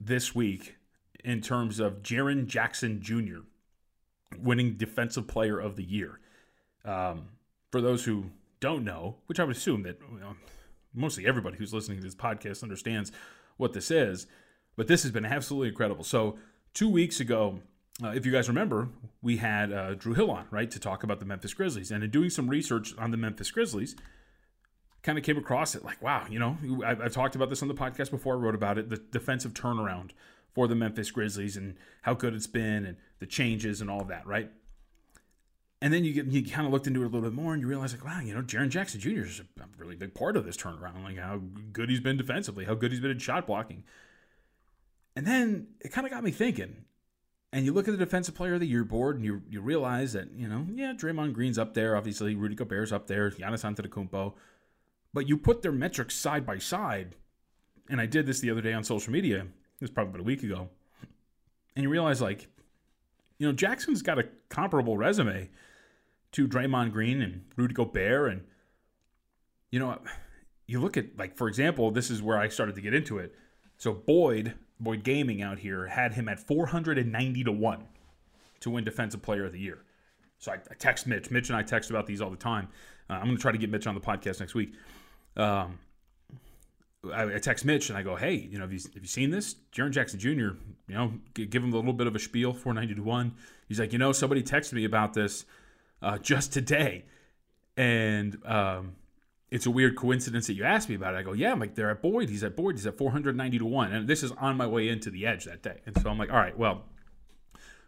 this 0.00 0.34
week 0.34 0.76
in 1.22 1.42
terms 1.42 1.78
of 1.78 2.02
Jaren 2.02 2.46
Jackson 2.46 3.00
Jr. 3.02 3.40
winning 4.38 4.74
Defensive 4.74 5.28
Player 5.28 5.58
of 5.60 5.76
the 5.76 5.84
Year. 5.84 6.18
Um, 6.84 7.28
for 7.70 7.80
those 7.80 8.04
who 8.04 8.30
don't 8.58 8.84
know, 8.84 9.16
which 9.26 9.38
I 9.38 9.44
would 9.44 9.56
assume 9.56 9.82
that 9.82 10.00
you 10.10 10.20
know, 10.20 10.34
mostly 10.94 11.26
everybody 11.26 11.58
who's 11.58 11.74
listening 11.74 11.98
to 11.98 12.04
this 12.04 12.14
podcast 12.14 12.62
understands 12.62 13.12
what 13.58 13.74
this 13.74 13.90
is, 13.90 14.26
but 14.76 14.88
this 14.88 15.02
has 15.02 15.12
been 15.12 15.26
absolutely 15.26 15.68
incredible. 15.68 16.04
So, 16.04 16.38
two 16.72 16.88
weeks 16.88 17.20
ago, 17.20 17.60
uh, 18.02 18.08
if 18.08 18.24
you 18.24 18.32
guys 18.32 18.48
remember, 18.48 18.88
we 19.20 19.36
had 19.36 19.72
uh, 19.72 19.94
Drew 19.94 20.14
Hill 20.14 20.30
on, 20.30 20.46
right, 20.50 20.70
to 20.70 20.78
talk 20.78 21.02
about 21.02 21.20
the 21.20 21.26
Memphis 21.26 21.52
Grizzlies. 21.52 21.90
And 21.90 22.02
in 22.02 22.10
doing 22.10 22.30
some 22.30 22.48
research 22.48 22.94
on 22.96 23.10
the 23.10 23.18
Memphis 23.18 23.50
Grizzlies, 23.50 23.94
kind 25.02 25.18
of 25.18 25.24
came 25.24 25.38
across 25.38 25.74
it 25.74 25.84
like, 25.84 26.02
wow, 26.02 26.26
you 26.28 26.38
know, 26.38 26.56
I've, 26.84 27.00
I've, 27.00 27.12
talked 27.12 27.34
about 27.34 27.48
this 27.48 27.62
on 27.62 27.68
the 27.68 27.74
podcast 27.74 28.10
before. 28.10 28.34
I 28.34 28.38
wrote 28.38 28.54
about 28.54 28.78
it, 28.78 28.90
the 28.90 28.98
defensive 28.98 29.54
turnaround 29.54 30.10
for 30.52 30.68
the 30.68 30.74
Memphis 30.74 31.10
Grizzlies 31.10 31.56
and 31.56 31.76
how 32.02 32.14
good 32.14 32.34
it's 32.34 32.46
been 32.46 32.84
and 32.84 32.96
the 33.18 33.26
changes 33.26 33.80
and 33.80 33.90
all 33.90 34.04
that, 34.04 34.26
right? 34.26 34.50
And 35.82 35.94
then 35.94 36.04
you 36.04 36.12
get 36.12 36.26
you 36.26 36.44
kind 36.44 36.66
of 36.66 36.72
looked 36.72 36.86
into 36.86 37.00
it 37.02 37.06
a 37.06 37.08
little 37.08 37.22
bit 37.22 37.32
more 37.32 37.54
and 37.54 37.62
you 37.62 37.68
realize 37.68 37.92
like, 37.94 38.04
wow, 38.04 38.20
you 38.20 38.34
know, 38.34 38.42
Jaren 38.42 38.68
Jackson 38.68 39.00
Jr. 39.00 39.22
is 39.22 39.40
a 39.40 39.64
really 39.78 39.96
big 39.96 40.12
part 40.12 40.36
of 40.36 40.44
this 40.44 40.56
turnaround. 40.56 41.02
Like 41.02 41.16
how 41.16 41.40
good 41.72 41.88
he's 41.88 42.00
been 42.00 42.18
defensively, 42.18 42.66
how 42.66 42.74
good 42.74 42.90
he's 42.90 43.00
been 43.00 43.12
in 43.12 43.18
shot 43.18 43.46
blocking. 43.46 43.84
And 45.16 45.26
then 45.26 45.68
it 45.80 45.90
kind 45.90 46.06
of 46.06 46.12
got 46.12 46.22
me 46.22 46.30
thinking. 46.30 46.84
And 47.52 47.64
you 47.64 47.72
look 47.72 47.88
at 47.88 47.92
the 47.92 48.04
defensive 48.04 48.34
player 48.34 48.54
of 48.54 48.60
the 48.60 48.66
year 48.66 48.84
board 48.84 49.16
and 49.16 49.24
you 49.24 49.42
you 49.48 49.60
realize 49.62 50.12
that, 50.12 50.32
you 50.36 50.46
know, 50.46 50.66
yeah, 50.72 50.92
Draymond 50.92 51.32
Green's 51.32 51.58
up 51.58 51.72
there, 51.72 51.96
obviously, 51.96 52.34
Rudy 52.34 52.54
Gobert's 52.54 52.92
up 52.92 53.06
there, 53.06 53.30
Giannis 53.30 53.64
Antetokounmpo. 53.64 54.34
But 55.12 55.28
you 55.28 55.36
put 55.36 55.62
their 55.62 55.72
metrics 55.72 56.14
side 56.14 56.46
by 56.46 56.58
side, 56.58 57.16
and 57.88 58.00
I 58.00 58.06
did 58.06 58.26
this 58.26 58.40
the 58.40 58.50
other 58.50 58.60
day 58.60 58.72
on 58.72 58.84
social 58.84 59.12
media. 59.12 59.40
It 59.40 59.82
was 59.82 59.90
probably 59.90 60.10
about 60.10 60.20
a 60.20 60.24
week 60.24 60.42
ago, 60.42 60.68
and 61.74 61.82
you 61.82 61.88
realize 61.88 62.20
like, 62.20 62.48
you 63.38 63.46
know, 63.46 63.52
Jackson's 63.52 64.02
got 64.02 64.18
a 64.18 64.28
comparable 64.48 64.96
resume 64.96 65.48
to 66.32 66.46
Draymond 66.46 66.92
Green 66.92 67.22
and 67.22 67.44
Rudy 67.56 67.74
Gobert, 67.74 68.30
and 68.30 68.42
you 69.70 69.80
know, 69.80 69.98
you 70.66 70.80
look 70.80 70.96
at 70.96 71.18
like 71.18 71.36
for 71.36 71.48
example, 71.48 71.90
this 71.90 72.10
is 72.10 72.22
where 72.22 72.38
I 72.38 72.48
started 72.48 72.76
to 72.76 72.80
get 72.80 72.94
into 72.94 73.18
it. 73.18 73.34
So 73.78 73.92
Boyd, 73.92 74.54
Boyd 74.78 75.02
Gaming 75.02 75.42
out 75.42 75.58
here 75.58 75.86
had 75.86 76.14
him 76.14 76.28
at 76.28 76.38
490 76.38 77.44
to 77.44 77.52
one 77.52 77.84
to 78.60 78.70
win 78.70 78.84
Defensive 78.84 79.22
Player 79.22 79.46
of 79.46 79.52
the 79.52 79.58
Year. 79.58 79.82
So 80.38 80.52
I, 80.52 80.56
I 80.56 80.74
text 80.78 81.06
Mitch. 81.06 81.30
Mitch 81.30 81.48
and 81.48 81.56
I 81.56 81.62
text 81.62 81.90
about 81.90 82.06
these 82.06 82.20
all 82.20 82.30
the 82.30 82.36
time. 82.36 82.68
Uh, 83.08 83.14
I'm 83.14 83.24
going 83.24 83.36
to 83.36 83.42
try 83.42 83.52
to 83.52 83.58
get 83.58 83.70
Mitch 83.70 83.86
on 83.86 83.94
the 83.94 84.00
podcast 84.00 84.38
next 84.38 84.54
week 84.54 84.74
um, 85.36 85.78
I, 87.12 87.34
I, 87.34 87.38
text 87.38 87.64
Mitch 87.64 87.88
and 87.88 87.96
I 87.96 88.02
go, 88.02 88.16
hey, 88.16 88.34
you 88.34 88.58
know, 88.58 88.64
have 88.64 88.72
you, 88.72 88.80
have 88.94 89.02
you 89.02 89.08
seen 89.08 89.30
this? 89.30 89.56
Jaren 89.72 89.90
Jackson 89.90 90.18
Jr., 90.18 90.28
you 90.28 90.58
know, 90.88 91.14
give 91.34 91.62
him 91.62 91.72
a 91.72 91.76
little 91.76 91.92
bit 91.92 92.06
of 92.06 92.14
a 92.14 92.18
spiel, 92.18 92.52
490 92.52 92.94
to 92.96 93.02
1. 93.02 93.34
He's 93.68 93.80
like, 93.80 93.92
you 93.92 93.98
know, 93.98 94.12
somebody 94.12 94.42
texted 94.42 94.74
me 94.74 94.84
about 94.84 95.14
this 95.14 95.44
uh, 96.02 96.18
just 96.18 96.52
today. 96.52 97.04
And 97.76 98.38
um, 98.44 98.96
it's 99.50 99.66
a 99.66 99.70
weird 99.70 99.96
coincidence 99.96 100.46
that 100.48 100.54
you 100.54 100.64
asked 100.64 100.88
me 100.88 100.94
about 100.94 101.14
it. 101.14 101.18
I 101.18 101.22
go, 101.22 101.32
yeah, 101.32 101.52
I'm 101.52 101.60
like, 101.60 101.74
they're 101.74 101.90
at 101.90 102.02
Boyd. 102.02 102.28
He's 102.28 102.44
at 102.44 102.56
Boyd. 102.56 102.76
He's 102.76 102.86
at 102.86 102.98
490 102.98 103.58
to 103.58 103.64
1. 103.64 103.92
And 103.92 104.08
this 104.08 104.22
is 104.22 104.32
on 104.32 104.56
my 104.56 104.66
way 104.66 104.88
into 104.88 105.10
the 105.10 105.26
edge 105.26 105.44
that 105.44 105.62
day. 105.62 105.80
And 105.86 105.98
so 106.00 106.10
I'm 106.10 106.18
like, 106.18 106.30
all 106.30 106.36
right, 106.36 106.56
well, 106.58 106.84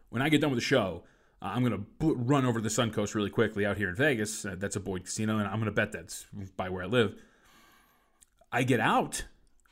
when 0.08 0.22
I 0.22 0.28
get 0.28 0.40
done 0.40 0.50
with 0.50 0.58
the 0.58 0.64
show, 0.64 1.04
uh, 1.42 1.46
I'm 1.46 1.64
going 1.64 1.86
to 2.00 2.14
run 2.14 2.46
over 2.46 2.60
to 2.60 2.62
the 2.62 2.68
Suncoast 2.68 3.14
really 3.14 3.30
quickly 3.30 3.66
out 3.66 3.76
here 3.76 3.88
in 3.88 3.96
Vegas. 3.96 4.44
Uh, 4.44 4.54
that's 4.56 4.76
a 4.76 4.80
Boyd 4.80 5.04
casino, 5.04 5.38
and 5.38 5.46
I'm 5.46 5.54
going 5.54 5.66
to 5.66 5.72
bet 5.72 5.92
that's 5.92 6.26
by 6.56 6.68
where 6.68 6.84
I 6.84 6.86
live. 6.86 7.16
I 8.52 8.62
get 8.62 8.80
out 8.80 9.24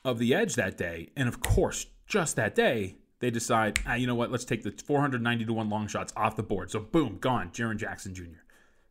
of 0.05 0.19
the 0.19 0.35
edge 0.35 0.55
that 0.55 0.77
day, 0.77 1.11
and 1.16 1.29
of 1.29 1.40
course, 1.40 1.87
just 2.07 2.37
that 2.37 2.55
day, 2.55 2.97
they 3.21 3.31
decide, 3.31 3.79
ah, 3.87 3.95
you 3.95 4.07
know 4.07 4.14
what, 4.14 4.31
let's 4.31 4.47
take 4.47 4.62
the 4.62 4.73
490 4.73 5.45
to 5.45 5.53
1 5.53 5.69
long 5.69 5.87
shots 5.87 6.12
off 6.16 6.37
the 6.37 6.43
board. 6.43 6.71
So, 6.71 6.81
boom, 6.81 7.19
gone, 7.21 7.51
Jaren 7.51 7.77
Jackson 7.77 8.14
Jr. 8.14 8.40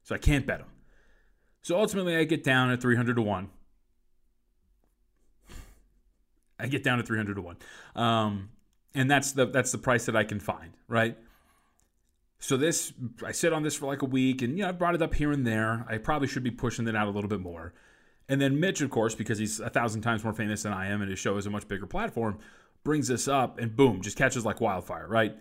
So, 0.04 0.14
I 0.14 0.20
can't 0.20 0.46
bet 0.46 0.60
him. 0.60 0.68
So, 1.64 1.78
ultimately, 1.80 2.16
I 2.16 2.24
get 2.26 2.44
down 2.44 2.70
at 2.70 2.80
300 2.80 3.16
to 3.16 3.22
1. 3.24 3.50
I 6.60 6.68
get 6.68 6.84
down 6.84 7.00
to 7.00 7.04
300 7.04 7.36
to 7.36 7.42
1. 7.42 7.58
Um, 7.96 8.50
and 8.94 9.10
that's 9.10 9.32
the 9.32 9.46
that's 9.46 9.72
the 9.72 9.78
price 9.78 10.06
that 10.06 10.16
I 10.16 10.24
can 10.24 10.40
find, 10.40 10.74
right? 10.88 11.18
So 12.40 12.58
this 12.58 12.94
I 13.26 13.32
sit 13.32 13.54
on 13.54 13.64
this 13.64 13.76
for 13.76 13.86
like 13.86 14.02
a 14.02 14.06
week 14.06 14.42
and 14.42 14.58
you 14.58 14.64
know 14.64 14.70
I 14.70 14.72
brought 14.72 14.96
it 14.96 15.02
up 15.02 15.14
here 15.14 15.32
and 15.32 15.46
there. 15.46 15.86
I 15.90 15.98
probably 15.98 16.28
should 16.28 16.44
be 16.44 16.52
pushing 16.52 16.88
it 16.88 16.96
out 16.96 17.08
a 17.08 17.12
little 17.12 17.30
bit 17.30 17.40
more. 17.40 17.74
And 18.30 18.40
then 18.40 18.60
Mitch, 18.60 18.82
of 18.82 18.92
course, 18.92 19.16
because 19.16 19.40
he's 19.40 19.60
a 19.60 19.70
thousand 19.70 20.02
times 20.02 20.24
more 20.24 20.34
famous 20.34 20.64
than 20.64 20.72
I 20.72 20.88
am 20.88 21.02
and 21.02 21.10
his 21.10 21.20
show 21.20 21.36
is 21.38 21.48
a 21.48 21.50
much 21.50 21.68
bigger 21.68 21.88
platform, 21.88 22.38
brings 22.84 23.08
this 23.08 23.28
up 23.28 23.60
and 23.60 23.76
boom, 23.76 24.02
just 24.02 24.16
catches 24.16 24.46
like 24.46 24.62
wildfire, 24.62 25.08
right? 25.08 25.36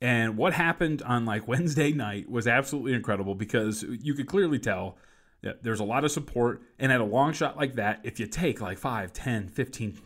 And 0.00 0.36
what 0.36 0.54
happened 0.54 1.02
on 1.02 1.26
like 1.26 1.46
Wednesday 1.48 1.92
night 1.92 2.30
was 2.30 2.48
absolutely 2.48 2.94
incredible 2.94 3.34
because 3.34 3.82
you 3.82 4.14
could 4.14 4.26
clearly 4.26 4.58
tell 4.58 4.96
that 5.42 5.62
there's 5.62 5.80
a 5.80 5.84
lot 5.84 6.04
of 6.04 6.10
support. 6.10 6.62
And 6.78 6.90
at 6.90 7.00
a 7.00 7.04
long 7.04 7.32
shot 7.32 7.56
like 7.56 7.74
that, 7.74 8.00
if 8.04 8.18
you 8.18 8.26
take 8.26 8.60
like 8.60 8.78
5, 8.78 9.12
10, 9.12 9.48
15, 9.48 9.98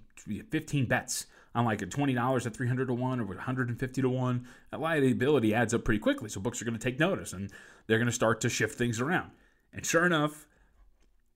15 0.50 0.86
bets 0.86 1.26
on 1.54 1.64
like 1.64 1.82
a 1.82 1.86
$20 1.86 2.46
at 2.46 2.54
300 2.54 2.86
to 2.88 2.94
1 2.94 3.20
or 3.20 3.24
150 3.24 4.02
to 4.02 4.08
1, 4.08 4.46
that 4.72 4.80
liability 4.80 5.54
adds 5.54 5.72
up 5.72 5.84
pretty 5.84 6.00
quickly. 6.00 6.28
So 6.28 6.40
books 6.40 6.60
are 6.60 6.64
going 6.64 6.78
to 6.78 6.82
take 6.82 6.98
notice 6.98 7.32
and 7.32 7.50
they're 7.86 7.98
going 7.98 8.06
to 8.06 8.12
start 8.12 8.40
to 8.40 8.48
shift 8.48 8.76
things 8.76 9.00
around. 9.00 9.30
And 9.72 9.86
sure 9.86 10.04
enough, 10.04 10.46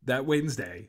that 0.05 0.27
Wednesday, 0.27 0.89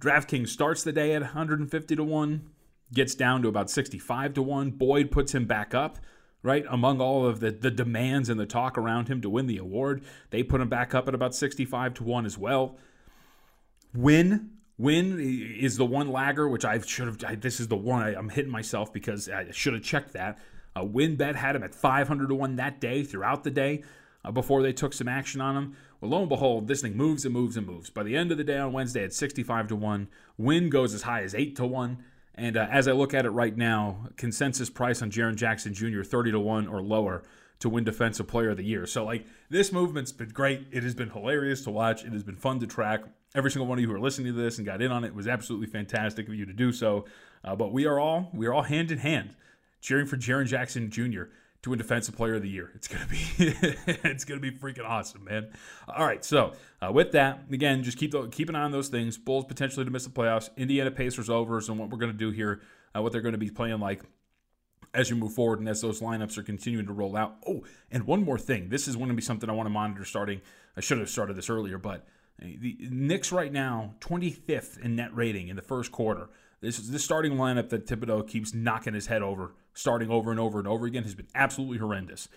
DraftKings 0.00 0.48
starts 0.48 0.82
the 0.82 0.92
day 0.92 1.14
at 1.14 1.22
150 1.22 1.96
to 1.96 2.04
1, 2.04 2.50
gets 2.92 3.14
down 3.14 3.42
to 3.42 3.48
about 3.48 3.70
65 3.70 4.34
to 4.34 4.42
1. 4.42 4.70
Boyd 4.72 5.10
puts 5.10 5.34
him 5.34 5.46
back 5.46 5.74
up 5.74 5.98
right? 6.44 6.66
Among 6.68 7.00
all 7.00 7.26
of 7.26 7.40
the, 7.40 7.50
the 7.50 7.70
demands 7.70 8.28
and 8.28 8.38
the 8.38 8.46
talk 8.46 8.76
around 8.76 9.08
him 9.08 9.22
to 9.22 9.30
win 9.30 9.46
the 9.48 9.56
award, 9.56 10.04
they 10.28 10.42
put 10.42 10.60
him 10.60 10.68
back 10.68 10.94
up 10.94 11.08
at 11.08 11.14
about 11.14 11.34
65 11.34 11.94
to 11.94 12.04
1 12.04 12.26
as 12.26 12.38
well. 12.38 12.76
Win. 13.94 14.50
Win 14.76 15.18
is 15.18 15.78
the 15.78 15.86
one 15.86 16.12
lagger, 16.12 16.48
which 16.48 16.64
I 16.64 16.78
should 16.80 17.06
have. 17.06 17.24
I, 17.24 17.34
this 17.36 17.60
is 17.60 17.68
the 17.68 17.76
one 17.76 18.02
I, 18.02 18.14
am 18.14 18.28
hitting 18.28 18.52
myself 18.52 18.92
because 18.92 19.28
I 19.28 19.50
should 19.52 19.72
have 19.72 19.82
checked 19.82 20.12
that. 20.12 20.38
Uh, 20.76 20.82
WynnBET 20.82 21.34
had 21.34 21.56
him 21.56 21.62
at 21.62 21.74
500 21.74 22.28
to 22.28 22.34
1 22.34 22.56
that 22.56 22.80
day, 22.80 23.04
throughout 23.04 23.44
the 23.44 23.50
day, 23.50 23.84
uh, 24.24 24.32
before 24.32 24.62
they 24.62 24.72
took 24.72 24.92
some 24.92 25.08
action 25.08 25.40
on 25.40 25.56
him. 25.56 25.76
Well, 26.00 26.10
lo 26.10 26.20
and 26.20 26.28
behold, 26.28 26.66
this 26.66 26.80
thing 26.80 26.96
moves 26.96 27.24
and 27.24 27.34
moves 27.34 27.56
and 27.56 27.66
moves. 27.66 27.90
By 27.90 28.02
the 28.02 28.16
end 28.16 28.32
of 28.32 28.38
the 28.38 28.44
day 28.44 28.58
on 28.58 28.72
Wednesday, 28.72 29.04
at 29.04 29.12
65 29.12 29.68
to 29.68 29.76
1. 29.76 30.08
Win 30.38 30.70
goes 30.70 30.94
as 30.94 31.02
high 31.02 31.22
as 31.22 31.34
8 31.34 31.56
to 31.56 31.66
1. 31.66 31.98
And 32.36 32.56
uh, 32.56 32.66
as 32.70 32.88
I 32.88 32.92
look 32.92 33.14
at 33.14 33.26
it 33.26 33.30
right 33.30 33.56
now, 33.56 34.08
consensus 34.16 34.70
price 34.70 35.02
on 35.02 35.10
Jaren 35.10 35.36
Jackson 35.36 35.72
Jr. 35.72 36.02
30 36.02 36.32
to 36.32 36.40
1 36.40 36.66
or 36.66 36.82
lower 36.82 37.22
to 37.60 37.68
win 37.68 37.84
Defensive 37.84 38.26
Player 38.26 38.50
of 38.50 38.56
the 38.56 38.64
Year. 38.64 38.86
So, 38.86 39.04
like, 39.04 39.26
this 39.48 39.72
movement's 39.72 40.10
been 40.10 40.30
great. 40.30 40.66
It 40.72 40.82
has 40.82 40.94
been 40.94 41.10
hilarious 41.10 41.62
to 41.64 41.70
watch. 41.70 42.04
It 42.04 42.12
has 42.12 42.24
been 42.24 42.36
fun 42.36 42.58
to 42.60 42.66
track. 42.66 43.04
Every 43.34 43.50
single 43.50 43.66
one 43.66 43.78
of 43.78 43.82
you 43.82 43.88
who 43.88 43.94
are 43.94 44.00
listening 44.00 44.34
to 44.34 44.40
this 44.40 44.58
and 44.58 44.66
got 44.66 44.82
in 44.82 44.90
on 44.90 45.04
it 45.04 45.14
was 45.14 45.28
absolutely 45.28 45.68
fantastic 45.68 46.28
of 46.28 46.34
you 46.34 46.46
to 46.46 46.52
do 46.52 46.72
so. 46.72 47.04
Uh, 47.44 47.54
but 47.54 47.72
we 47.72 47.86
are 47.86 48.00
all 48.00 48.30
we 48.32 48.46
are 48.46 48.54
all 48.54 48.62
hand 48.62 48.90
in 48.90 48.98
hand 48.98 49.36
cheering 49.80 50.06
for 50.06 50.16
Jaren 50.16 50.46
Jackson 50.46 50.90
Jr 50.90 51.24
to 51.64 51.72
a 51.72 51.76
Defensive 51.78 52.14
Player 52.14 52.34
of 52.34 52.42
the 52.42 52.48
Year. 52.48 52.70
It's 52.74 52.88
gonna 52.88 53.06
be 53.06 53.18
it's 53.38 54.26
gonna 54.26 54.40
be 54.40 54.50
freaking 54.50 54.84
awesome, 54.84 55.24
man. 55.24 55.48
All 55.88 56.04
right, 56.04 56.22
so 56.22 56.52
uh, 56.82 56.92
with 56.92 57.12
that, 57.12 57.44
again, 57.50 57.82
just 57.82 57.96
keep 57.96 58.10
the, 58.10 58.28
keep 58.28 58.50
an 58.50 58.54
eye 58.54 58.64
on 58.64 58.70
those 58.70 58.88
things. 58.88 59.16
Bulls 59.16 59.46
potentially 59.46 59.82
to 59.86 59.90
miss 59.90 60.04
the 60.04 60.10
playoffs. 60.10 60.50
Indiana 60.58 60.90
Pacers 60.90 61.30
overs 61.30 61.70
and 61.70 61.78
what 61.78 61.88
we're 61.88 61.96
gonna 61.96 62.12
do 62.12 62.30
here, 62.30 62.60
uh, 62.94 63.00
what 63.00 63.12
they're 63.12 63.22
gonna 63.22 63.38
be 63.38 63.48
playing 63.48 63.80
like 63.80 64.02
as 64.92 65.08
you 65.08 65.16
move 65.16 65.32
forward 65.32 65.58
and 65.58 65.66
as 65.66 65.80
those 65.80 66.00
lineups 66.00 66.36
are 66.36 66.42
continuing 66.42 66.86
to 66.86 66.92
roll 66.92 67.16
out. 67.16 67.36
Oh, 67.48 67.64
and 67.90 68.06
one 68.06 68.22
more 68.22 68.38
thing. 68.38 68.68
This 68.68 68.86
is 68.86 68.94
going 68.94 69.08
to 69.08 69.14
be 69.14 69.22
something 69.22 69.50
I 69.50 69.52
want 69.54 69.66
to 69.66 69.70
monitor 69.70 70.04
starting. 70.04 70.40
I 70.76 70.80
should 70.82 70.98
have 70.98 71.10
started 71.10 71.34
this 71.34 71.50
earlier, 71.50 71.78
but 71.78 72.06
the 72.38 72.76
Knicks 72.90 73.32
right 73.32 73.52
now 73.52 73.94
25th 74.00 74.78
in 74.80 74.96
net 74.96 75.14
rating 75.14 75.48
in 75.48 75.56
the 75.56 75.62
first 75.62 75.92
quarter. 75.92 76.28
This 76.60 76.78
this 76.78 77.04
starting 77.04 77.34
lineup 77.34 77.68
that 77.70 77.86
Thibodeau 77.86 78.26
keeps 78.26 78.54
knocking 78.54 78.94
his 78.94 79.06
head 79.06 79.22
over 79.22 79.54
starting 79.74 80.10
over 80.10 80.30
and 80.30 80.40
over 80.40 80.58
and 80.58 80.66
over 80.66 80.86
again 80.86 81.02
has 81.02 81.14
been 81.14 81.26
absolutely 81.34 81.78
horrendous. 81.78 82.28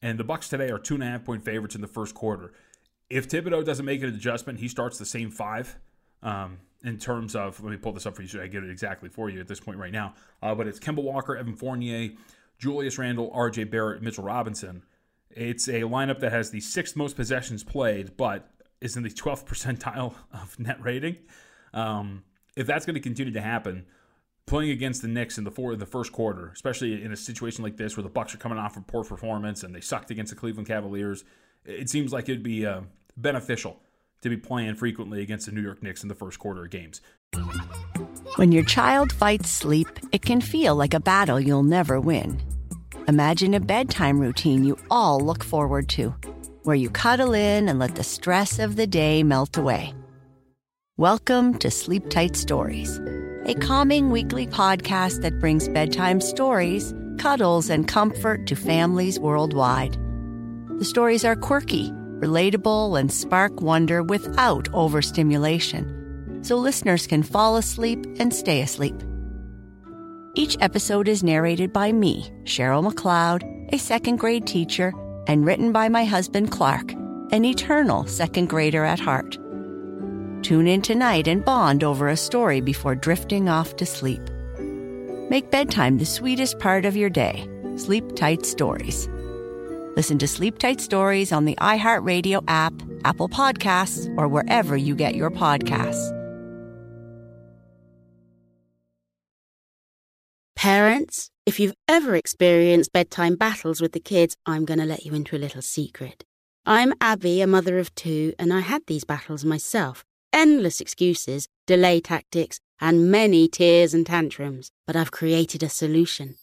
And 0.00 0.18
the 0.18 0.24
Bucks 0.24 0.48
today 0.48 0.70
are 0.70 0.78
two 0.78 0.94
and 0.94 1.02
a 1.02 1.06
half 1.06 1.24
point 1.24 1.44
favorites 1.44 1.74
in 1.74 1.80
the 1.80 1.88
first 1.88 2.14
quarter. 2.14 2.52
If 3.10 3.28
Thibodeau 3.28 3.64
doesn't 3.64 3.84
make 3.84 4.02
an 4.02 4.08
adjustment, 4.08 4.60
he 4.60 4.68
starts 4.68 4.98
the 4.98 5.04
same 5.04 5.30
five. 5.30 5.76
Um, 6.22 6.58
in 6.82 6.98
terms 6.98 7.34
of, 7.34 7.62
let 7.62 7.70
me 7.70 7.76
pull 7.76 7.92
this 7.92 8.06
up 8.06 8.14
for 8.14 8.22
you 8.22 8.28
so 8.28 8.40
I 8.40 8.46
get 8.46 8.62
it 8.62 8.70
exactly 8.70 9.08
for 9.08 9.28
you 9.28 9.40
at 9.40 9.48
this 9.48 9.60
point 9.60 9.78
right 9.78 9.92
now. 9.92 10.14
Uh, 10.42 10.54
but 10.54 10.66
it's 10.66 10.78
Kemba 10.78 11.02
Walker, 11.02 11.36
Evan 11.36 11.54
Fournier, 11.54 12.10
Julius 12.58 12.98
Randle, 12.98 13.30
RJ 13.30 13.70
Barrett, 13.70 14.02
Mitchell 14.02 14.24
Robinson. 14.24 14.82
It's 15.30 15.66
a 15.68 15.82
lineup 15.82 16.20
that 16.20 16.32
has 16.32 16.50
the 16.50 16.60
sixth 16.60 16.96
most 16.96 17.16
possessions 17.16 17.64
played, 17.64 18.16
but 18.16 18.50
is 18.84 18.96
in 18.96 19.02
the 19.02 19.08
12th 19.08 19.46
percentile 19.46 20.14
of 20.32 20.60
net 20.60 20.80
rating. 20.80 21.16
Um, 21.72 22.22
if 22.54 22.66
that's 22.66 22.84
going 22.84 22.94
to 22.94 23.00
continue 23.00 23.32
to 23.32 23.40
happen, 23.40 23.86
playing 24.46 24.70
against 24.70 25.00
the 25.00 25.08
Knicks 25.08 25.38
in 25.38 25.44
the 25.44 25.50
four, 25.50 25.74
the 25.74 25.86
first 25.86 26.12
quarter, 26.12 26.50
especially 26.54 27.02
in 27.02 27.10
a 27.10 27.16
situation 27.16 27.64
like 27.64 27.78
this 27.78 27.96
where 27.96 28.04
the 28.04 28.10
Bucks 28.10 28.34
are 28.34 28.38
coming 28.38 28.58
off 28.58 28.76
a 28.76 28.82
poor 28.82 29.02
performance 29.02 29.62
and 29.62 29.74
they 29.74 29.80
sucked 29.80 30.10
against 30.10 30.30
the 30.30 30.38
Cleveland 30.38 30.68
Cavaliers, 30.68 31.24
it 31.64 31.88
seems 31.88 32.12
like 32.12 32.28
it'd 32.28 32.42
be 32.42 32.66
uh, 32.66 32.82
beneficial 33.16 33.80
to 34.20 34.28
be 34.28 34.36
playing 34.36 34.74
frequently 34.74 35.22
against 35.22 35.46
the 35.46 35.52
New 35.52 35.62
York 35.62 35.82
Knicks 35.82 36.02
in 36.02 36.08
the 36.10 36.14
first 36.14 36.38
quarter 36.38 36.64
of 36.64 36.70
games. 36.70 37.00
When 38.36 38.52
your 38.52 38.64
child 38.64 39.12
fights 39.12 39.48
sleep, 39.48 39.88
it 40.12 40.22
can 40.22 40.42
feel 40.42 40.76
like 40.76 40.92
a 40.92 41.00
battle 41.00 41.40
you'll 41.40 41.62
never 41.62 41.98
win. 42.00 42.40
Imagine 43.08 43.54
a 43.54 43.60
bedtime 43.60 44.20
routine 44.20 44.64
you 44.64 44.78
all 44.90 45.20
look 45.20 45.42
forward 45.42 45.88
to, 45.90 46.14
where 46.64 46.76
you 46.76 46.90
cuddle 46.90 47.34
in 47.34 47.68
and 47.68 47.78
let 47.78 47.94
the 47.94 48.02
stress 48.02 48.58
of 48.58 48.76
the 48.76 48.86
day 48.86 49.22
melt 49.22 49.56
away. 49.56 49.94
Welcome 50.96 51.58
to 51.58 51.70
Sleep 51.70 52.08
Tight 52.08 52.36
Stories 52.36 53.00
a 53.46 53.54
calming 53.54 54.10
weekly 54.10 54.46
podcast 54.46 55.20
that 55.20 55.38
brings 55.38 55.68
bedtime 55.68 56.20
stories, 56.20 56.94
cuddles, 57.18 57.68
and 57.68 57.86
comfort 57.86 58.46
to 58.46 58.56
families 58.56 59.20
worldwide. 59.20 59.98
The 60.78 60.84
stories 60.84 61.26
are 61.26 61.36
quirky, 61.36 61.90
relatable, 61.90 62.98
and 62.98 63.12
spark 63.12 63.60
wonder 63.60 64.02
without 64.02 64.72
overstimulation, 64.72 66.40
so 66.42 66.56
listeners 66.56 67.06
can 67.06 67.22
fall 67.22 67.56
asleep 67.56 68.06
and 68.18 68.34
stay 68.34 68.62
asleep. 68.62 68.96
Each 70.34 70.56
episode 70.60 71.06
is 71.06 71.22
narrated 71.22 71.70
by 71.70 71.92
me, 71.92 72.32
Cheryl 72.44 72.90
McLeod, 72.90 73.74
a 73.74 73.78
second 73.78 74.16
grade 74.16 74.46
teacher, 74.46 74.94
and 75.26 75.46
written 75.46 75.72
by 75.72 75.88
my 75.88 76.04
husband, 76.04 76.50
Clark, 76.50 76.92
an 77.32 77.44
eternal 77.44 78.06
second 78.06 78.48
grader 78.48 78.84
at 78.84 79.00
heart. 79.00 79.38
Tune 80.42 80.66
in 80.66 80.82
tonight 80.82 81.26
and 81.26 81.44
bond 81.44 81.82
over 81.82 82.08
a 82.08 82.16
story 82.16 82.60
before 82.60 82.94
drifting 82.94 83.48
off 83.48 83.76
to 83.76 83.86
sleep. 83.86 84.20
Make 85.30 85.50
bedtime 85.50 85.98
the 85.98 86.04
sweetest 86.04 86.58
part 86.58 86.84
of 86.84 86.96
your 86.96 87.08
day. 87.08 87.48
Sleep 87.76 88.14
Tight 88.14 88.44
Stories. 88.44 89.08
Listen 89.96 90.18
to 90.18 90.28
Sleep 90.28 90.58
Tight 90.58 90.80
Stories 90.80 91.32
on 91.32 91.44
the 91.44 91.56
iHeartRadio 91.56 92.44
app, 92.46 92.74
Apple 93.04 93.28
Podcasts, 93.28 94.12
or 94.18 94.28
wherever 94.28 94.76
you 94.76 94.94
get 94.94 95.14
your 95.14 95.30
podcasts. 95.30 96.10
Parents, 100.56 101.30
if 101.46 101.60
you've 101.60 101.74
ever 101.88 102.14
experienced 102.14 102.92
bedtime 102.92 103.36
battles 103.36 103.80
with 103.80 103.92
the 103.92 104.00
kids, 104.00 104.34
I'm 104.46 104.64
going 104.64 104.78
to 104.80 104.86
let 104.86 105.04
you 105.04 105.12
into 105.14 105.36
a 105.36 105.38
little 105.38 105.60
secret. 105.60 106.24
I'm 106.64 106.94
Abby, 107.02 107.42
a 107.42 107.46
mother 107.46 107.78
of 107.78 107.94
two, 107.94 108.32
and 108.38 108.50
I 108.52 108.60
had 108.60 108.82
these 108.86 109.04
battles 109.04 109.44
myself 109.44 110.04
endless 110.32 110.80
excuses, 110.80 111.46
delay 111.64 112.00
tactics, 112.00 112.58
and 112.80 113.08
many 113.08 113.46
tears 113.46 113.94
and 113.94 114.04
tantrums, 114.04 114.72
but 114.84 114.96
I've 114.96 115.12
created 115.12 115.62
a 115.62 115.68
solution. 115.68 116.34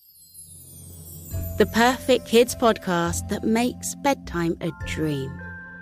The 1.57 1.69
perfect 1.73 2.25
kids 2.25 2.55
podcast 2.55 3.27
that 3.27 3.43
makes 3.43 3.95
bedtime 3.95 4.55
a 4.61 4.71
dream. 4.85 5.29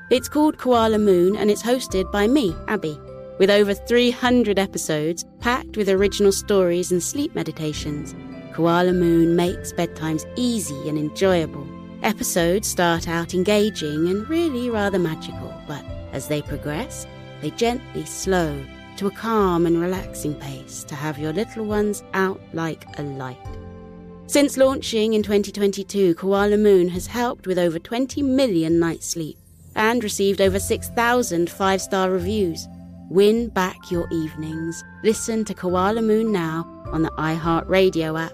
It's 0.09 0.27
called 0.27 0.57
Koala 0.57 0.97
Moon 0.97 1.35
and 1.35 1.51
it's 1.51 1.61
hosted 1.61 2.11
by 2.11 2.27
me, 2.27 2.55
Abby, 2.67 2.97
with 3.37 3.51
over 3.51 3.75
300 3.75 4.57
episodes 4.57 5.23
packed 5.39 5.77
with 5.77 5.87
original 5.87 6.31
stories 6.31 6.91
and 6.91 7.03
sleep 7.03 7.35
meditations. 7.35 8.15
Koala 8.59 8.91
Moon 8.91 9.37
makes 9.37 9.71
bedtimes 9.71 10.29
easy 10.35 10.89
and 10.89 10.97
enjoyable. 10.97 11.65
Episodes 12.03 12.67
start 12.67 13.07
out 13.07 13.33
engaging 13.33 14.09
and 14.09 14.27
really 14.27 14.69
rather 14.69 14.99
magical, 14.99 15.53
but 15.65 15.81
as 16.11 16.27
they 16.27 16.41
progress, 16.41 17.07
they 17.41 17.51
gently 17.51 18.03
slow 18.03 18.61
to 18.97 19.07
a 19.07 19.11
calm 19.11 19.65
and 19.65 19.79
relaxing 19.79 20.35
pace 20.35 20.83
to 20.83 20.93
have 20.93 21.17
your 21.17 21.31
little 21.31 21.63
ones 21.63 22.03
out 22.13 22.41
like 22.51 22.83
a 22.99 23.03
light. 23.03 23.37
Since 24.27 24.57
launching 24.57 25.13
in 25.13 25.23
2022, 25.23 26.15
Koala 26.15 26.57
Moon 26.57 26.89
has 26.89 27.07
helped 27.07 27.47
with 27.47 27.57
over 27.57 27.79
20 27.79 28.21
million 28.23 28.77
nights' 28.77 29.07
sleep 29.07 29.37
and 29.77 30.03
received 30.03 30.41
over 30.41 30.59
6,000 30.59 31.49
five 31.49 31.81
star 31.81 32.11
reviews. 32.11 32.67
Win 33.09 33.47
back 33.47 33.89
your 33.89 34.11
evenings. 34.11 34.83
Listen 35.01 35.45
to 35.45 35.53
Koala 35.53 36.01
Moon 36.01 36.33
now 36.33 36.67
on 36.91 37.03
the 37.03 37.11
iHeartRadio 37.11 38.19
app, 38.19 38.33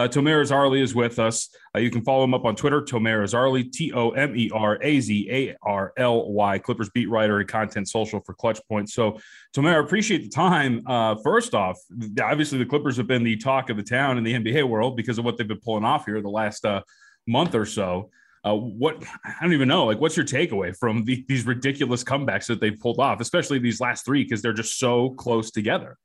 Uh, 0.00 0.08
Tomer 0.08 0.42
Azarly 0.42 0.80
is 0.80 0.94
with 0.94 1.18
us. 1.18 1.54
Uh, 1.76 1.78
you 1.78 1.90
can 1.90 2.02
follow 2.02 2.24
him 2.24 2.32
up 2.32 2.46
on 2.46 2.56
Twitter, 2.56 2.80
Tomer 2.80 3.22
Azarly, 3.22 3.70
T 3.70 3.92
O 3.92 4.12
M 4.12 4.34
E 4.34 4.50
R 4.50 4.78
A 4.80 4.98
Z 4.98 5.28
A 5.30 5.54
R 5.62 5.92
L 5.98 6.32
Y, 6.32 6.58
Clippers 6.58 6.88
beat 6.88 7.10
writer 7.10 7.38
and 7.38 7.46
content 7.46 7.86
social 7.86 8.20
for 8.20 8.32
Clutch 8.32 8.58
Point. 8.66 8.88
So, 8.88 9.18
Tomer, 9.54 9.84
appreciate 9.84 10.22
the 10.22 10.30
time. 10.30 10.80
Uh, 10.86 11.16
first 11.22 11.54
off, 11.54 11.78
obviously 12.18 12.56
the 12.56 12.64
Clippers 12.64 12.96
have 12.96 13.08
been 13.08 13.22
the 13.22 13.36
talk 13.36 13.68
of 13.68 13.76
the 13.76 13.82
town 13.82 14.16
in 14.16 14.24
the 14.24 14.32
NBA 14.32 14.66
world 14.66 14.96
because 14.96 15.18
of 15.18 15.26
what 15.26 15.36
they've 15.36 15.46
been 15.46 15.60
pulling 15.60 15.84
off 15.84 16.06
here 16.06 16.22
the 16.22 16.30
last 16.30 16.64
uh, 16.64 16.80
month 17.26 17.54
or 17.54 17.66
so. 17.66 18.08
Uh, 18.42 18.54
what 18.54 19.04
I 19.22 19.34
don't 19.42 19.52
even 19.52 19.68
know. 19.68 19.84
Like, 19.84 20.00
what's 20.00 20.16
your 20.16 20.24
takeaway 20.24 20.74
from 20.74 21.04
the, 21.04 21.26
these 21.28 21.44
ridiculous 21.44 22.02
comebacks 22.02 22.46
that 22.46 22.58
they've 22.58 22.80
pulled 22.80 23.00
off, 23.00 23.20
especially 23.20 23.58
these 23.58 23.82
last 23.82 24.06
three, 24.06 24.22
because 24.22 24.40
they're 24.40 24.54
just 24.54 24.78
so 24.78 25.10
close 25.10 25.50
together? 25.50 25.98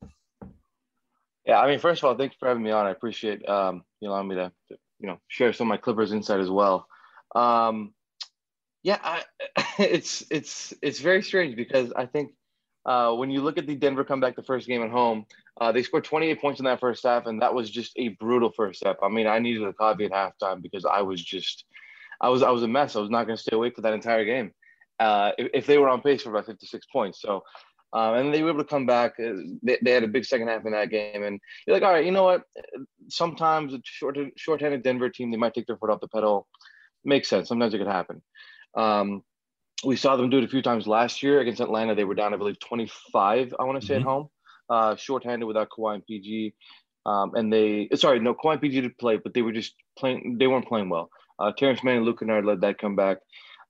Yeah, 1.45 1.59
I 1.59 1.67
mean, 1.67 1.79
first 1.79 2.01
of 2.01 2.07
all, 2.07 2.15
thanks 2.15 2.35
for 2.39 2.47
having 2.47 2.63
me 2.63 2.71
on. 2.71 2.87
I 2.87 2.91
appreciate 2.91 3.47
um, 3.47 3.83
you 3.99 4.09
allowing 4.09 4.27
me 4.27 4.35
to, 4.35 4.51
to, 4.69 4.77
you 4.99 5.07
know, 5.07 5.19
share 5.27 5.53
some 5.53 5.67
of 5.67 5.69
my 5.69 5.77
Clippers 5.77 6.11
insight 6.11 6.39
as 6.39 6.49
well. 6.49 6.87
Um, 7.35 7.93
yeah, 8.81 8.99
I, 9.03 9.23
it's 9.79 10.23
it's 10.31 10.73
it's 10.81 10.99
very 10.99 11.21
strange 11.21 11.55
because 11.55 11.91
I 11.95 12.05
think 12.05 12.31
uh, 12.85 13.13
when 13.13 13.29
you 13.31 13.41
look 13.41 13.57
at 13.57 13.67
the 13.67 13.75
Denver 13.75 14.03
comeback, 14.03 14.35
the 14.35 14.43
first 14.43 14.67
game 14.67 14.83
at 14.83 14.91
home, 14.91 15.25
uh, 15.59 15.71
they 15.71 15.81
scored 15.83 16.03
28 16.03 16.39
points 16.39 16.59
in 16.59 16.65
that 16.65 16.79
first 16.79 17.03
half, 17.03 17.25
and 17.25 17.41
that 17.41 17.53
was 17.53 17.69
just 17.69 17.93
a 17.97 18.09
brutal 18.09 18.51
first 18.51 18.83
half. 18.83 18.97
I 19.01 19.09
mean, 19.09 19.27
I 19.27 19.39
needed 19.39 19.63
a 19.63 19.73
coffee 19.73 20.05
at 20.05 20.11
halftime 20.11 20.61
because 20.61 20.85
I 20.85 21.01
was 21.01 21.23
just, 21.23 21.65
I 22.21 22.29
was 22.29 22.43
I 22.43 22.51
was 22.51 22.63
a 22.63 22.67
mess. 22.67 22.95
I 22.95 22.99
was 22.99 23.09
not 23.09 23.25
going 23.25 23.37
to 23.37 23.41
stay 23.41 23.55
awake 23.55 23.75
for 23.75 23.81
that 23.81 23.93
entire 23.93 24.25
game. 24.25 24.51
Uh, 24.99 25.31
if, 25.37 25.49
if, 25.53 25.65
they 25.65 25.77
were 25.77 25.89
on 25.89 26.01
pace 26.01 26.23
for 26.23 26.29
about 26.29 26.45
56 26.45 26.85
points, 26.87 27.21
so 27.21 27.43
um, 27.93 28.15
and 28.15 28.33
they 28.33 28.43
were 28.43 28.49
able 28.49 28.63
to 28.63 28.69
come 28.69 28.85
back. 28.85 29.13
Uh, 29.19 29.33
they, 29.63 29.77
they, 29.81 29.91
had 29.91 30.03
a 30.03 30.07
big 30.07 30.25
second 30.25 30.47
half 30.47 30.65
in 30.65 30.73
that 30.73 30.89
game, 30.89 31.23
and 31.23 31.39
you're 31.65 31.75
like, 31.75 31.83
all 31.83 31.93
right, 31.93 32.05
you 32.05 32.11
know 32.11 32.23
what? 32.23 32.43
Sometimes 33.09 33.73
a 33.73 33.79
short, 33.85 34.17
short-handed 34.35 34.83
Denver 34.83 35.09
team, 35.09 35.31
they 35.31 35.37
might 35.37 35.53
take 35.53 35.67
their 35.67 35.77
foot 35.77 35.89
off 35.89 36.01
the 36.01 36.07
pedal. 36.07 36.47
Makes 37.03 37.29
sense. 37.29 37.47
Sometimes 37.47 37.73
it 37.73 37.77
could 37.77 37.87
happen. 37.87 38.21
Um, 38.75 39.23
we 39.83 39.95
saw 39.95 40.15
them 40.15 40.29
do 40.29 40.39
it 40.39 40.43
a 40.43 40.47
few 40.49 40.61
times 40.61 40.87
last 40.87 41.21
year 41.21 41.39
against 41.39 41.61
Atlanta. 41.61 41.95
They 41.95 42.03
were 42.03 42.15
down, 42.15 42.33
I 42.33 42.37
believe, 42.37 42.59
25. 42.59 43.53
I 43.57 43.63
want 43.63 43.79
to 43.79 43.85
say 43.85 43.95
mm-hmm. 43.95 44.01
at 44.01 44.07
home, 44.07 44.29
uh, 44.69 44.95
short-handed 44.95 45.45
without 45.45 45.69
Kawhi 45.69 45.95
and 45.95 46.05
PG. 46.05 46.53
Um, 47.05 47.35
and 47.35 47.53
they, 47.53 47.89
sorry, 47.95 48.19
no, 48.19 48.33
Kawhi 48.33 48.53
and 48.53 48.61
PG 48.61 48.81
did 48.81 48.97
play, 48.97 49.17
but 49.17 49.33
they 49.33 49.41
were 49.41 49.51
just 49.51 49.75
playing. 49.97 50.37
They 50.39 50.47
weren't 50.47 50.67
playing 50.67 50.89
well. 50.89 51.09
Uh, 51.37 51.51
Terance 51.51 51.83
Mann 51.83 51.97
and 51.97 52.05
Luke 52.05 52.19
Kennard 52.19 52.45
led 52.45 52.61
that 52.61 52.79
comeback. 52.79 53.17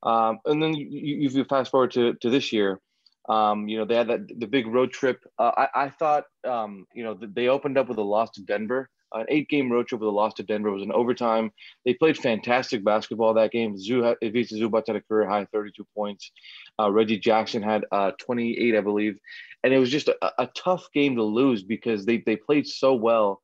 Um, 0.03 0.39
and 0.45 0.61
then 0.61 0.73
you, 0.75 1.29
you 1.29 1.43
fast 1.45 1.71
forward 1.71 1.91
to, 1.91 2.13
to 2.21 2.29
this 2.29 2.53
year. 2.53 2.79
Um, 3.29 3.67
you 3.67 3.77
know, 3.77 3.85
they 3.85 3.95
had 3.95 4.07
that 4.07 4.39
the 4.39 4.47
big 4.47 4.67
road 4.67 4.91
trip. 4.91 5.23
Uh, 5.39 5.51
I, 5.57 5.85
I 5.85 5.89
thought, 5.89 6.25
um, 6.47 6.85
you 6.93 7.03
know, 7.03 7.17
they 7.19 7.47
opened 7.47 7.77
up 7.77 7.89
with 7.89 7.97
a 7.97 8.03
loss 8.03 8.31
to 8.31 8.41
Denver. 8.41 8.89
An 9.13 9.25
eight-game 9.29 9.71
road 9.71 9.87
trip 9.87 10.01
with 10.01 10.09
a 10.09 10.11
loss 10.11 10.33
to 10.35 10.43
Denver 10.43 10.71
was 10.71 10.83
an 10.83 10.91
overtime. 10.91 11.51
They 11.85 11.93
played 11.93 12.17
fantastic 12.17 12.83
basketball 12.83 13.33
that 13.35 13.51
game. 13.51 13.75
Ivica 13.75 14.55
Zubac 14.55 14.83
had 14.87 14.97
a 14.97 15.01
career 15.01 15.29
high 15.29 15.45
32 15.53 15.87
points. 15.95 16.31
Uh, 16.79 16.91
Reggie 16.91 17.19
Jackson 17.19 17.63
had 17.63 17.85
uh, 17.91 18.11
28, 18.19 18.75
I 18.75 18.81
believe, 18.81 19.17
and 19.63 19.73
it 19.73 19.79
was 19.79 19.89
just 19.89 20.09
a, 20.09 20.31
a 20.37 20.49
tough 20.55 20.87
game 20.93 21.15
to 21.15 21.23
lose 21.23 21.63
because 21.63 22.05
they 22.05 22.17
they 22.25 22.35
played 22.35 22.67
so 22.67 22.93
well, 22.93 23.41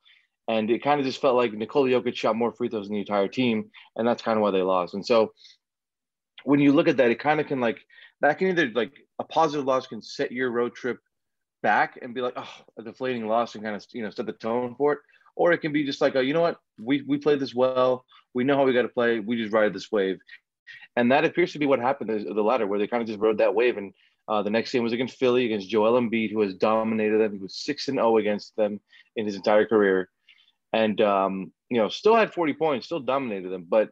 and 0.47 0.69
it 0.69 0.83
kind 0.83 0.99
of 0.99 1.05
just 1.05 1.21
felt 1.21 1.37
like 1.37 1.53
Nikola 1.53 1.89
Jokic 1.89 2.15
shot 2.15 2.35
more 2.35 2.51
free 2.51 2.69
throws 2.69 2.87
than 2.87 2.95
the 2.95 3.01
entire 3.01 3.27
team, 3.27 3.71
and 3.95 4.07
that's 4.07 4.21
kind 4.21 4.37
of 4.37 4.43
why 4.43 4.51
they 4.51 4.61
lost. 4.61 4.93
And 4.93 5.05
so, 5.05 5.31
when 6.43 6.59
you 6.59 6.73
look 6.73 6.87
at 6.87 6.97
that, 6.97 7.11
it 7.11 7.19
kind 7.19 7.39
of 7.39 7.47
can 7.47 7.59
like 7.59 7.79
that 8.21 8.37
can 8.37 8.49
either 8.49 8.69
like 8.73 8.91
a 9.21 9.23
positive 9.23 9.65
loss 9.65 9.85
can 9.85 10.01
set 10.01 10.31
your 10.31 10.49
road 10.49 10.73
trip 10.73 10.97
back 11.61 11.99
and 12.01 12.13
be 12.13 12.21
like, 12.21 12.33
oh, 12.35 12.49
a 12.79 12.83
deflating 12.83 13.27
loss 13.27 13.53
and 13.53 13.63
kind 13.63 13.75
of 13.75 13.85
you 13.93 14.01
know 14.01 14.09
set 14.09 14.25
the 14.25 14.33
tone 14.33 14.73
for 14.75 14.93
it, 14.93 14.99
or 15.35 15.51
it 15.51 15.59
can 15.59 15.71
be 15.71 15.85
just 15.85 16.01
like, 16.01 16.15
oh, 16.15 16.21
you 16.21 16.33
know 16.33 16.41
what, 16.41 16.57
we 16.81 17.03
we 17.03 17.17
played 17.17 17.39
this 17.39 17.53
well, 17.53 18.03
we 18.33 18.43
know 18.43 18.57
how 18.57 18.65
we 18.65 18.73
got 18.73 18.81
to 18.81 18.89
play, 18.89 19.19
we 19.19 19.37
just 19.37 19.53
ride 19.53 19.73
this 19.73 19.91
wave, 19.91 20.17
and 20.95 21.11
that 21.11 21.23
appears 21.23 21.53
to 21.53 21.59
be 21.59 21.67
what 21.67 21.79
happened 21.79 22.09
the 22.09 22.41
latter, 22.41 22.65
where 22.65 22.79
they 22.79 22.87
kind 22.87 23.01
of 23.01 23.07
just 23.07 23.19
rode 23.19 23.37
that 23.37 23.53
wave. 23.53 23.77
And 23.77 23.93
uh, 24.27 24.41
the 24.41 24.49
next 24.49 24.71
game 24.71 24.83
was 24.83 24.93
against 24.93 25.17
Philly, 25.17 25.45
against 25.45 25.69
Joel 25.69 26.01
Embiid, 26.01 26.31
who 26.31 26.41
has 26.41 26.55
dominated 26.55 27.19
them. 27.19 27.33
He 27.33 27.39
was 27.39 27.55
six 27.55 27.87
and 27.87 27.97
zero 27.97 28.13
oh 28.13 28.17
against 28.17 28.55
them 28.55 28.79
in 29.15 29.27
his 29.27 29.35
entire 29.35 29.67
career, 29.67 30.09
and 30.73 30.99
um, 30.99 31.51
you 31.69 31.77
know 31.77 31.89
still 31.89 32.15
had 32.15 32.33
40 32.33 32.53
points, 32.53 32.87
still 32.87 32.99
dominated 32.99 33.49
them, 33.49 33.67
but 33.69 33.91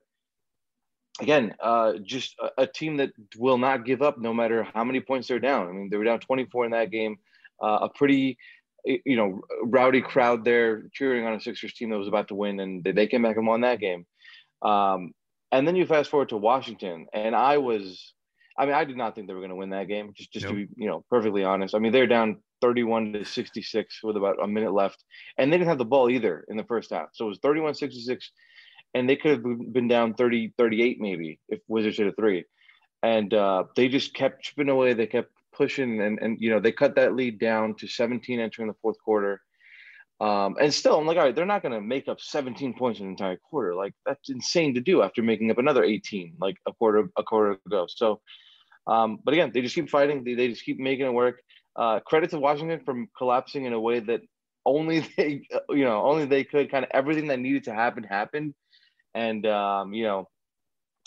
again, 1.19 1.55
uh, 1.59 1.93
just 2.03 2.35
a, 2.39 2.63
a, 2.63 2.67
team 2.67 2.97
that 2.97 3.11
will 3.37 3.57
not 3.57 3.85
give 3.85 4.01
up 4.01 4.17
no 4.17 4.33
matter 4.33 4.63
how 4.73 4.83
many 4.83 4.99
points 4.99 5.27
they're 5.27 5.39
down. 5.39 5.67
I 5.67 5.71
mean, 5.71 5.89
they 5.89 5.97
were 5.97 6.03
down 6.03 6.19
24 6.19 6.65
in 6.65 6.71
that 6.71 6.91
game. 6.91 7.17
Uh, 7.61 7.79
a 7.83 7.89
pretty, 7.89 8.37
you 8.85 9.15
know, 9.15 9.41
rowdy 9.63 10.01
crowd 10.01 10.45
there 10.45 10.83
cheering 10.93 11.25
on 11.25 11.33
a 11.33 11.39
Sixers 11.39 11.73
team 11.73 11.89
that 11.89 11.97
was 11.97 12.07
about 12.07 12.29
to 12.29 12.35
win, 12.35 12.59
and 12.59 12.83
they 12.83 13.07
came 13.07 13.23
back 13.23 13.37
and 13.37 13.45
won 13.45 13.61
that 13.61 13.79
game. 13.79 14.05
Um, 14.61 15.13
and 15.51 15.67
then 15.67 15.75
you 15.75 15.85
fast 15.85 16.09
forward 16.09 16.29
to 16.29 16.37
Washington, 16.37 17.07
and 17.13 17.35
I 17.35 17.57
was, 17.57 18.13
I 18.57 18.65
mean, 18.65 18.75
I 18.75 18.85
did 18.85 18.97
not 18.97 19.15
think 19.15 19.27
they 19.27 19.33
were 19.33 19.39
going 19.39 19.49
to 19.49 19.55
win 19.55 19.71
that 19.71 19.87
game. 19.87 20.13
Just, 20.15 20.31
just 20.31 20.45
nope. 20.45 20.53
to 20.53 20.67
be, 20.67 20.67
you 20.77 20.87
know, 20.87 21.03
perfectly 21.09 21.43
honest. 21.43 21.75
I 21.75 21.79
mean, 21.79 21.91
they're 21.91 22.07
down 22.07 22.37
31 22.61 23.13
to 23.13 23.25
66 23.25 24.03
with 24.03 24.15
about 24.15 24.41
a 24.41 24.47
minute 24.47 24.73
left, 24.73 25.03
and 25.37 25.51
they 25.51 25.57
didn't 25.57 25.69
have 25.69 25.77
the 25.77 25.85
ball 25.85 26.09
either 26.09 26.45
in 26.49 26.57
the 26.57 26.63
first 26.63 26.91
half. 26.91 27.09
So 27.13 27.25
it 27.25 27.29
was 27.29 27.39
31 27.39 27.73
66 27.75 28.31
and 28.93 29.09
they 29.09 29.15
could 29.15 29.31
have 29.31 29.73
been 29.73 29.87
down 29.87 30.13
30, 30.13 30.53
38 30.57 30.99
maybe 30.99 31.39
if 31.47 31.59
Wizards 31.67 31.97
hit 31.97 32.07
a 32.07 32.11
three. 32.11 32.45
And 33.01 33.33
uh, 33.33 33.65
they 33.75 33.87
just 33.87 34.13
kept 34.13 34.43
chipping 34.43 34.69
away. 34.69 34.93
They 34.93 35.07
kept 35.07 35.31
pushing, 35.53 36.01
and 36.01 36.19
and 36.19 36.37
you 36.39 36.49
know 36.49 36.59
they 36.59 36.71
cut 36.71 36.95
that 36.95 37.15
lead 37.15 37.39
down 37.39 37.75
to 37.75 37.87
17 37.87 38.39
entering 38.39 38.67
the 38.67 38.75
fourth 38.81 38.97
quarter. 39.03 39.41
Um, 40.21 40.57
and 40.59 40.73
still, 40.73 40.97
I'm 40.97 41.05
like, 41.05 41.15
all 41.15 41.23
right, 41.23 41.35
they're 41.35 41.45
not 41.45 41.61
going 41.61 41.71
to 41.73 41.79
make 41.79 42.09
up 42.09 42.19
17 42.19 42.73
points 42.73 42.99
in 42.99 43.05
an 43.05 43.11
entire 43.11 43.37
quarter. 43.37 43.73
Like 43.73 43.93
that's 44.05 44.29
insane 44.29 44.73
to 44.75 44.81
do 44.81 45.01
after 45.01 45.21
making 45.23 45.49
up 45.49 45.59
another 45.59 45.83
18 45.83 46.35
like 46.41 46.57
a 46.67 46.73
quarter 46.73 47.09
a 47.17 47.23
quarter 47.23 47.57
ago. 47.65 47.87
So, 47.87 48.19
um, 48.85 49.19
but 49.23 49.33
again, 49.33 49.51
they 49.53 49.61
just 49.61 49.75
keep 49.75 49.89
fighting. 49.89 50.23
They, 50.25 50.33
they 50.33 50.49
just 50.49 50.65
keep 50.65 50.77
making 50.77 51.05
it 51.05 51.13
work. 51.13 51.41
Uh, 51.75 52.01
credit 52.01 52.31
to 52.31 52.39
Washington 52.39 52.81
from 52.83 53.07
collapsing 53.17 53.63
in 53.63 53.71
a 53.71 53.79
way 53.79 54.01
that 54.01 54.21
only 54.65 54.99
they, 55.17 55.47
you 55.69 55.85
know, 55.85 56.03
only 56.03 56.25
they 56.25 56.43
could. 56.43 56.69
Kind 56.69 56.83
of 56.83 56.91
everything 56.93 57.27
that 57.27 57.39
needed 57.39 57.63
to 57.65 57.73
happen 57.73 58.03
happened 58.03 58.53
and 59.13 59.45
um, 59.45 59.93
you 59.93 60.03
know, 60.03 60.27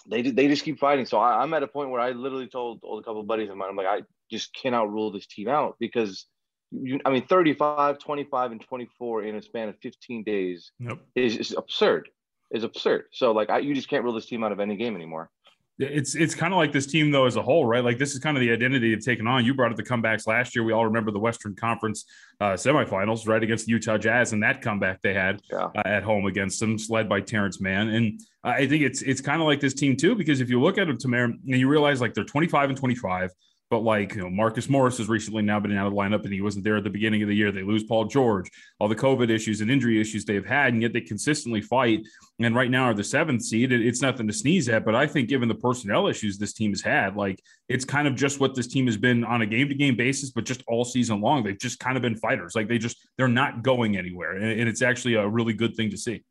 they 0.06 0.22
they 0.22 0.48
just 0.48 0.64
keep 0.64 0.78
fighting. 0.78 1.06
So 1.06 1.18
I, 1.18 1.42
am 1.42 1.54
at 1.54 1.62
a 1.62 1.68
point 1.68 1.90
where 1.90 2.00
I 2.00 2.10
literally 2.10 2.48
told, 2.48 2.78
a 2.82 3.02
couple 3.02 3.20
of 3.20 3.26
buddies 3.26 3.50
of 3.50 3.56
mine, 3.56 3.68
I'm 3.70 3.76
like, 3.76 3.86
I 3.86 4.02
just 4.30 4.54
cannot 4.54 4.90
rule 4.90 5.10
this 5.10 5.26
team 5.26 5.48
out 5.48 5.76
because 5.78 6.26
you, 6.70 7.00
I 7.04 7.10
mean, 7.10 7.26
35, 7.26 7.98
25, 7.98 8.52
and 8.52 8.60
24 8.60 9.24
in 9.24 9.36
a 9.36 9.42
span 9.42 9.68
of 9.68 9.76
15 9.82 10.24
days 10.24 10.72
is, 11.14 11.36
is 11.36 11.54
absurd. 11.56 12.08
Is 12.50 12.64
absurd. 12.64 13.04
So 13.12 13.32
like, 13.32 13.50
I, 13.50 13.58
you 13.58 13.74
just 13.74 13.88
can't 13.88 14.04
rule 14.04 14.14
this 14.14 14.26
team 14.26 14.44
out 14.44 14.52
of 14.52 14.60
any 14.60 14.76
game 14.76 14.94
anymore. 14.94 15.30
It's 15.78 16.14
it's 16.14 16.34
kind 16.34 16.52
of 16.52 16.58
like 16.58 16.70
this 16.70 16.86
team 16.86 17.10
though 17.10 17.24
as 17.24 17.36
a 17.36 17.42
whole, 17.42 17.64
right? 17.64 17.82
Like 17.82 17.98
this 17.98 18.12
is 18.12 18.20
kind 18.20 18.36
of 18.36 18.42
the 18.42 18.52
identity 18.52 18.94
they've 18.94 19.04
taken 19.04 19.26
on. 19.26 19.44
You 19.44 19.54
brought 19.54 19.70
up 19.70 19.76
the 19.76 19.82
comebacks 19.82 20.26
last 20.26 20.54
year. 20.54 20.64
We 20.64 20.72
all 20.72 20.84
remember 20.84 21.10
the 21.10 21.18
Western 21.18 21.54
Conference 21.54 22.04
uh, 22.40 22.52
semifinals, 22.52 23.26
right, 23.26 23.42
against 23.42 23.66
the 23.66 23.72
Utah 23.72 23.96
Jazz, 23.96 24.32
and 24.32 24.42
that 24.42 24.60
comeback 24.60 25.00
they 25.00 25.14
had 25.14 25.40
yeah. 25.50 25.68
uh, 25.74 25.82
at 25.86 26.02
home 26.02 26.26
against 26.26 26.60
them, 26.60 26.76
led 26.90 27.08
by 27.08 27.20
Terance 27.20 27.60
Mann. 27.60 27.88
And 27.88 28.20
I 28.44 28.66
think 28.66 28.82
it's 28.82 29.02
it's 29.02 29.20
kind 29.20 29.40
of 29.40 29.46
like 29.46 29.60
this 29.60 29.74
team 29.74 29.96
too, 29.96 30.14
because 30.14 30.40
if 30.40 30.50
you 30.50 30.60
look 30.60 30.76
at 30.76 30.88
them, 30.88 30.98
Tomer, 30.98 31.24
and 31.24 31.40
you 31.44 31.68
realize 31.68 32.00
like 32.00 32.12
they're 32.12 32.24
25 32.24 32.68
and 32.68 32.78
25, 32.78 33.30
But 33.72 33.84
like, 33.84 34.14
you 34.14 34.20
know, 34.20 34.28
Marcus 34.28 34.68
Morris 34.68 34.98
has 34.98 35.08
recently 35.08 35.42
now 35.42 35.58
been 35.58 35.74
out 35.74 35.86
of 35.86 35.94
the 35.94 35.98
lineup 35.98 36.24
and 36.24 36.32
he 36.34 36.42
wasn't 36.42 36.62
there 36.62 36.76
at 36.76 36.84
the 36.84 36.90
beginning 36.90 37.22
of 37.22 37.30
the 37.30 37.34
year. 37.34 37.50
They 37.50 37.62
lose 37.62 37.84
Paul 37.84 38.04
George, 38.04 38.50
all 38.78 38.86
the 38.86 38.94
COVID 38.94 39.30
issues 39.30 39.62
and 39.62 39.70
injury 39.70 39.98
issues 39.98 40.26
they've 40.26 40.44
had, 40.44 40.74
and 40.74 40.82
yet 40.82 40.92
they 40.92 41.00
consistently 41.00 41.62
fight. 41.62 42.06
And 42.38 42.54
right 42.54 42.70
now 42.70 42.84
are 42.84 42.92
the 42.92 43.02
seventh 43.02 43.42
seed. 43.42 43.72
It's 43.72 44.02
nothing 44.02 44.26
to 44.26 44.32
sneeze 44.34 44.68
at, 44.68 44.84
but 44.84 44.94
I 44.94 45.06
think 45.06 45.30
given 45.30 45.48
the 45.48 45.54
personnel 45.54 46.06
issues 46.06 46.36
this 46.36 46.52
team 46.52 46.72
has 46.72 46.82
had, 46.82 47.16
like 47.16 47.42
it's 47.70 47.86
kind 47.86 48.06
of 48.06 48.14
just 48.14 48.40
what 48.40 48.54
this 48.54 48.66
team 48.66 48.84
has 48.84 48.98
been 48.98 49.24
on 49.24 49.40
a 49.40 49.46
game 49.46 49.70
to 49.70 49.74
game 49.74 49.96
basis, 49.96 50.32
but 50.32 50.44
just 50.44 50.62
all 50.68 50.84
season 50.84 51.22
long. 51.22 51.42
They've 51.42 51.58
just 51.58 51.78
kind 51.78 51.96
of 51.96 52.02
been 52.02 52.16
fighters. 52.16 52.54
Like 52.54 52.68
they 52.68 52.76
just, 52.76 52.98
they're 53.16 53.26
not 53.26 53.62
going 53.62 53.96
anywhere. 53.96 54.32
And 54.36 54.68
it's 54.68 54.82
actually 54.82 55.14
a 55.14 55.26
really 55.26 55.54
good 55.54 55.74
thing 55.76 55.88
to 55.92 55.96
see. 55.96 56.24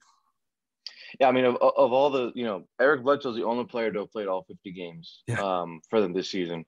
Yeah, 1.19 1.27
I 1.27 1.32
mean, 1.32 1.45
of, 1.45 1.56
of 1.56 1.91
all 1.91 2.10
the, 2.10 2.32
you 2.36 2.45
know, 2.45 2.63
Eric 2.80 3.04
Bledsoe's 3.04 3.36
the 3.36 3.43
only 3.43 3.65
player 3.65 3.91
to 3.91 3.99
have 3.99 4.12
played 4.12 4.27
all 4.27 4.43
50 4.43 4.71
games 4.71 5.23
yeah. 5.27 5.41
um, 5.41 5.82
for 5.89 5.99
them 5.99 6.13
this 6.13 6.30
season. 6.30 6.65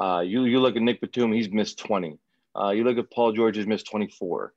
Uh, 0.00 0.20
you 0.20 0.44
you 0.44 0.60
look 0.60 0.76
at 0.76 0.82
Nick 0.82 1.00
Batum, 1.00 1.32
he's 1.32 1.50
missed 1.50 1.78
20. 1.78 2.18
Uh, 2.58 2.70
you 2.70 2.84
look 2.84 2.98
at 2.98 3.10
Paul 3.10 3.32
George, 3.32 3.56
he's 3.56 3.66
missed 3.66 3.90
24. 3.90 4.52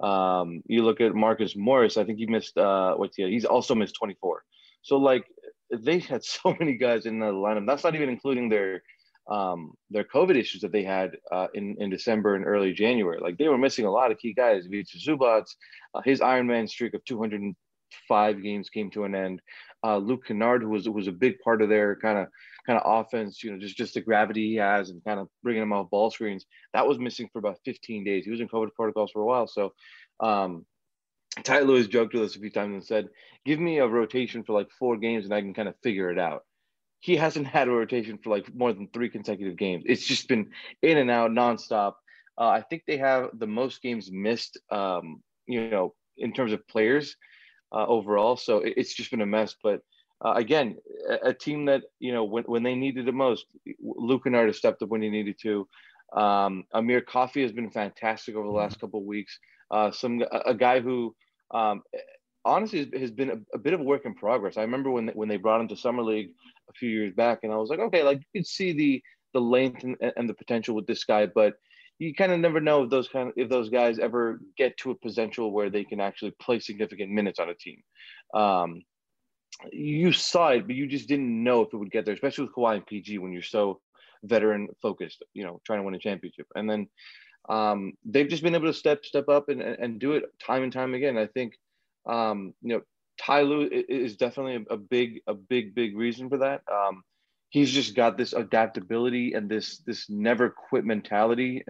Um, 0.00 0.62
you 0.66 0.82
look 0.82 1.00
at 1.00 1.14
Marcus 1.14 1.54
Morris, 1.56 1.96
I 1.96 2.04
think 2.04 2.18
he 2.18 2.26
missed 2.26 2.56
uh, 2.56 2.94
what's 2.94 3.16
he? 3.16 3.28
He's 3.28 3.44
also 3.44 3.74
missed 3.74 3.96
24. 3.96 4.44
So 4.82 4.96
like 4.96 5.24
they 5.72 5.98
had 5.98 6.24
so 6.36 6.56
many 6.58 6.76
guys 6.76 7.06
in 7.06 7.18
the 7.18 7.26
lineup. 7.26 7.66
That's 7.66 7.84
not 7.84 7.94
even 7.94 8.08
including 8.08 8.48
their 8.48 8.82
um, 9.28 9.72
their 9.90 10.04
COVID 10.04 10.36
issues 10.36 10.60
that 10.60 10.72
they 10.72 10.84
had 10.84 11.16
uh, 11.32 11.48
in 11.54 11.76
in 11.80 11.90
December 11.90 12.36
and 12.36 12.46
early 12.46 12.72
January. 12.72 13.18
Like 13.20 13.38
they 13.38 13.48
were 13.48 13.58
missing 13.58 13.86
a 13.86 13.90
lot 13.90 14.12
of 14.12 14.18
key 14.18 14.32
guys. 14.32 14.66
Ivica 14.66 14.98
Zubac, 14.98 15.44
uh, 15.94 16.02
his 16.04 16.20
Ironman 16.20 16.68
streak 16.68 16.94
of 16.94 17.04
205 17.04 18.42
games 18.42 18.70
came 18.70 18.90
to 18.90 19.04
an 19.04 19.14
end. 19.14 19.40
Uh, 19.82 19.96
Luke 19.96 20.26
Kennard, 20.26 20.62
who 20.62 20.68
was 20.68 20.88
was 20.88 21.08
a 21.08 21.12
big 21.12 21.38
part 21.40 21.62
of 21.62 21.68
their 21.68 21.96
kind 21.96 22.18
of 22.18 22.28
kind 22.66 22.78
of 22.78 23.06
offense, 23.06 23.42
you 23.42 23.52
know, 23.52 23.58
just 23.58 23.76
just 23.76 23.94
the 23.94 24.00
gravity 24.00 24.50
he 24.50 24.56
has 24.56 24.90
and 24.90 25.04
kind 25.04 25.20
of 25.20 25.28
bringing 25.42 25.62
him 25.62 25.72
off 25.72 25.90
ball 25.90 26.10
screens. 26.10 26.46
That 26.72 26.86
was 26.86 26.98
missing 26.98 27.28
for 27.32 27.38
about 27.38 27.58
15 27.64 28.04
days. 28.04 28.24
He 28.24 28.30
was 28.30 28.40
in 28.40 28.48
COVID 28.48 28.74
protocols 28.74 29.10
for 29.12 29.22
a 29.22 29.26
while. 29.26 29.46
So, 29.46 29.72
um, 30.20 30.64
Ty 31.42 31.60
Lue 31.60 31.86
joked 31.86 32.14
with 32.14 32.22
us 32.22 32.36
a 32.36 32.40
few 32.40 32.50
times 32.50 32.72
and 32.72 32.84
said, 32.84 33.08
"Give 33.44 33.58
me 33.58 33.78
a 33.78 33.86
rotation 33.86 34.44
for 34.44 34.52
like 34.52 34.70
four 34.78 34.96
games, 34.96 35.24
and 35.24 35.34
I 35.34 35.40
can 35.40 35.54
kind 35.54 35.68
of 35.68 35.74
figure 35.82 36.10
it 36.10 36.18
out." 36.18 36.44
He 37.00 37.16
hasn't 37.16 37.46
had 37.56 37.68
a 37.68 37.72
rotation 37.72 38.18
for 38.18 38.30
like 38.30 38.54
more 38.54 38.72
than 38.72 38.88
three 38.88 39.10
consecutive 39.10 39.56
games. 39.56 39.84
It's 39.86 40.06
just 40.06 40.28
been 40.28 40.50
in 40.82 40.98
and 40.98 41.10
out 41.10 41.30
nonstop. 41.30 41.94
Uh, 42.38 42.48
I 42.48 42.62
think 42.62 42.82
they 42.86 42.96
have 42.96 43.30
the 43.34 43.46
most 43.46 43.80
games 43.82 44.10
missed, 44.10 44.58
um, 44.70 45.22
you 45.46 45.70
know, 45.70 45.94
in 46.16 46.32
terms 46.32 46.52
of 46.52 46.66
players 46.66 47.16
uh, 47.72 47.86
overall. 47.86 48.36
So 48.36 48.58
it's 48.58 48.94
just 48.94 49.10
been 49.10 49.20
a 49.20 49.26
mess. 49.26 49.54
But 49.62 49.80
uh, 50.24 50.32
again, 50.32 50.76
a, 51.08 51.28
a, 51.28 51.34
team 51.34 51.66
that 51.66 51.82
you 52.00 52.12
know 52.12 52.24
when, 52.24 52.44
when 52.44 52.62
they 52.62 52.74
needed 52.74 53.06
it 53.06 53.14
most, 53.14 53.46
Luke 53.80 54.24
Kennard 54.24 54.48
has 54.48 54.56
stepped 54.56 54.82
up 54.82 54.88
when 54.88 55.02
he 55.02 55.10
needed 55.10 55.36
to. 55.42 55.68
Um, 56.16 56.64
Amir 56.72 57.02
Coffey 57.02 57.42
has 57.42 57.52
been 57.52 57.70
fantastic 57.70 58.34
over 58.34 58.46
the 58.46 58.52
last 58.52 58.80
couple 58.80 59.00
of 59.00 59.06
weeks. 59.06 59.38
Uh, 59.70 59.90
some 59.90 60.22
a, 60.22 60.50
a, 60.50 60.54
guy 60.54 60.80
who 60.80 61.14
um, 61.52 61.82
honestly 62.44 62.90
has 62.98 63.10
been 63.10 63.30
a, 63.30 63.36
a, 63.54 63.58
bit 63.58 63.74
of 63.74 63.80
a 63.80 63.84
work 63.84 64.06
in 64.06 64.14
progress. 64.14 64.56
I 64.56 64.62
remember 64.62 64.90
when 64.90 65.08
when 65.08 65.28
they 65.28 65.36
brought 65.36 65.60
him 65.60 65.68
to 65.68 65.76
summer 65.76 66.02
league 66.02 66.30
a 66.70 66.72
few 66.72 66.88
years 66.88 67.12
back, 67.14 67.40
and 67.42 67.52
I 67.52 67.56
was 67.56 67.68
like, 67.68 67.80
okay, 67.80 68.02
like 68.02 68.18
you 68.18 68.40
could 68.40 68.46
see 68.46 68.72
the 68.72 69.02
the 69.34 69.40
length 69.40 69.82
and, 69.82 69.96
and 70.16 70.28
the 70.28 70.34
potential 70.34 70.74
with 70.74 70.86
this 70.86 71.04
guy, 71.04 71.26
but 71.26 71.54
you 71.98 72.14
kind 72.14 72.32
of 72.32 72.40
never 72.40 72.60
know 72.60 72.84
if 72.84 72.90
those 72.90 73.08
kind 73.08 73.28
of 73.28 73.34
if 73.36 73.48
those 73.50 73.68
guys 73.68 73.98
ever 73.98 74.40
get 74.56 74.76
to 74.78 74.90
a 74.90 74.94
potential 74.94 75.52
where 75.52 75.70
they 75.70 75.84
can 75.84 76.00
actually 76.00 76.32
play 76.40 76.60
significant 76.60 77.10
minutes 77.10 77.38
on 77.38 77.50
a 77.50 77.54
team. 77.54 77.82
Um, 78.32 78.82
you 79.72 80.12
saw 80.12 80.48
it, 80.48 80.66
but 80.66 80.76
you 80.76 80.86
just 80.86 81.08
didn't 81.08 81.42
know 81.42 81.62
if 81.62 81.72
it 81.72 81.76
would 81.76 81.90
get 81.90 82.04
there, 82.04 82.14
especially 82.14 82.44
with 82.44 82.54
Kawhi 82.54 82.76
and 82.76 82.86
PG 82.86 83.18
when 83.18 83.32
you're 83.32 83.42
so 83.42 83.80
veteran 84.22 84.68
focused, 84.82 85.22
you 85.32 85.44
know, 85.44 85.60
trying 85.64 85.80
to 85.80 85.84
win 85.84 85.94
a 85.94 85.98
championship. 85.98 86.46
And 86.54 86.68
then 86.68 86.88
um, 87.48 87.92
they've 88.04 88.28
just 88.28 88.42
been 88.42 88.54
able 88.54 88.66
to 88.66 88.72
step 88.72 89.04
step 89.04 89.28
up 89.28 89.48
and, 89.48 89.60
and 89.60 89.98
do 89.98 90.12
it 90.12 90.24
time 90.44 90.62
and 90.62 90.72
time 90.72 90.94
again. 90.94 91.18
I 91.18 91.26
think 91.26 91.54
um, 92.06 92.54
you 92.62 92.74
know 92.74 92.82
Ty 93.20 93.42
Lue 93.42 93.68
is 93.70 94.16
definitely 94.16 94.64
a, 94.70 94.76
big 94.76 95.20
a 95.26 95.34
big 95.34 95.74
big 95.74 95.96
reason 95.96 96.28
for 96.28 96.38
that. 96.38 96.62
Um, 96.70 97.02
he's 97.50 97.70
just 97.70 97.94
got 97.94 98.16
this 98.16 98.32
adaptability 98.32 99.34
and 99.34 99.48
this 99.48 99.78
this 99.86 100.08
never 100.08 100.50
quit 100.50 100.84
mentality 100.84 101.64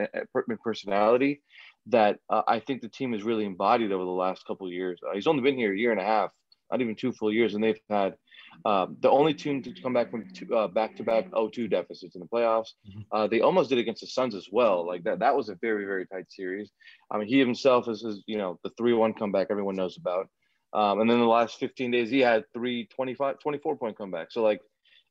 personality 0.63 1.43
that 1.87 2.19
uh, 2.31 2.43
I 2.49 2.61
think 2.61 2.81
the 2.81 2.89
team 2.89 3.13
has 3.13 3.23
really 3.23 3.45
embodied 3.45 3.93
over 3.93 4.05
the 4.05 4.11
last 4.11 4.47
couple 4.47 4.71
years. 4.71 4.99
Uh, 5.07 5.15
he's 5.15 5.27
only 5.27 5.43
been 5.43 5.59
here 5.59 5.75
a 5.75 5.77
year 5.77 5.93
and 5.93 6.01
a 6.01 6.05
half, 6.05 6.31
not 6.75 6.81
even 6.81 6.97
two 6.97 7.13
full 7.13 7.33
years, 7.33 7.55
and 7.55 7.63
they've 7.63 7.79
had 7.89 8.17
um, 8.65 8.97
the 9.01 9.09
only 9.09 9.33
team 9.33 9.63
to 9.63 9.73
come 9.81 9.93
back 9.93 10.11
from 10.11 10.29
two, 10.33 10.53
uh, 10.53 10.67
back-to-back 10.67 11.31
0-2 11.31 11.71
deficits 11.71 12.17
in 12.17 12.21
the 12.21 12.27
playoffs. 12.27 12.71
Mm-hmm. 12.89 13.01
Uh, 13.13 13.27
they 13.29 13.41
almost 13.41 13.71
did 13.71 13.79
against 13.79 14.01
the 14.01 14.09
Suns 14.09 14.35
as 14.35 14.49
well. 14.51 14.85
Like 14.85 15.05
that, 15.05 15.21
that 15.21 15.37
was 15.37 15.49
a 15.49 15.55
very, 15.61 15.85
very 15.85 16.05
tight 16.07 16.27
series. 16.31 16.73
I 17.13 17.19
mean, 17.19 17.29
he 17.29 17.39
himself 17.39 17.89
is, 17.89 18.03
his, 18.03 18.25
you 18.27 18.39
know, 18.39 18.59
the 18.65 18.71
3-1 18.71 19.17
comeback 19.17 19.49
everyone 19.51 19.77
knows 19.77 19.97
about. 19.97 20.29
Um, 20.73 21.01
and 21.01 21.09
then 21.09 21.21
the 21.21 21.27
last 21.27 21.61
15 21.61 21.93
days, 21.93 22.11
he 22.11 22.19
had 22.19 22.43
three 22.53 22.87
25, 22.87 23.39
24 23.39 23.77
point 23.77 23.97
comeback. 23.97 24.33
So 24.33 24.43
like 24.43 24.61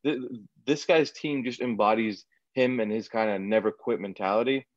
th- 0.06 0.20
this 0.66 0.84
guy's 0.84 1.12
team 1.12 1.46
just 1.46 1.62
embodies 1.62 2.26
him 2.54 2.82
and 2.82 2.92
his 2.92 3.08
kind 3.08 3.32
of 3.32 3.40
never 3.40 3.72
quit 3.72 4.02
mentality. 4.02 4.68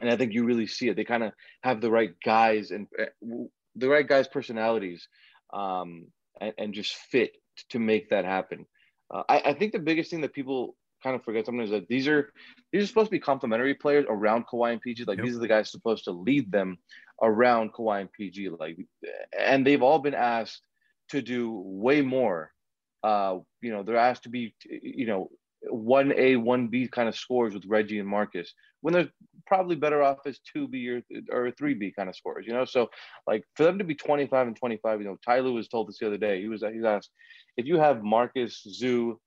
And 0.00 0.10
I 0.10 0.16
think 0.16 0.32
you 0.32 0.44
really 0.44 0.66
see 0.66 0.88
it. 0.88 0.96
They 0.96 1.04
kind 1.04 1.22
of 1.22 1.32
have 1.62 1.82
the 1.82 1.90
right 1.90 2.12
guys 2.24 2.70
and 2.70 2.86
uh, 2.98 3.04
the 3.74 3.88
right 3.88 4.08
guys' 4.08 4.26
personalities 4.28 5.06
um, 5.52 6.06
and, 6.40 6.52
and 6.58 6.74
just 6.74 6.94
fit 6.94 7.36
to 7.70 7.78
make 7.78 8.10
that 8.10 8.24
happen. 8.24 8.66
Uh, 9.12 9.22
I, 9.28 9.40
I, 9.46 9.54
think 9.54 9.72
the 9.72 9.78
biggest 9.78 10.10
thing 10.10 10.20
that 10.22 10.32
people 10.32 10.76
kind 11.02 11.14
of 11.14 11.22
forget 11.22 11.46
sometimes 11.46 11.70
is 11.70 11.80
that 11.80 11.88
these 11.88 12.08
are 12.08 12.32
these 12.72 12.82
are 12.82 12.86
supposed 12.86 13.06
to 13.06 13.12
be 13.12 13.20
complementary 13.20 13.74
players 13.74 14.04
around 14.08 14.46
Kawhi 14.46 14.72
and 14.72 14.80
PG. 14.80 15.04
Like 15.04 15.18
yep. 15.18 15.26
these 15.26 15.36
are 15.36 15.40
the 15.40 15.48
guys 15.48 15.70
supposed 15.70 16.04
to 16.04 16.10
lead 16.10 16.50
them 16.50 16.78
around 17.22 17.72
Kawhi 17.72 18.00
and 18.00 18.12
PG. 18.12 18.50
Like, 18.50 18.78
and 19.38 19.66
they've 19.66 19.82
all 19.82 20.00
been 20.00 20.14
asked 20.14 20.60
to 21.10 21.22
do 21.22 21.62
way 21.64 22.02
more. 22.02 22.52
Uh, 23.02 23.38
you 23.60 23.70
know, 23.70 23.82
they're 23.82 23.96
asked 23.96 24.24
to 24.24 24.28
be, 24.28 24.54
you 24.64 25.06
know, 25.06 25.30
one 25.68 26.12
A, 26.16 26.36
one 26.36 26.68
B 26.68 26.88
kind 26.88 27.08
of 27.08 27.16
scores 27.16 27.54
with 27.54 27.64
Reggie 27.66 27.98
and 27.98 28.08
Marcus 28.08 28.52
when 28.80 28.94
they're 28.94 29.08
probably 29.46 29.76
better 29.76 30.02
off 30.02 30.18
as 30.26 30.38
two 30.40 30.68
B 30.68 30.88
or, 30.88 31.02
or 31.32 31.50
three 31.50 31.74
B 31.74 31.92
kind 31.96 32.08
of 32.08 32.16
scores, 32.16 32.46
you 32.46 32.52
know? 32.52 32.64
So 32.64 32.88
like 33.26 33.42
for 33.54 33.64
them 33.64 33.78
to 33.78 33.84
be 33.84 33.94
25 33.94 34.46
and 34.46 34.56
25, 34.56 35.00
you 35.00 35.06
know, 35.06 35.16
Ty 35.24 35.40
Lue 35.40 35.54
was 35.54 35.68
told 35.68 35.88
this 35.88 35.98
the 35.98 36.06
other 36.06 36.16
day. 36.16 36.40
He 36.40 36.48
was, 36.48 36.62
he's 36.62 36.84
asked 36.84 37.10
if 37.56 37.66
you 37.66 37.78
have 37.78 38.02
Marcus, 38.02 38.62
Zoo, 38.68 39.20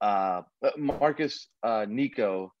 uh, 0.00 0.42
Marcus, 0.78 1.48
uh, 1.62 1.86
Nico, 1.88 2.52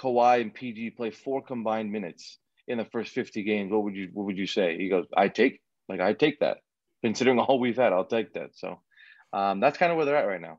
Kawhi 0.00 0.40
and 0.40 0.52
PG 0.52 0.90
play 0.90 1.10
four 1.10 1.42
combined 1.42 1.92
minutes 1.92 2.38
in 2.66 2.78
the 2.78 2.84
first 2.86 3.12
50 3.12 3.42
games, 3.42 3.70
what 3.70 3.84
would 3.84 3.94
you, 3.94 4.08
what 4.12 4.26
would 4.26 4.38
you 4.38 4.46
say? 4.46 4.76
He 4.76 4.88
goes, 4.88 5.06
I 5.16 5.28
take, 5.28 5.60
like, 5.88 6.00
I 6.00 6.14
take 6.14 6.40
that 6.40 6.58
considering 7.04 7.38
all 7.38 7.60
we've 7.60 7.76
had, 7.76 7.92
I'll 7.92 8.06
take 8.06 8.32
that. 8.32 8.50
So 8.54 8.80
um, 9.32 9.60
that's 9.60 9.78
kind 9.78 9.92
of 9.92 9.96
where 9.96 10.06
they're 10.06 10.16
at 10.16 10.26
right 10.26 10.40
now. 10.40 10.58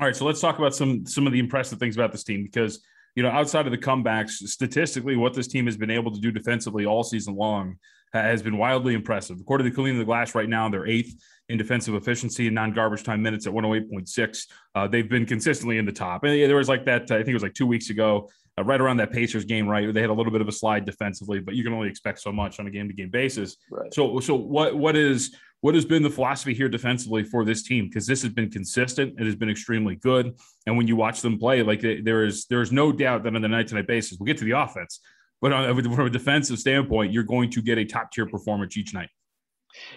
All 0.00 0.06
right, 0.06 0.16
so 0.16 0.24
let's 0.24 0.40
talk 0.40 0.58
about 0.58 0.74
some 0.74 1.04
some 1.04 1.26
of 1.26 1.32
the 1.34 1.38
impressive 1.38 1.78
things 1.78 1.94
about 1.94 2.10
this 2.10 2.24
team 2.24 2.42
because 2.42 2.82
you 3.16 3.22
know 3.22 3.28
outside 3.28 3.66
of 3.66 3.70
the 3.70 3.78
comebacks, 3.78 4.30
statistically, 4.30 5.14
what 5.14 5.34
this 5.34 5.46
team 5.46 5.66
has 5.66 5.76
been 5.76 5.90
able 5.90 6.10
to 6.10 6.18
do 6.18 6.32
defensively 6.32 6.86
all 6.86 7.04
season 7.04 7.36
long 7.36 7.76
has 8.14 8.42
been 8.42 8.56
wildly 8.56 8.94
impressive. 8.94 9.38
According 9.40 9.68
to 9.68 9.74
Cleaning 9.74 9.98
the 9.98 10.04
Glass, 10.06 10.34
right 10.34 10.48
now 10.48 10.70
they're 10.70 10.86
eighth 10.86 11.14
in 11.50 11.58
defensive 11.58 11.94
efficiency 11.94 12.46
and 12.46 12.54
non-garbage 12.54 13.04
time 13.04 13.22
minutes 13.22 13.46
at 13.46 13.52
108.6. 13.52 14.46
Uh, 14.74 14.88
they've 14.88 15.08
been 15.08 15.26
consistently 15.26 15.78
in 15.78 15.84
the 15.84 15.92
top. 15.92 16.24
And 16.24 16.32
there 16.32 16.56
was 16.56 16.68
like 16.68 16.84
that, 16.86 17.02
I 17.02 17.18
think 17.18 17.28
it 17.28 17.34
was 17.34 17.44
like 17.44 17.54
two 17.54 17.66
weeks 17.66 17.90
ago, 17.90 18.28
uh, 18.58 18.64
right 18.64 18.80
around 18.80 18.96
that 18.96 19.12
Pacers 19.12 19.44
game, 19.44 19.68
right? 19.68 19.92
They 19.94 20.00
had 20.00 20.10
a 20.10 20.12
little 20.12 20.32
bit 20.32 20.40
of 20.40 20.48
a 20.48 20.52
slide 20.52 20.84
defensively, 20.84 21.38
but 21.38 21.54
you 21.54 21.62
can 21.62 21.72
only 21.72 21.88
expect 21.88 22.20
so 22.20 22.32
much 22.32 22.58
on 22.58 22.66
a 22.66 22.70
game-to-game 22.70 23.10
basis. 23.10 23.56
Right. 23.70 23.94
So, 23.94 24.18
so 24.18 24.34
what 24.34 24.76
what 24.76 24.96
is 24.96 25.36
what 25.60 25.74
has 25.74 25.84
been 25.84 26.02
the 26.02 26.10
philosophy 26.10 26.54
here 26.54 26.68
defensively 26.68 27.22
for 27.22 27.44
this 27.44 27.62
team? 27.62 27.86
Because 27.86 28.06
this 28.06 28.22
has 28.22 28.32
been 28.32 28.50
consistent. 28.50 29.20
It 29.20 29.26
has 29.26 29.36
been 29.36 29.50
extremely 29.50 29.96
good. 29.96 30.34
And 30.66 30.76
when 30.76 30.86
you 30.86 30.96
watch 30.96 31.20
them 31.20 31.38
play, 31.38 31.62
like 31.62 31.80
there 31.80 32.24
is 32.24 32.46
there 32.46 32.62
is 32.62 32.72
no 32.72 32.92
doubt 32.92 33.24
that 33.24 33.34
on 33.34 33.42
the 33.42 33.48
night 33.48 33.68
to 33.68 33.74
night 33.74 33.86
basis, 33.86 34.18
we'll 34.18 34.26
get 34.26 34.38
to 34.38 34.44
the 34.44 34.58
offense, 34.58 35.00
but 35.40 35.52
on, 35.52 35.82
from 35.82 36.06
a 36.06 36.10
defensive 36.10 36.58
standpoint, 36.58 37.12
you're 37.12 37.24
going 37.24 37.50
to 37.50 37.62
get 37.62 37.78
a 37.78 37.84
top 37.84 38.10
tier 38.12 38.26
performance 38.26 38.76
each 38.76 38.94
night. 38.94 39.08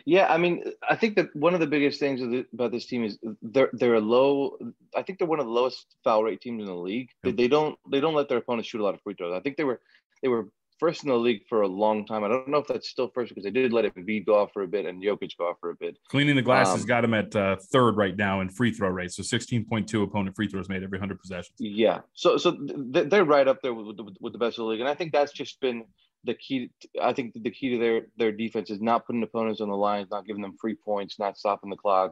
Yeah, 0.06 0.28
I 0.28 0.38
mean, 0.38 0.64
I 0.88 0.96
think 0.96 1.16
that 1.16 1.36
one 1.36 1.54
of 1.54 1.60
the 1.60 1.68
biggest 1.68 2.00
things 2.00 2.46
about 2.54 2.72
this 2.72 2.86
team 2.86 3.04
is 3.04 3.18
they're 3.42 3.70
they're 3.74 3.96
a 3.96 4.02
low. 4.02 4.58
I 4.96 5.02
think 5.02 5.18
they're 5.18 5.28
one 5.28 5.40
of 5.40 5.46
the 5.46 5.52
lowest 5.52 5.96
foul 6.04 6.24
rate 6.24 6.42
teams 6.42 6.62
in 6.62 6.68
the 6.68 6.76
league. 6.76 7.10
They, 7.24 7.32
they 7.32 7.48
don't 7.48 7.78
they 7.90 8.00
don't 8.00 8.14
let 8.14 8.30
their 8.30 8.38
opponents 8.38 8.70
shoot 8.70 8.82
a 8.82 8.84
lot 8.84 8.94
of 8.94 9.02
free 9.02 9.16
throws. 9.16 9.34
I 9.36 9.40
think 9.40 9.58
they 9.58 9.64
were 9.64 9.82
they 10.22 10.28
were 10.28 10.50
first 10.84 11.06
in 11.06 11.10
the 11.10 11.16
league 11.16 11.48
for 11.48 11.62
a 11.62 11.68
long 11.68 12.06
time. 12.06 12.26
I 12.26 12.28
don't 12.28 12.50
know 12.50 12.58
if 12.58 12.68
that's 12.68 12.90
still 12.90 13.08
first 13.16 13.30
because 13.30 13.46
they 13.46 13.52
did 13.52 13.72
let 13.72 13.86
Embiid 13.96 14.26
go 14.26 14.36
off 14.36 14.52
for 14.52 14.64
a 14.64 14.68
bit 14.68 14.86
and 14.86 15.02
Jokic 15.02 15.38
go 15.38 15.46
off 15.46 15.56
for 15.62 15.70
a 15.70 15.76
bit. 15.76 15.98
Cleaning 16.10 16.36
the 16.36 16.42
glass 16.42 16.68
um, 16.68 16.76
has 16.76 16.84
got 16.84 17.06
him 17.06 17.14
at 17.14 17.34
uh, 17.34 17.56
third 17.72 17.96
right 17.96 18.18
now 18.18 18.42
in 18.42 18.50
free 18.50 18.74
throw 18.74 18.90
rate. 18.90 19.14
So 19.14 19.24
16.2 19.24 20.04
opponent 20.04 20.36
free 20.36 20.50
throws 20.50 20.68
made 20.68 20.84
every 20.84 20.98
100 20.98 21.22
possessions. 21.22 21.56
Yeah. 21.58 22.02
So 22.16 22.36
so 22.36 22.58
they're 22.60 23.24
right 23.24 23.48
up 23.48 23.62
there 23.64 23.74
with, 23.74 23.98
with, 23.98 24.18
with 24.20 24.34
the 24.34 24.40
best 24.40 24.60
of 24.60 24.64
the 24.64 24.72
league. 24.72 24.82
And 24.82 24.90
I 24.90 24.94
think 24.94 25.14
that's 25.14 25.32
just 25.32 25.58
been 25.62 25.86
the 26.26 26.34
key. 26.34 26.70
I 27.02 27.14
think 27.14 27.32
the 27.34 27.52
key 27.52 27.70
to 27.70 27.78
their, 27.78 28.02
their 28.18 28.34
defense 28.34 28.70
is 28.70 28.82
not 28.82 29.06
putting 29.06 29.24
opponents 29.24 29.62
on 29.62 29.70
the 29.70 29.78
lines, 29.78 30.10
not 30.12 30.26
giving 30.26 30.42
them 30.42 30.58
free 30.60 30.76
points, 30.76 31.18
not 31.18 31.38
stopping 31.38 31.70
the 31.70 31.78
clock. 31.78 32.12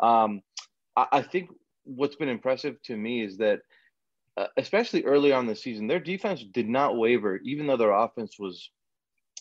Um, 0.00 0.42
I, 0.96 1.06
I 1.12 1.22
think 1.22 1.48
what's 1.84 2.16
been 2.16 2.28
impressive 2.28 2.76
to 2.82 2.94
me 2.94 3.24
is 3.24 3.38
that 3.38 3.60
uh, 4.36 4.46
especially 4.56 5.04
early 5.04 5.32
on 5.32 5.46
the 5.46 5.54
season, 5.54 5.86
their 5.86 6.00
defense 6.00 6.42
did 6.42 6.68
not 6.68 6.96
waver, 6.96 7.38
even 7.44 7.66
though 7.66 7.76
their 7.76 7.92
offense 7.92 8.36
was 8.38 8.70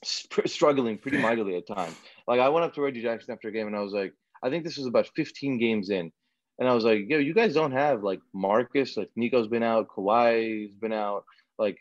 sp- 0.03 0.45
struggling 0.47 0.97
pretty 0.97 1.17
mightily 1.17 1.55
at 1.55 1.67
times. 1.67 1.95
Like 2.27 2.39
I 2.39 2.49
went 2.49 2.65
up 2.65 2.73
to 2.75 2.81
Reggie 2.81 3.01
Jackson 3.01 3.33
after 3.33 3.47
a 3.47 3.51
game 3.51 3.67
and 3.67 3.75
I 3.75 3.81
was 3.81 3.93
like, 3.93 4.13
I 4.43 4.49
think 4.49 4.63
this 4.63 4.77
was 4.77 4.87
about 4.87 5.09
15 5.15 5.59
games 5.59 5.89
in. 5.89 6.11
And 6.59 6.69
I 6.69 6.73
was 6.73 6.83
like, 6.83 6.99
yo, 7.07 7.17
you 7.17 7.33
guys 7.33 7.53
don't 7.53 7.71
have 7.71 8.03
like 8.03 8.19
Marcus, 8.33 8.97
like 8.97 9.09
Nico's 9.15 9.47
been 9.47 9.63
out, 9.63 9.87
Kawhi's 9.87 10.73
been 10.73 10.93
out. 10.93 11.23
Like, 11.57 11.77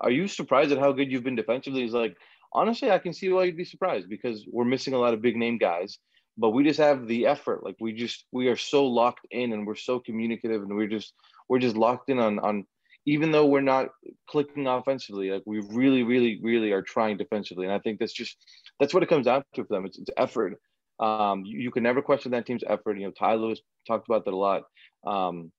are 0.00 0.10
you 0.10 0.28
surprised 0.28 0.72
at 0.72 0.78
how 0.78 0.92
good 0.92 1.10
you've 1.10 1.24
been 1.24 1.36
defensively? 1.36 1.82
He's 1.82 1.92
like, 1.92 2.16
honestly, 2.52 2.90
I 2.90 2.98
can 2.98 3.12
see 3.12 3.28
why 3.30 3.44
you'd 3.44 3.56
be 3.56 3.64
surprised 3.64 4.08
because 4.08 4.44
we're 4.50 4.64
missing 4.64 4.94
a 4.94 4.98
lot 4.98 5.14
of 5.14 5.22
big 5.22 5.36
name 5.36 5.58
guys, 5.58 5.98
but 6.38 6.50
we 6.50 6.64
just 6.64 6.78
have 6.78 7.06
the 7.06 7.26
effort. 7.26 7.64
Like 7.64 7.76
we 7.80 7.92
just 7.92 8.24
we 8.32 8.48
are 8.48 8.56
so 8.56 8.86
locked 8.86 9.26
in 9.30 9.52
and 9.52 9.66
we're 9.66 9.74
so 9.74 9.98
communicative 9.98 10.62
and 10.62 10.74
we're 10.74 10.86
just 10.86 11.12
we're 11.48 11.58
just 11.58 11.76
locked 11.76 12.08
in 12.08 12.18
on 12.18 12.38
on 12.38 12.64
even 13.06 13.30
though 13.30 13.46
we're 13.46 13.62
not 13.62 13.88
clicking 14.28 14.66
offensively, 14.66 15.30
like 15.30 15.42
we 15.46 15.60
really, 15.70 16.02
really, 16.02 16.38
really 16.42 16.72
are 16.72 16.82
trying 16.82 17.16
defensively. 17.16 17.64
And 17.64 17.74
I 17.74 17.78
think 17.78 17.98
that's 17.98 18.12
just 18.12 18.36
that's 18.78 18.92
what 18.92 19.02
it 19.02 19.08
comes 19.08 19.24
down 19.24 19.42
to 19.54 19.64
for 19.64 19.74
them. 19.74 19.86
It's, 19.86 19.98
it's 19.98 20.10
effort. 20.16 20.60
Um, 21.00 21.44
you, 21.46 21.58
you, 21.60 21.70
can 21.70 21.84
never 21.84 22.02
question 22.02 22.32
that 22.32 22.44
team's 22.44 22.64
effort. 22.66 22.98
You 22.98 23.06
know, 23.06 23.12
Ty 23.12 23.36
Lue 23.36 23.56
talked 23.86 24.08
about 24.08 24.24
that 24.24 24.34
a 24.34 24.36
lot. 24.36 24.64
Um, 25.06 25.52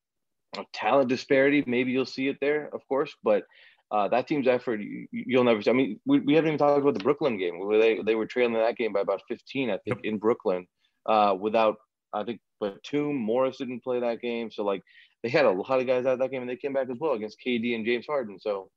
talent 0.74 1.10
disparity, 1.10 1.64
maybe 1.66 1.92
you'll 1.92 2.06
see 2.06 2.28
it 2.28 2.38
there, 2.42 2.70
of 2.74 2.82
course, 2.88 3.16
but 3.24 3.44
uh, 3.92 4.08
that 4.10 4.28
team's 4.28 4.48
effort, 4.48 4.80
you, 4.82 5.38
will 5.38 5.44
never 5.44 5.62
see. 5.62 5.70
I 5.70 5.74
mean, 5.74 6.00
we, 6.06 6.20
we 6.20 6.36
haven't 6.36 6.50
even 6.50 6.60
talked 6.60 6.82
about 6.82 6.94
the 6.94 7.04
Brooklyn 7.04 7.38
game 7.38 7.60
where 7.60 7.80
they, 7.80 8.00
they 8.06 8.16
were 8.16 8.28
trailing 8.28 8.54
that 8.54 8.78
game 8.78 8.94
by 8.94 9.02
about 9.02 9.22
15, 9.28 9.72
I 9.72 9.78
think, 9.80 10.02
in 10.04 10.20
Brooklyn 10.20 10.68
uh, 11.08 11.36
without, 11.40 11.78
I 12.14 12.24
think, 12.24 12.40
Batum, 12.62 13.16
Morris 13.16 13.58
didn't 13.58 13.84
play 13.84 14.00
that 14.00 14.22
game. 14.22 14.52
So, 14.52 14.64
like, 14.64 14.84
they 15.24 15.30
had 15.30 15.46
a 15.46 15.52
lot 15.52 15.80
of 15.80 15.88
guys 15.88 16.06
out 16.06 16.14
of 16.14 16.20
that 16.20 16.30
game 16.30 16.42
and 16.42 16.50
they 16.50 16.56
came 16.56 16.74
back 16.74 16.90
as 16.90 16.98
well 17.00 17.14
against 17.14 17.38
KD 17.46 17.74
and 17.74 17.86
James 17.86 18.06
Harden. 18.06 18.40
So, 18.40 18.70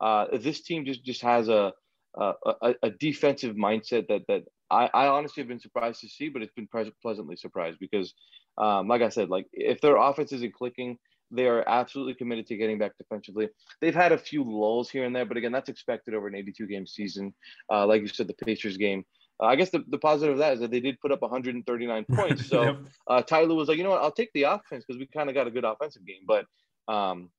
uh, 0.00 0.26
this 0.38 0.62
team 0.62 0.84
just, 0.84 1.04
just 1.04 1.22
has 1.22 1.48
a, 1.48 1.72
a, 2.16 2.74
a 2.82 2.90
defensive 2.90 3.56
mindset 3.56 4.06
that, 4.08 4.22
that 4.28 4.42
I, 4.70 4.88
I 4.94 5.06
honestly 5.08 5.42
have 5.42 5.48
been 5.48 5.60
surprised 5.60 6.00
to 6.00 6.08
see, 6.08 6.28
but 6.28 6.42
it's 6.42 6.52
been 6.54 6.68
pleasantly 7.02 7.36
surprised 7.36 7.78
because, 7.80 8.14
um, 8.58 8.86
like 8.86 9.02
I 9.02 9.08
said, 9.08 9.28
like 9.28 9.46
if 9.52 9.80
their 9.80 9.96
offense 9.96 10.32
isn't 10.32 10.54
clicking, 10.54 10.98
they 11.32 11.46
are 11.46 11.66
absolutely 11.68 12.14
committed 12.14 12.46
to 12.46 12.56
getting 12.56 12.78
back 12.78 12.96
defensively. 12.98 13.48
They've 13.80 13.94
had 13.94 14.12
a 14.12 14.18
few 14.18 14.44
lulls 14.44 14.90
here 14.90 15.04
and 15.04 15.16
there, 15.16 15.24
but 15.24 15.36
again, 15.36 15.52
that's 15.52 15.68
expected 15.68 16.14
over 16.14 16.28
an 16.28 16.34
82 16.34 16.66
game 16.66 16.86
season. 16.86 17.34
Uh, 17.70 17.86
like 17.86 18.02
you 18.02 18.08
said, 18.08 18.28
the 18.28 18.44
Pacers 18.44 18.76
game. 18.76 19.04
Uh, 19.40 19.46
I 19.46 19.56
guess 19.56 19.70
the, 19.70 19.82
the 19.88 19.98
positive 19.98 20.34
of 20.34 20.38
that 20.38 20.54
is 20.54 20.60
that 20.60 20.70
they 20.70 20.80
did 20.80 21.00
put 21.00 21.10
up 21.10 21.22
139 21.22 22.04
points. 22.12 22.46
So 22.46 22.76
uh, 23.08 23.22
Ty 23.22 23.42
Lue 23.42 23.56
was 23.56 23.68
like, 23.68 23.78
you 23.78 23.84
know 23.84 23.90
what, 23.90 24.02
I'll 24.02 24.12
take 24.12 24.32
the 24.34 24.44
offense 24.44 24.84
because 24.86 24.98
we 24.98 25.06
kind 25.06 25.28
of 25.28 25.34
got 25.34 25.46
a 25.46 25.50
good 25.50 25.64
offensive 25.64 26.06
game, 26.06 26.24
but 26.26 26.46
um, 26.86 27.30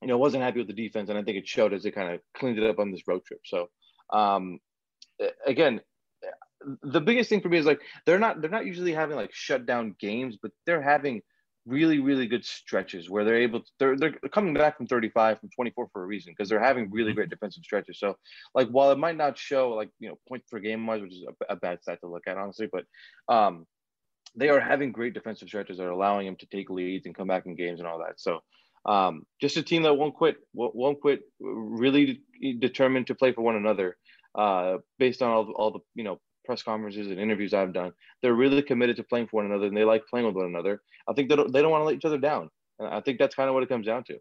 you 0.00 0.08
know, 0.08 0.18
wasn't 0.18 0.42
happy 0.42 0.58
with 0.58 0.68
the 0.68 0.72
defense, 0.72 1.08
and 1.08 1.18
I 1.18 1.22
think 1.22 1.38
it 1.38 1.46
showed 1.46 1.72
as 1.72 1.82
they 1.82 1.90
kind 1.90 2.14
of 2.14 2.20
cleaned 2.34 2.58
it 2.58 2.68
up 2.68 2.78
on 2.78 2.90
this 2.90 3.06
road 3.06 3.24
trip. 3.24 3.40
So 3.44 3.68
um, 4.12 4.58
again, 5.46 5.80
the 6.82 7.00
biggest 7.00 7.28
thing 7.28 7.40
for 7.40 7.48
me 7.48 7.58
is 7.58 7.66
like 7.66 7.80
they're 8.06 8.18
not 8.18 8.40
they're 8.40 8.50
not 8.50 8.66
usually 8.66 8.92
having 8.92 9.16
like 9.16 9.32
shut 9.32 9.66
down 9.66 9.96
games, 9.98 10.38
but 10.40 10.52
they're 10.66 10.82
having 10.82 11.22
really 11.66 12.00
really 12.00 12.26
good 12.26 12.44
stretches 12.44 13.08
where 13.08 13.24
they're 13.24 13.36
able 13.36 13.60
to 13.60 13.66
they're, 13.78 13.96
they're 13.96 14.12
coming 14.32 14.52
back 14.52 14.76
from 14.76 14.86
35 14.86 15.38
from 15.38 15.48
24 15.50 15.88
for 15.92 16.02
a 16.02 16.06
reason 16.06 16.32
because 16.32 16.48
they're 16.48 16.62
having 16.62 16.90
really 16.90 17.10
mm-hmm. 17.10 17.16
great 17.16 17.30
defensive 17.30 17.62
stretches 17.62 17.98
so 18.00 18.16
like 18.54 18.68
while 18.68 18.90
it 18.90 18.98
might 18.98 19.16
not 19.16 19.38
show 19.38 19.70
like 19.70 19.90
you 20.00 20.08
know 20.08 20.18
points 20.28 20.46
per 20.50 20.58
game 20.58 20.84
wise 20.86 21.00
which 21.00 21.12
is 21.12 21.24
a, 21.48 21.52
a 21.52 21.56
bad 21.56 21.80
stat 21.80 22.00
to 22.00 22.08
look 22.08 22.26
at 22.26 22.36
honestly 22.36 22.68
but 22.72 22.84
um 23.32 23.64
they 24.34 24.48
are 24.48 24.60
having 24.60 24.92
great 24.92 25.14
defensive 25.14 25.48
stretches 25.48 25.76
that 25.76 25.84
are 25.84 25.90
allowing 25.90 26.26
them 26.26 26.36
to 26.36 26.46
take 26.46 26.70
leads 26.70 27.06
and 27.06 27.14
come 27.14 27.28
back 27.28 27.46
in 27.46 27.54
games 27.54 27.78
and 27.78 27.88
all 27.88 27.98
that 27.98 28.18
so 28.18 28.40
um 28.84 29.24
just 29.40 29.56
a 29.56 29.62
team 29.62 29.84
that 29.84 29.94
won't 29.94 30.14
quit 30.14 30.36
won't 30.54 31.00
quit 31.00 31.20
really 31.40 32.22
determined 32.58 33.06
to 33.06 33.14
play 33.14 33.32
for 33.32 33.42
one 33.42 33.54
another 33.54 33.96
uh 34.34 34.78
based 34.98 35.22
on 35.22 35.30
all, 35.30 35.52
all 35.52 35.70
the 35.70 35.80
you 35.94 36.02
know 36.02 36.18
press 36.44 36.62
conferences 36.62 37.08
and 37.08 37.18
interviews 37.20 37.54
I've 37.54 37.72
done, 37.72 37.92
they're 38.22 38.34
really 38.34 38.62
committed 38.62 38.96
to 38.96 39.04
playing 39.04 39.28
for 39.28 39.42
one 39.42 39.46
another 39.46 39.66
and 39.66 39.76
they 39.76 39.84
like 39.84 40.06
playing 40.06 40.26
with 40.26 40.36
one 40.36 40.46
another. 40.46 40.82
I 41.08 41.12
think 41.12 41.28
they 41.28 41.36
don't, 41.36 41.52
they 41.52 41.62
don't 41.62 41.70
want 41.70 41.82
to 41.82 41.86
let 41.86 41.96
each 41.96 42.04
other 42.04 42.18
down. 42.18 42.50
And 42.78 42.88
I 42.88 43.00
think 43.00 43.18
that's 43.18 43.34
kind 43.34 43.48
of 43.48 43.54
what 43.54 43.62
it 43.62 43.68
comes 43.68 43.86
down 43.86 44.04
to. 44.04 44.18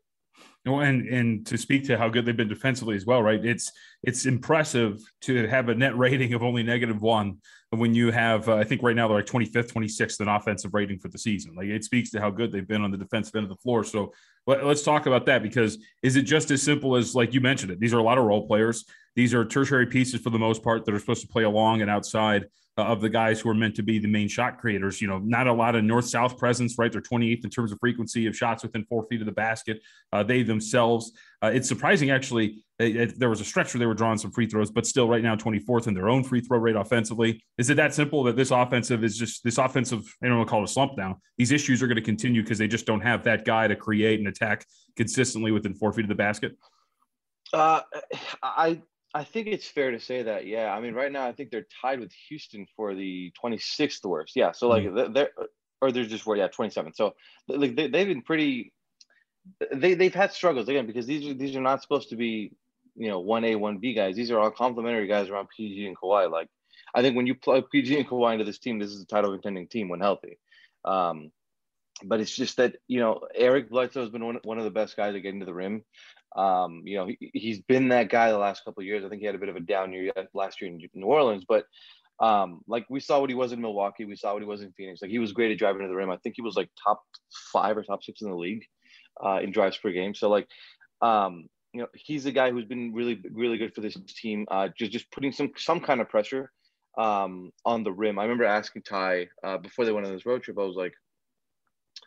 and 0.80 1.08
and 1.08 1.46
to 1.48 1.58
speak 1.58 1.84
to 1.86 1.98
how 1.98 2.08
good 2.08 2.26
they've 2.26 2.38
been 2.38 2.48
defensively 2.48 2.96
as 2.96 3.06
well, 3.06 3.22
right? 3.22 3.44
It's 3.44 3.72
it's 4.04 4.26
impressive 4.26 5.02
to 5.22 5.48
have 5.48 5.70
a 5.70 5.76
net 5.76 5.98
rating 5.98 6.34
of 6.34 6.44
only 6.44 6.64
negative 6.64 7.02
one 7.02 7.40
when 7.72 7.94
you 7.94 8.12
have, 8.12 8.50
uh, 8.50 8.56
I 8.56 8.66
think 8.66 8.84
right 8.84 8.96
now 8.96 9.08
they're 9.08 9.18
like 9.18 9.26
25th, 9.26 9.72
26th 9.72 10.20
in 10.20 10.28
offensive 10.28 10.74
rating 10.74 11.00
for 11.00 11.08
the 11.08 11.18
season. 11.18 11.56
Like 11.56 11.68
it 11.68 11.86
speaks 11.86 12.10
to 12.12 12.20
how 12.20 12.30
good 12.30 12.52
they've 12.52 12.68
been 12.68 12.82
on 12.82 12.92
the 12.92 12.98
defensive 12.98 13.36
end 13.36 13.46
of 13.46 13.50
the 13.50 13.62
floor. 13.62 13.86
So 13.86 14.12
let, 14.48 14.64
us 14.64 14.84
talk 14.84 15.06
about 15.06 15.26
that 15.28 15.44
because 15.44 15.78
is 16.02 16.16
it 16.16 16.24
just 16.24 16.52
as 16.52 16.62
simple 16.62 16.96
as 16.96 17.16
like 17.16 17.34
you 17.34 17.42
mentioned 17.42 17.72
it? 17.72 17.80
These 17.80 17.94
are 17.94 18.00
a 18.00 18.04
lot 18.04 18.18
of 18.18 18.26
role 18.26 18.48
players. 18.48 18.86
These 19.16 19.34
are 19.34 19.46
tertiary 19.46 19.88
pieces 19.88 20.22
for 20.22 20.30
the 20.30 20.40
most 20.40 20.64
part 20.64 20.86
that 20.86 20.94
are 20.94 21.00
supposed 21.00 21.22
to 21.22 21.28
play 21.28 21.44
along 21.44 21.82
and 21.82 21.90
outside 21.90 22.46
uh, 22.78 22.84
of 22.84 23.02
the 23.02 23.10
guys 23.10 23.42
who 23.42 23.50
are 23.50 23.54
meant 23.54 23.76
to 23.76 23.84
be 23.84 24.00
the 24.00 24.08
main 24.08 24.28
shot 24.28 24.58
creators. 24.58 25.02
You 25.02 25.08
know, 25.08 25.20
not 25.20 25.48
a 25.48 25.54
lot 25.54 25.76
of 25.76 25.84
north 25.84 26.06
south 26.06 26.38
presence, 26.38 26.78
right? 26.78 26.92
They're 26.92 27.02
28th 27.02 27.44
in 27.44 27.50
terms 27.50 27.72
of 27.72 27.80
frequency 27.80 28.28
of 28.28 28.36
shots 28.36 28.64
within 28.64 28.86
four 28.86 29.06
feet 29.10 29.20
of 29.20 29.26
the 29.26 29.34
basket. 29.34 29.82
Uh, 30.14 30.24
they 30.24 30.44
themselves, 30.44 31.12
uh, 31.44 31.52
it's 31.54 31.68
surprising 31.68 32.12
actually. 32.12 32.64
There 32.78 33.30
was 33.30 33.42
a 33.42 33.46
stretch 33.46 33.74
where 33.74 33.80
they 33.80 33.86
were 33.86 33.94
drawing 33.94 34.18
some 34.18 34.32
free 34.32 34.48
throws, 34.48 34.72
but 34.72 34.88
still, 34.88 35.08
right 35.08 35.22
now, 35.22 35.36
24th 35.36 35.86
in 35.86 35.94
their 35.94 36.10
own 36.10 36.24
free 36.24 36.42
throw 36.42 36.58
rate 36.58 36.76
offensively. 36.76 37.44
Is 37.60 37.70
it 37.70 37.76
that 37.76 37.94
simple 37.94 38.24
that 38.24 38.36
this 38.36 38.50
offensive 38.50 39.04
is 39.04 39.16
just 39.16 39.44
this 39.44 39.60
offensive? 39.60 40.04
I 40.24 40.28
don't 40.28 40.38
want 40.38 40.48
to 40.48 40.50
call 40.50 40.62
it 40.62 40.70
a 40.70 40.74
slump 40.74 40.94
now. 40.98 41.20
These 41.38 41.52
issues 41.52 41.84
are 41.84 41.88
going 41.88 41.98
to 41.98 42.02
continue 42.02 42.42
because 42.42 42.58
they 42.58 42.68
just 42.68 42.88
don't 42.88 43.02
have 43.02 43.24
that 43.26 43.46
guy 43.46 43.68
to 43.68 43.76
create 43.76 44.18
and 44.20 44.28
attack 44.28 44.66
consistently 44.96 45.52
within 45.52 45.76
four 45.76 45.94
feet 45.94 46.06
of 46.06 46.10
the 46.10 46.16
basket. 46.16 46.58
Uh, 47.54 47.82
I 48.42 48.82
I 49.14 49.24
think 49.24 49.48
it's 49.48 49.68
fair 49.68 49.92
to 49.92 50.00
say 50.00 50.24
that. 50.24 50.48
Yeah, 50.48 50.74
I 50.74 50.80
mean, 50.80 50.94
right 50.94 51.12
now 51.12 51.28
I 51.28 51.34
think 51.34 51.52
they're 51.52 51.68
tied 51.82 52.00
with 52.00 52.12
Houston 52.30 52.66
for 52.76 52.96
the 52.96 53.32
26th 53.44 54.04
worst. 54.06 54.36
Yeah, 54.36 54.54
so 54.54 54.68
like 54.68 54.84
mm-hmm. 54.84 55.14
they're 55.14 55.30
or 55.82 55.92
they're 55.92 56.06
just 56.06 56.26
where 56.26 56.38
yeah 56.38 56.48
27 56.48 56.94
So 56.94 57.14
like 57.48 57.76
they, 57.76 57.88
they've 57.88 58.08
been 58.08 58.22
pretty. 58.22 58.74
They 59.74 59.94
they've 59.96 60.14
had 60.14 60.34
struggles 60.34 60.70
again 60.70 60.86
because 60.86 61.06
these 61.06 61.28
are 61.28 61.34
these 61.34 61.56
are 61.56 61.62
not 61.62 61.82
supposed 61.82 62.10
to 62.10 62.16
be 62.16 62.54
you 62.96 63.10
know 63.10 63.20
one 63.20 63.44
A 63.44 63.56
one 63.56 63.80
B 63.80 63.94
guys. 63.94 64.16
These 64.16 64.32
are 64.32 64.40
all 64.40 64.52
complementary 64.52 65.08
guys 65.08 65.30
around 65.30 65.50
PG 65.56 65.88
and 65.88 65.98
Kawhi. 65.98 66.30
Like 66.30 66.48
I 66.94 67.02
think 67.02 67.16
when 67.16 67.28
you 67.28 67.36
plug 67.36 67.70
PG 67.72 67.98
and 67.98 68.08
Kawhi 68.08 68.34
into 68.34 68.46
this 68.46 68.60
team, 68.60 68.80
this 68.80 68.92
is 68.92 69.02
a 69.02 69.08
title 69.08 69.32
contending 69.32 69.68
team 69.68 69.90
when 69.90 70.00
healthy. 70.00 70.38
Um, 70.86 71.32
but 72.04 72.20
it's 72.20 72.36
just 72.36 72.58
that 72.58 72.76
you 72.88 73.00
know 73.00 73.22
Eric 73.34 73.70
Bledsoe 73.70 74.02
has 74.02 74.10
been 74.10 74.26
one, 74.26 74.40
one 74.44 74.58
of 74.58 74.64
the 74.64 74.72
best 74.72 74.96
guys 74.96 75.14
to 75.14 75.22
get 75.22 75.34
into 75.34 75.46
the 75.46 75.54
rim. 75.54 75.84
Um, 76.36 76.84
you 76.86 76.98
know, 76.98 77.08
he, 77.20 77.50
has 77.50 77.60
been 77.60 77.90
that 77.90 78.10
guy 78.10 78.32
the 78.32 78.38
last 78.38 78.64
couple 78.64 78.84
years. 78.84 79.04
I 79.04 79.10
think 79.10 79.20
he 79.20 79.26
had 79.26 79.36
a 79.36 79.40
bit 79.40 79.50
of 79.50 79.58
a 79.58 79.60
down 79.60 79.92
year 79.92 80.14
last 80.34 80.62
year 80.62 80.72
in 80.72 80.82
New 80.94 81.06
Orleans, 81.06 81.44
but 81.48 81.66
um, 82.22 82.62
like 82.68 82.86
we 82.90 83.00
saw 83.00 83.20
what 83.20 83.30
he 83.30 83.36
was 83.36 83.52
in 83.52 83.62
Milwaukee, 83.62 84.06
we 84.06 84.16
saw 84.16 84.34
what 84.34 84.42
he 84.42 84.48
was 84.48 84.62
in 84.62 84.72
Phoenix. 84.74 85.02
Like 85.02 85.12
he 85.12 85.20
was 85.20 85.34
great 85.34 85.52
at 85.52 85.58
driving 85.58 85.82
to 85.82 85.88
the 85.88 85.96
rim. 85.96 86.10
I 86.10 86.18
think 86.18 86.36
he 86.36 86.42
was 86.42 86.56
like 86.56 86.70
top 86.82 87.02
five 87.52 87.78
or 87.78 87.84
top 87.84 88.04
six 88.04 88.22
in 88.22 88.30
the 88.30 88.36
league 88.36 88.64
uh, 89.24 89.40
in 89.42 89.52
drives 89.52 89.78
per 89.78 89.92
game. 89.92 90.14
So 90.14 90.30
like, 90.30 90.48
um, 91.02 91.48
you 91.74 91.82
know, 91.82 91.88
he's 91.94 92.26
a 92.26 92.32
guy 92.32 92.52
who's 92.52 92.66
been 92.66 92.94
really, 92.94 93.22
really 93.32 93.58
good 93.58 93.74
for 93.74 93.82
this 93.82 93.98
team. 94.08 94.46
Uh, 94.50 94.70
just 94.78 94.92
just 94.92 95.12
putting 95.12 95.32
some 95.32 95.52
some 95.56 95.80
kind 95.80 96.02
of 96.02 96.10
pressure 96.10 96.52
um, 96.98 97.52
on 97.66 97.84
the 97.84 97.92
rim. 97.92 98.20
I 98.20 98.24
remember 98.24 98.46
asking 98.46 98.84
Ty 98.84 99.30
uh, 99.44 99.58
before 99.58 99.86
they 99.86 99.92
went 99.92 100.06
on 100.06 100.14
this 100.14 100.26
road 100.26 100.44
trip. 100.44 100.60
I 100.60 100.64
was 100.64 100.76
like, 100.76 100.94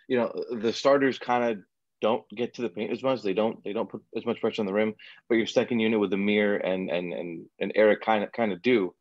you 0.08 0.18
know, 0.18 0.32
the 0.60 0.72
starters 0.72 1.18
kind 1.18 1.44
of 1.44 1.64
don't 2.00 2.28
get 2.36 2.54
to 2.54 2.62
the 2.62 2.68
paint 2.68 2.92
as 2.92 3.02
much. 3.02 3.22
They 3.22 3.32
don't 3.32 3.62
they 3.64 3.72
don't 3.72 3.88
put 3.88 4.02
as 4.16 4.26
much 4.26 4.40
pressure 4.40 4.60
on 4.60 4.66
the 4.66 4.72
rim. 4.72 4.94
But 5.28 5.36
your 5.36 5.46
second 5.46 5.80
unit 5.80 5.98
with 5.98 6.12
Amir 6.12 6.56
and 6.56 6.90
and 6.90 7.12
and 7.14 7.46
and 7.58 7.72
Eric 7.74 8.02
kind 8.02 8.22
of 8.22 8.32
kind 8.32 8.52
of 8.52 8.60
do. 8.60 8.94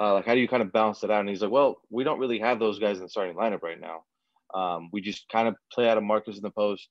Uh, 0.00 0.14
like 0.14 0.26
how 0.26 0.34
do 0.34 0.40
you 0.40 0.48
kind 0.48 0.62
of 0.62 0.72
balance 0.72 1.02
it 1.02 1.10
out? 1.10 1.20
And 1.20 1.28
he's 1.28 1.42
like, 1.42 1.50
well, 1.50 1.80
we 1.90 2.04
don't 2.04 2.18
really 2.18 2.40
have 2.40 2.58
those 2.58 2.78
guys 2.78 2.98
in 2.98 3.04
the 3.04 3.08
starting 3.08 3.36
lineup 3.36 3.62
right 3.62 3.80
now. 3.80 4.04
Um, 4.52 4.88
we 4.92 5.00
just 5.00 5.28
kind 5.28 5.48
of 5.48 5.56
play 5.72 5.88
out 5.88 5.98
of 5.98 6.04
Marcus 6.04 6.36
in 6.36 6.42
the 6.42 6.50
post. 6.50 6.88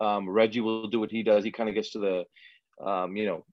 Um, 0.00 0.28
Reggie 0.28 0.60
will 0.60 0.88
do 0.88 1.00
what 1.00 1.10
he 1.10 1.22
does. 1.22 1.44
He 1.44 1.50
kind 1.52 1.68
of 1.68 1.74
gets 1.74 1.90
to 1.92 1.98
the, 1.98 2.84
um, 2.84 3.16
you 3.16 3.26
know, 3.26 3.44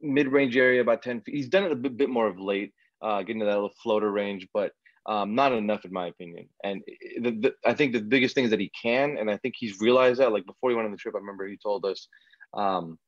mid-range 0.00 0.56
area 0.56 0.80
about 0.80 1.02
10 1.02 1.22
feet. 1.22 1.34
He's 1.34 1.48
done 1.48 1.64
it 1.64 1.72
a 1.72 1.76
bit, 1.76 1.96
bit 1.96 2.10
more 2.10 2.26
of 2.26 2.38
late, 2.38 2.72
uh, 3.02 3.22
getting 3.22 3.40
to 3.40 3.46
that 3.46 3.54
little 3.54 3.74
floater 3.82 4.10
range, 4.10 4.48
but 4.52 4.72
um, 5.06 5.34
not 5.34 5.52
enough 5.52 5.84
in 5.84 5.92
my 5.92 6.08
opinion. 6.08 6.48
And 6.64 6.82
the, 7.20 7.30
the, 7.30 7.54
I 7.64 7.74
think 7.74 7.92
the 7.92 8.00
biggest 8.00 8.34
thing 8.34 8.44
is 8.44 8.50
that 8.50 8.60
he 8.60 8.70
can, 8.80 9.16
and 9.18 9.30
I 9.30 9.36
think 9.36 9.54
he's 9.56 9.80
realized 9.80 10.20
that. 10.20 10.32
Like 10.32 10.46
before 10.46 10.70
he 10.70 10.76
went 10.76 10.86
on 10.86 10.92
the 10.92 10.98
trip, 10.98 11.14
I 11.14 11.18
remember 11.18 11.46
he 11.46 11.56
told 11.56 11.84
us, 11.84 12.08
um, 12.54 12.98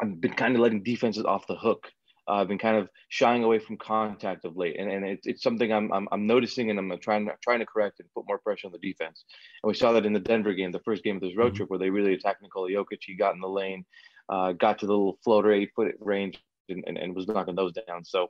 "I've 0.00 0.20
been 0.20 0.34
kind 0.34 0.54
of 0.54 0.60
letting 0.60 0.82
defenses 0.82 1.24
off 1.24 1.46
the 1.46 1.56
hook. 1.56 1.90
Uh, 2.30 2.34
I've 2.34 2.48
been 2.48 2.58
kind 2.58 2.76
of 2.76 2.88
shying 3.08 3.42
away 3.42 3.58
from 3.58 3.76
contact 3.76 4.44
of 4.44 4.56
late, 4.56 4.78
and, 4.78 4.88
and 4.88 5.04
it's, 5.04 5.26
it's 5.26 5.42
something 5.42 5.72
I'm, 5.72 5.92
I'm, 5.92 6.06
I'm 6.12 6.28
noticing, 6.28 6.70
and 6.70 6.78
I'm 6.78 6.96
trying 7.00 7.28
trying 7.42 7.58
to 7.58 7.66
correct 7.66 7.98
and 7.98 8.08
put 8.14 8.24
more 8.28 8.38
pressure 8.38 8.68
on 8.68 8.72
the 8.72 8.78
defense. 8.78 9.24
And 9.62 9.68
we 9.68 9.74
saw 9.74 9.90
that 9.92 10.06
in 10.06 10.12
the 10.12 10.20
Denver 10.20 10.52
game, 10.52 10.70
the 10.70 10.78
first 10.80 11.02
game 11.02 11.16
of 11.16 11.22
this 11.22 11.36
road 11.36 11.48
mm-hmm. 11.48 11.56
trip, 11.56 11.70
where 11.70 11.78
they 11.80 11.90
really 11.90 12.14
attacked 12.14 12.40
Nikola 12.40 12.70
Jokic. 12.70 13.00
He 13.00 13.16
got 13.16 13.34
in 13.34 13.40
the 13.40 13.48
lane, 13.48 13.84
uh, 14.28 14.52
got 14.52 14.78
to 14.78 14.86
the 14.86 14.92
little 14.92 15.18
floater 15.24 15.52
eight 15.52 15.70
foot 15.74 15.96
range, 15.98 16.40
and, 16.68 16.84
and, 16.86 16.96
and 16.96 17.16
was 17.16 17.26
knocking 17.26 17.56
those 17.56 17.72
down. 17.72 18.04
So. 18.04 18.28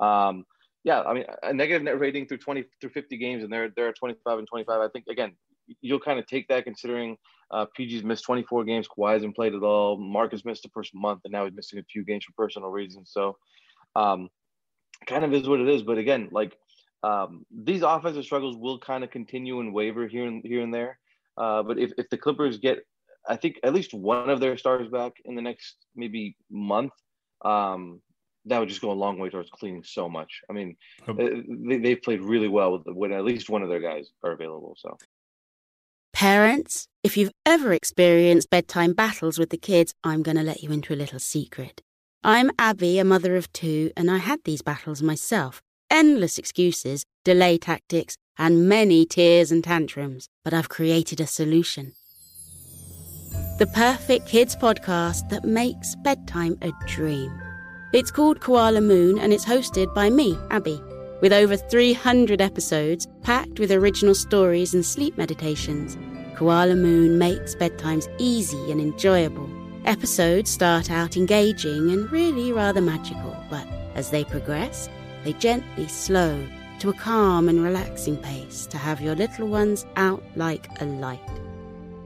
Um, 0.00 0.44
yeah, 0.84 1.02
I 1.02 1.12
mean, 1.12 1.24
a 1.42 1.52
negative 1.52 1.82
net 1.82 1.98
rating 1.98 2.26
through 2.26 2.38
20 2.38 2.64
through 2.80 2.90
50 2.90 3.16
games, 3.18 3.42
and 3.42 3.52
they're 3.52 3.68
they're 3.76 3.92
25 3.92 4.38
and 4.38 4.46
25. 4.46 4.80
I 4.80 4.88
think 4.88 5.06
again, 5.08 5.32
you'll 5.80 6.00
kind 6.00 6.18
of 6.18 6.26
take 6.26 6.48
that 6.48 6.64
considering 6.64 7.18
Uh, 7.50 7.66
PG's 7.78 8.04
missed 8.04 8.24
24 8.24 8.64
games. 8.64 8.86
Kawhi 8.86 9.14
hasn't 9.14 9.34
played 9.34 9.54
at 9.54 9.62
all. 9.62 9.96
Marcus 9.96 10.44
missed 10.44 10.64
the 10.64 10.68
first 10.68 10.94
month, 10.94 11.20
and 11.24 11.32
now 11.32 11.44
he's 11.44 11.54
missing 11.54 11.78
a 11.78 11.82
few 11.84 12.04
games 12.04 12.24
for 12.24 12.32
personal 12.32 12.70
reasons. 12.70 13.10
So, 13.10 13.38
um, 13.96 14.28
kind 15.06 15.24
of 15.24 15.32
is 15.32 15.48
what 15.48 15.60
it 15.60 15.68
is. 15.68 15.82
But 15.82 15.98
again, 15.98 16.28
like 16.30 16.52
um, 17.02 17.46
these 17.50 17.82
offensive 17.82 18.24
struggles 18.24 18.56
will 18.56 18.78
kind 18.78 19.02
of 19.02 19.10
continue 19.10 19.60
and 19.60 19.72
waver 19.72 20.06
here 20.06 20.26
and 20.26 20.44
here 20.44 20.62
and 20.62 20.74
there. 20.74 20.98
Uh, 21.38 21.62
but 21.62 21.78
if, 21.78 21.92
if 21.96 22.10
the 22.10 22.18
Clippers 22.18 22.58
get, 22.58 22.80
I 23.26 23.36
think 23.36 23.60
at 23.62 23.72
least 23.72 23.94
one 23.94 24.28
of 24.28 24.40
their 24.40 24.58
stars 24.58 24.88
back 24.88 25.12
in 25.24 25.34
the 25.34 25.42
next 25.42 25.76
maybe 25.94 26.36
month, 26.50 26.92
um, 27.44 28.02
that 28.44 28.58
would 28.58 28.68
just 28.68 28.80
go 28.82 28.90
a 28.90 29.02
long 29.04 29.18
way 29.18 29.30
towards 29.30 29.48
cleaning 29.50 29.84
so 29.84 30.08
much. 30.08 30.42
I 30.50 30.52
mean, 30.52 30.76
uh, 31.06 31.14
they, 31.68 31.78
they've 31.78 32.02
played 32.02 32.20
really 32.20 32.48
well 32.48 32.72
with 32.72 32.82
when 32.94 33.12
at 33.12 33.24
least 33.24 33.48
one 33.48 33.62
of 33.62 33.70
their 33.70 33.80
guys 33.80 34.10
are 34.22 34.32
available. 34.32 34.76
So. 34.76 34.98
Parents, 36.18 36.88
if 37.04 37.16
you've 37.16 37.30
ever 37.46 37.72
experienced 37.72 38.50
bedtime 38.50 38.92
battles 38.92 39.38
with 39.38 39.50
the 39.50 39.56
kids, 39.56 39.94
I'm 40.02 40.24
going 40.24 40.36
to 40.36 40.42
let 40.42 40.64
you 40.64 40.72
into 40.72 40.92
a 40.92 40.96
little 40.96 41.20
secret. 41.20 41.80
I'm 42.24 42.50
Abby, 42.58 42.98
a 42.98 43.04
mother 43.04 43.36
of 43.36 43.52
two, 43.52 43.92
and 43.96 44.10
I 44.10 44.16
had 44.16 44.40
these 44.42 44.60
battles 44.60 45.00
myself. 45.00 45.62
Endless 45.88 46.36
excuses, 46.36 47.04
delay 47.24 47.56
tactics, 47.56 48.16
and 48.36 48.68
many 48.68 49.06
tears 49.06 49.52
and 49.52 49.62
tantrums, 49.62 50.26
but 50.42 50.52
I've 50.52 50.68
created 50.68 51.20
a 51.20 51.26
solution. 51.28 51.92
The 53.60 53.70
perfect 53.72 54.26
kids 54.26 54.56
podcast 54.56 55.28
that 55.28 55.44
makes 55.44 55.94
bedtime 56.02 56.58
a 56.62 56.72
dream. 56.88 57.30
It's 57.92 58.10
called 58.10 58.40
Koala 58.40 58.80
Moon 58.80 59.20
and 59.20 59.32
it's 59.32 59.46
hosted 59.46 59.94
by 59.94 60.10
me, 60.10 60.36
Abby, 60.50 60.80
with 61.20 61.32
over 61.32 61.56
300 61.56 62.40
episodes 62.40 63.06
packed 63.22 63.60
with 63.60 63.70
original 63.70 64.16
stories 64.16 64.74
and 64.74 64.84
sleep 64.84 65.16
meditations. 65.16 65.96
Koala 66.38 66.76
Moon 66.76 67.18
makes 67.18 67.56
bedtimes 67.56 68.08
easy 68.18 68.70
and 68.70 68.80
enjoyable. 68.80 69.50
Episodes 69.86 70.48
start 70.48 70.88
out 70.88 71.16
engaging 71.16 71.90
and 71.90 72.08
really 72.12 72.52
rather 72.52 72.80
magical, 72.80 73.36
but 73.50 73.66
as 73.96 74.10
they 74.10 74.22
progress, 74.22 74.88
they 75.24 75.32
gently 75.32 75.88
slow 75.88 76.40
to 76.78 76.90
a 76.90 76.92
calm 76.92 77.48
and 77.48 77.60
relaxing 77.60 78.16
pace 78.16 78.66
to 78.66 78.78
have 78.78 79.00
your 79.00 79.16
little 79.16 79.48
ones 79.48 79.84
out 79.96 80.22
like 80.36 80.80
a 80.80 80.84
light. 80.84 81.18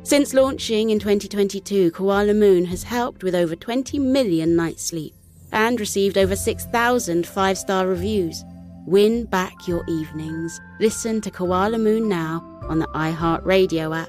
Since 0.02 0.32
launching 0.32 0.88
in 0.88 0.98
2022, 0.98 1.90
Koala 1.90 2.32
Moon 2.32 2.64
has 2.64 2.84
helped 2.84 3.22
with 3.22 3.34
over 3.34 3.54
20 3.54 3.98
million 3.98 4.56
nights 4.56 4.84
sleep 4.84 5.12
and 5.52 5.78
received 5.78 6.16
over 6.16 6.36
6,000 6.36 7.26
five 7.26 7.58
star 7.58 7.86
reviews. 7.86 8.42
Win 8.86 9.26
back 9.26 9.68
your 9.68 9.84
evenings. 9.90 10.58
Listen 10.80 11.20
to 11.20 11.30
Koala 11.30 11.76
Moon 11.76 12.08
now 12.08 12.42
on 12.62 12.78
the 12.78 12.86
iHeartRadio 12.86 13.94
app, 13.94 14.08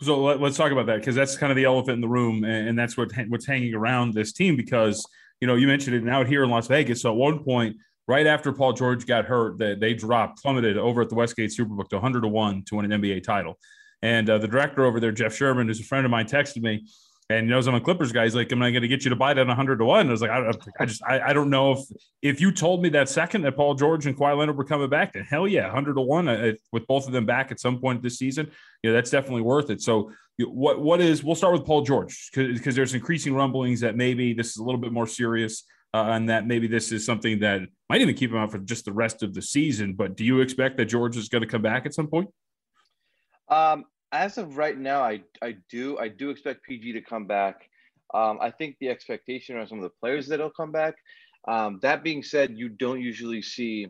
So 0.00 0.22
let, 0.22 0.40
us 0.40 0.56
talk 0.56 0.70
about 0.70 0.86
that 0.86 0.98
because 0.98 1.16
that's 1.16 1.36
kind 1.36 1.50
of 1.50 1.56
the 1.56 1.64
elephant 1.64 1.96
in 1.96 2.00
the 2.00 2.08
room, 2.08 2.44
and, 2.44 2.68
and 2.68 2.78
that's 2.78 2.96
what 2.96 3.10
what's 3.28 3.46
hanging 3.46 3.74
around 3.74 4.14
this 4.14 4.32
team. 4.32 4.56
Because 4.56 5.04
you 5.40 5.48
know 5.48 5.56
you 5.56 5.66
mentioned 5.66 5.96
it 5.96 6.08
out 6.08 6.28
here 6.28 6.44
in 6.44 6.50
Las 6.50 6.68
Vegas. 6.68 7.02
So 7.02 7.10
at 7.10 7.16
one 7.16 7.42
point, 7.42 7.76
right 8.06 8.26
after 8.26 8.52
Paul 8.52 8.74
George 8.74 9.06
got 9.06 9.24
hurt, 9.24 9.58
that 9.58 9.80
they 9.80 9.94
dropped 9.94 10.40
plummeted 10.40 10.78
over 10.78 11.02
at 11.02 11.08
the 11.08 11.16
Westgate 11.16 11.50
Superbook 11.50 11.88
to 11.88 11.96
100 11.96 12.20
to 12.20 12.28
one 12.28 12.64
to 12.66 12.76
win 12.76 12.90
an 12.90 13.02
NBA 13.02 13.24
title. 13.24 13.58
And 14.00 14.30
uh, 14.30 14.38
the 14.38 14.46
director 14.46 14.84
over 14.84 15.00
there, 15.00 15.10
Jeff 15.10 15.34
Sherman, 15.34 15.66
who's 15.66 15.80
a 15.80 15.84
friend 15.84 16.04
of 16.04 16.10
mine, 16.10 16.26
texted 16.26 16.62
me 16.62 16.86
and 17.30 17.46
knows 17.46 17.66
I'm 17.66 17.74
a 17.74 17.80
Clippers 17.80 18.10
guy. 18.10 18.24
He's 18.24 18.34
like, 18.34 18.50
"Am 18.52 18.62
I 18.62 18.70
going 18.70 18.82
to 18.82 18.88
get 18.88 19.04
you 19.04 19.10
to 19.10 19.16
buy 19.16 19.32
it 19.32 19.38
at 19.38 19.46
100 19.46 19.78
to 19.78 19.84
one?" 19.84 20.08
I 20.08 20.10
was 20.10 20.22
like, 20.22 20.30
"I, 20.30 20.50
I 20.80 20.86
just, 20.86 21.02
I, 21.04 21.20
I, 21.20 21.32
don't 21.32 21.50
know 21.50 21.72
if 21.72 21.80
if 22.22 22.40
you 22.40 22.50
told 22.50 22.82
me 22.82 22.88
that 22.90 23.08
second 23.08 23.42
that 23.42 23.56
Paul 23.56 23.74
George 23.74 24.06
and 24.06 24.16
Kawhi 24.16 24.36
Leonard 24.36 24.56
were 24.56 24.64
coming 24.64 24.88
back, 24.88 25.12
then 25.12 25.24
hell 25.24 25.46
yeah, 25.46 25.64
100 25.66 25.94
to 25.94 26.00
one 26.00 26.28
I, 26.28 26.54
with 26.72 26.86
both 26.86 27.06
of 27.06 27.12
them 27.12 27.26
back 27.26 27.50
at 27.52 27.60
some 27.60 27.80
point 27.80 28.02
this 28.02 28.18
season. 28.18 28.50
You 28.82 28.90
know, 28.90 28.94
that's 28.94 29.10
definitely 29.10 29.42
worth 29.42 29.68
it. 29.70 29.82
So, 29.82 30.10
what 30.38 30.80
what 30.80 31.00
is? 31.00 31.22
We'll 31.22 31.34
start 31.34 31.52
with 31.52 31.66
Paul 31.66 31.82
George 31.82 32.30
because 32.34 32.74
there's 32.74 32.94
increasing 32.94 33.34
rumblings 33.34 33.80
that 33.80 33.94
maybe 33.94 34.32
this 34.32 34.48
is 34.50 34.56
a 34.56 34.64
little 34.64 34.80
bit 34.80 34.92
more 34.92 35.06
serious. 35.06 35.64
Uh, 35.94 36.10
and 36.10 36.28
that 36.28 36.46
maybe 36.46 36.66
this 36.66 36.92
is 36.92 37.06
something 37.06 37.38
that 37.38 37.62
might 37.88 38.02
even 38.02 38.14
keep 38.14 38.30
him 38.30 38.36
out 38.36 38.50
for 38.50 38.58
just 38.58 38.84
the 38.84 38.92
rest 38.92 39.22
of 39.22 39.32
the 39.32 39.40
season. 39.40 39.94
But 39.94 40.18
do 40.18 40.24
you 40.24 40.40
expect 40.40 40.76
that 40.76 40.84
George 40.84 41.16
is 41.16 41.30
going 41.30 41.40
to 41.40 41.48
come 41.48 41.62
back 41.62 41.86
at 41.86 41.94
some 41.94 42.08
point? 42.08 42.28
Um, 43.48 43.86
as 44.12 44.38
of 44.38 44.56
right 44.56 44.78
now, 44.78 45.02
I 45.02 45.22
I 45.42 45.56
do 45.70 45.98
I 45.98 46.08
do 46.08 46.30
expect 46.30 46.64
PG 46.64 46.92
to 46.92 47.00
come 47.00 47.26
back. 47.26 47.68
Um, 48.14 48.38
I 48.40 48.50
think 48.50 48.76
the 48.80 48.88
expectation 48.88 49.56
on 49.56 49.66
some 49.66 49.78
of 49.78 49.84
the 49.84 49.92
players 50.00 50.28
that 50.28 50.40
will 50.40 50.50
come 50.50 50.72
back. 50.72 50.94
Um, 51.46 51.78
that 51.82 52.02
being 52.02 52.22
said, 52.22 52.56
you 52.56 52.68
don't 52.68 53.00
usually 53.00 53.42
see 53.42 53.88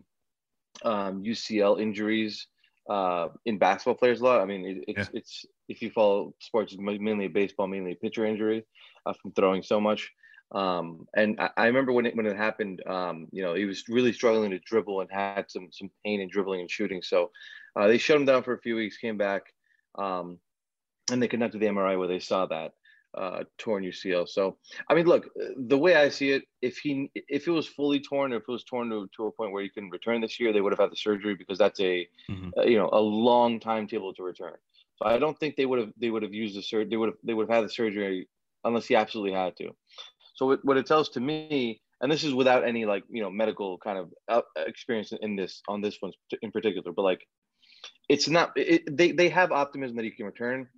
um, 0.85 1.23
UCL 1.23 1.81
injuries 1.81 2.47
uh, 2.89 3.29
in 3.47 3.59
basketball 3.59 3.95
players 3.95 4.21
a 4.21 4.25
lot. 4.25 4.41
I 4.41 4.45
mean, 4.45 4.65
it, 4.65 4.85
it's 4.89 5.11
yeah. 5.13 5.19
it's 5.19 5.47
if 5.69 5.83
you 5.83 5.91
follow 5.91 6.35
sports, 6.41 6.73
it's 6.73 6.81
mainly 6.81 7.29
baseball, 7.29 7.67
mainly 7.67 7.95
pitcher 7.95 8.25
injury 8.25 8.65
uh, 9.07 9.13
from 9.21 9.33
throwing 9.33 9.63
so 9.63 9.81
much. 9.81 10.11
Um, 10.53 11.07
and 11.15 11.39
I, 11.39 11.51
I, 11.59 11.67
remember 11.67 11.93
when 11.93 12.07
it 12.07 12.17
when 12.17 12.25
it 12.25 12.37
happened, 12.37 12.83
um, 12.87 13.29
you 13.33 13.43
know, 13.43 13.55
he 13.55 13.67
was 13.67 13.85
really 13.89 14.15
struggling 14.15 14.51
to 14.53 14.59
dribble 14.61 15.03
and 15.03 15.11
had 15.13 15.51
some 15.51 15.69
some 15.71 15.91
pain 16.05 16.21
in 16.21 16.29
dribbling 16.31 16.61
and 16.61 16.71
shooting. 16.71 17.03
So 17.03 17.31
uh, 17.77 17.87
they 17.87 17.99
shut 17.99 18.17
him 18.17 18.25
down 18.25 18.43
for 18.43 18.55
a 18.55 18.61
few 18.61 18.75
weeks, 18.75 18.97
came 18.97 19.19
back, 19.19 19.53
um, 19.99 20.39
and 21.11 21.23
they 21.23 21.29
conducted 21.29 21.61
the 21.61 21.67
MRI 21.67 21.99
where 21.99 22.09
they 22.09 22.21
saw 22.21 22.47
that 22.47 22.73
uh, 23.17 23.45
torn 23.57 23.85
UCL. 23.85 24.29
So, 24.29 24.59
I 24.89 24.95
mean, 24.95 25.07
look, 25.07 25.29
the 25.57 25.79
way 25.79 25.97
I 25.97 26.09
see 26.09 26.31
it, 26.33 26.45
if 26.63 26.79
he 26.79 27.11
if 27.15 27.49
it 27.49 27.51
was 27.51 27.67
fully 27.67 28.01
torn, 28.01 28.33
or 28.33 28.37
if 28.37 28.43
it 28.43 28.53
was 28.53 28.65
torn 28.65 28.91
to, 28.91 29.09
to 29.17 29.27
a 29.27 29.33
point 29.33 29.53
where 29.53 29.63
he 29.63 29.69
can 29.69 29.91
return 29.91 30.21
this 30.21 30.39
year, 30.39 30.53
they 30.53 30.61
would 30.61 30.73
have 30.73 30.81
had 30.81 30.93
the 30.93 30.97
surgery 30.97 31.35
because 31.35 31.59
that's 31.59 31.81
a 31.81 32.09
mm-hmm. 32.31 32.51
uh, 32.57 32.63
you 32.63 32.79
know 32.79 32.91
a 32.93 33.01
long 33.01 33.61
timetable 33.61 34.15
to 34.15 34.23
return. 34.23 34.55
So 34.97 35.09
I 35.09 35.19
don't 35.19 35.39
think 35.39 35.57
they 35.57 35.67
would 35.67 35.79
have 35.79 35.93
they 35.97 36.11
would 36.11 36.23
have 36.23 36.35
used 36.35 36.57
the 36.57 36.63
surgery. 36.63 36.91
They 36.91 36.97
would 36.97 37.11
have 37.11 37.19
they 37.25 37.35
would 37.35 37.49
have 37.49 37.57
had 37.57 37.65
the 37.65 37.73
surgery 37.73 38.29
unless 38.65 38.87
he 38.87 38.97
absolutely 38.97 39.33
had 39.33 39.57
to. 39.57 39.71
So 40.35 40.47
what, 40.47 40.65
what 40.65 40.77
it 40.77 40.87
tells 40.87 41.09
to 41.11 41.21
me, 41.21 41.81
and 42.01 42.13
this 42.13 42.25
is 42.25 42.35
without 42.35 42.67
any 42.67 42.85
like 42.85 43.05
you 43.09 43.23
know 43.23 43.31
medical 43.31 43.79
kind 43.79 43.99
of 43.99 44.13
uh, 44.29 44.43
experience 44.67 45.13
in 45.21 45.37
this 45.37 45.63
on 45.67 45.81
this 45.81 45.97
one 46.01 46.13
in 46.43 46.51
particular, 46.53 46.93
but 46.93 47.03
like 47.03 47.27
it's 48.09 48.29
not 48.29 48.53
it, 48.57 48.97
they 48.97 49.13
they 49.13 49.29
have 49.29 49.53
optimism 49.53 49.97
that 49.97 50.05
he 50.05 50.11
can 50.11 50.27
return 50.27 50.69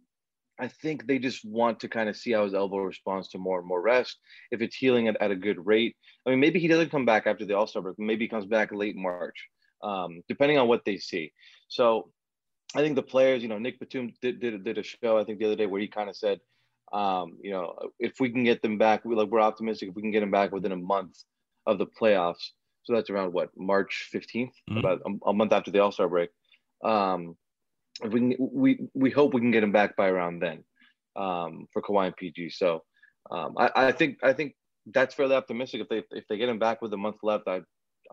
I 0.61 0.69
think 0.69 1.07
they 1.07 1.19
just 1.19 1.45
want 1.45 1.81
to 1.81 1.89
kind 1.89 2.09
of 2.09 2.17
see 2.17 2.33
how 2.33 2.45
his 2.45 2.55
elbow 2.55 2.79
responds 2.79 3.29
to 3.29 3.39
more 3.39 3.59
and 3.59 3.67
more 3.67 3.81
rest. 3.81 4.19
If 4.51 4.61
it's 4.61 4.77
healing 4.77 5.09
at, 5.09 5.17
at 5.21 5.31
a 5.31 5.37
good 5.37 5.65
rate, 5.65 5.97
I 6.27 6.31
mean, 6.31 6.39
maybe 6.39 6.61
he 6.61 6.69
doesn't 6.69 6.91
come 6.91 7.07
back 7.07 7.27
after 7.27 7.47
the 7.47 7.57
All 7.57 7.67
Star 7.67 7.83
break. 7.83 7.99
Maybe 7.99 8.27
he 8.27 8.29
comes 8.29 8.45
back 8.45 8.71
late 8.71 8.95
March, 8.95 9.49
um, 9.83 10.23
depending 10.29 10.59
on 10.59 10.69
what 10.69 10.85
they 10.85 10.99
see. 10.99 11.33
So 11.69 12.11
I 12.75 12.83
think 12.83 12.95
the 12.95 13.03
players, 13.03 13.43
you 13.43 13.49
know, 13.49 13.59
Nick 13.59 13.81
Batum 13.81 14.13
did, 14.21 14.39
did, 14.39 14.63
did 14.63 14.79
a 14.79 14.83
show, 14.83 15.19
I 15.19 15.25
think 15.25 15.39
the 15.39 15.47
other 15.47 15.57
day 15.57 15.67
where 15.67 15.81
he 15.81 15.89
kind 15.89 16.11
of 16.11 16.17
said, 16.17 16.41
um, 16.93 17.39
you 17.43 17.53
know, 17.53 17.75
if 17.99 18.21
we 18.21 18.31
can 18.31 18.45
get 18.45 18.63
them 18.63 18.77
back, 18.77 19.05
we 19.05 19.15
like 19.15 19.29
we're 19.29 19.41
optimistic 19.41 19.89
if 19.89 19.95
we 19.95 20.03
can 20.03 20.11
get 20.11 20.21
them 20.21 20.31
back 20.31 20.53
within 20.53 20.73
a 20.73 20.77
month 20.77 21.23
of 21.67 21.79
the 21.79 21.87
playoffs. 21.87 22.51
So 22.83 22.95
that's 22.95 23.11
around 23.11 23.33
what 23.33 23.51
March 23.57 24.11
15th, 24.13 24.25
mm-hmm. 24.35 24.79
about 24.79 25.01
a, 25.07 25.31
a, 25.31 25.33
month 25.33 25.53
after 25.53 25.71
the 25.71 25.79
All 25.79 25.93
Star 25.93 26.09
break. 26.09 26.31
Um, 26.85 27.37
if 28.03 28.13
we 28.13 28.21
can, 28.21 28.37
we 28.39 28.81
we 28.95 29.11
hope 29.11 29.35
we 29.35 29.41
can 29.41 29.51
get 29.51 29.63
him 29.63 29.73
back 29.73 29.97
by 29.97 30.09
around 30.09 30.41
then 30.41 30.65
um, 31.17 31.67
for 31.73 31.83
Kawhi 31.83 32.07
and 32.07 32.17
PG. 32.17 32.51
So 32.51 32.83
um, 33.31 33.55
I, 33.59 33.71
I 33.75 33.93
think 33.93 34.19
I 34.23 34.33
think 34.33 34.55
that's 34.87 35.15
fairly 35.15 35.37
optimistic. 35.37 35.83
If 35.83 35.89
they 35.89 36.03
if 36.17 36.25
they 36.29 36.39
get 36.39 36.49
him 36.49 36.59
back 36.59 36.83
with 36.83 36.93
a 36.93 36.97
month 36.97 37.17
left, 37.23 37.47
I 37.47 37.61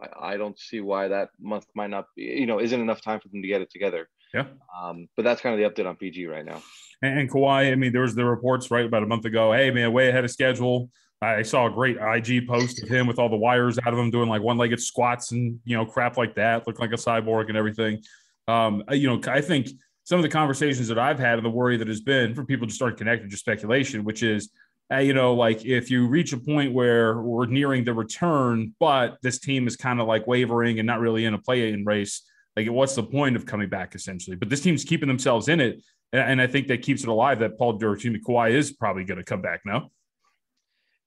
I, 0.02 0.34
I 0.34 0.38
don't 0.38 0.60
see 0.60 0.82
why 0.82 1.08
that 1.08 1.30
month 1.40 1.66
might 1.76 1.90
not 1.90 2.06
be 2.16 2.24
you 2.24 2.46
know 2.46 2.60
isn't 2.60 2.80
enough 2.80 3.02
time 3.02 3.20
for 3.20 3.30
them 3.30 3.42
to 3.42 3.48
get 3.48 3.62
it 3.62 3.72
together. 3.72 4.08
Yeah. 4.34 4.46
Um, 4.78 5.08
but 5.16 5.24
that's 5.24 5.42
kind 5.42 5.60
of 5.60 5.76
the 5.76 5.82
update 5.82 5.88
on 5.88 5.96
PG 5.96 6.26
right 6.28 6.46
now. 6.46 6.62
And, 7.02 7.20
and 7.20 7.32
Kawhi, 7.32 7.72
I 7.72 7.76
mean, 7.76 7.94
there 7.94 8.02
was 8.02 8.14
the 8.14 8.26
reports 8.26 8.70
right 8.70 8.86
about 8.86 9.04
a 9.04 9.08
month 9.08 9.24
ago. 9.26 9.54
Hey 9.54 9.72
man, 9.72 9.94
way 9.94 10.10
ahead 10.10 10.26
of 10.26 10.32
schedule. 10.32 10.90
I 11.20 11.42
saw 11.42 11.66
a 11.66 11.72
great 11.72 11.98
IG 11.98 12.48
post 12.48 12.84
of 12.84 12.90
him 12.90 13.08
with 13.08 13.18
all 13.18 13.28
the 13.28 13.38
wires 13.38 13.80
out 13.84 13.92
of 13.92 13.98
him 13.98 14.12
doing 14.12 14.30
like 14.30 14.44
one-legged 14.44 14.80
squats 14.80 15.32
and 15.32 15.60
you 15.66 15.76
know 15.76 15.86
crap 15.86 16.16
like 16.18 16.36
that, 16.36 16.68
look 16.68 16.80
like 16.80 16.92
a 16.92 16.96
cyborg 16.96 17.48
and 17.48 17.58
everything. 17.58 18.04
Um, 18.48 18.84
you 18.92 19.08
know, 19.08 19.22
I 19.32 19.42
think 19.42 19.68
some 20.04 20.18
of 20.20 20.24
the 20.24 20.30
conversations 20.30 20.88
that 20.88 20.98
I've 20.98 21.20
had 21.20 21.38
and 21.38 21.46
the 21.46 21.50
worry 21.50 21.76
that 21.78 21.88
has 21.88 22.02
been 22.02 22.34
for 22.34 22.46
people 22.46 22.66
to 22.66 22.74
start 22.74 22.98
connecting 22.98 23.30
to 23.30 23.38
speculation, 23.38 24.04
which 24.06 24.24
is, 24.24 24.50
uh, 24.92 25.00
you 25.00 25.14
know, 25.14 25.34
like 25.34 25.66
if 25.66 25.92
you 25.92 26.08
reach 26.08 26.32
a 26.32 26.38
point 26.38 26.74
where 26.74 27.22
we're 27.22 27.46
nearing 27.46 27.84
the 27.84 27.94
return, 27.94 28.74
but 28.80 29.18
this 29.22 29.40
team 29.40 29.68
is 29.68 29.76
kind 29.76 30.00
of 30.00 30.08
like 30.08 30.26
wavering 30.26 30.80
and 30.80 30.88
not 30.88 31.02
really 31.02 31.26
in 31.26 31.34
a 31.34 31.38
play-in 31.38 31.84
race, 31.84 32.24
like 32.56 32.70
what's 32.70 32.96
the 32.96 33.04
point 33.04 33.36
of 33.36 33.46
coming 33.46 33.68
back 33.68 33.96
essentially? 33.96 34.38
But 34.38 34.50
this 34.50 34.62
team's 34.62 34.86
keeping 34.86 35.10
themselves 35.10 35.50
in 35.50 35.60
it, 35.60 35.84
and, 36.14 36.42
I 36.42 36.48
think 36.48 36.68
that 36.70 36.82
keeps 36.82 37.04
it 37.04 37.10
alive. 37.10 37.40
That 37.40 37.58
Paul 37.58 37.74
George, 37.74 38.04
Kawhi 38.04 38.52
is 38.52 38.72
probably 38.72 39.04
going 39.04 39.18
to 39.18 39.26
come 39.26 39.42
back 39.42 39.60
now. 39.66 39.92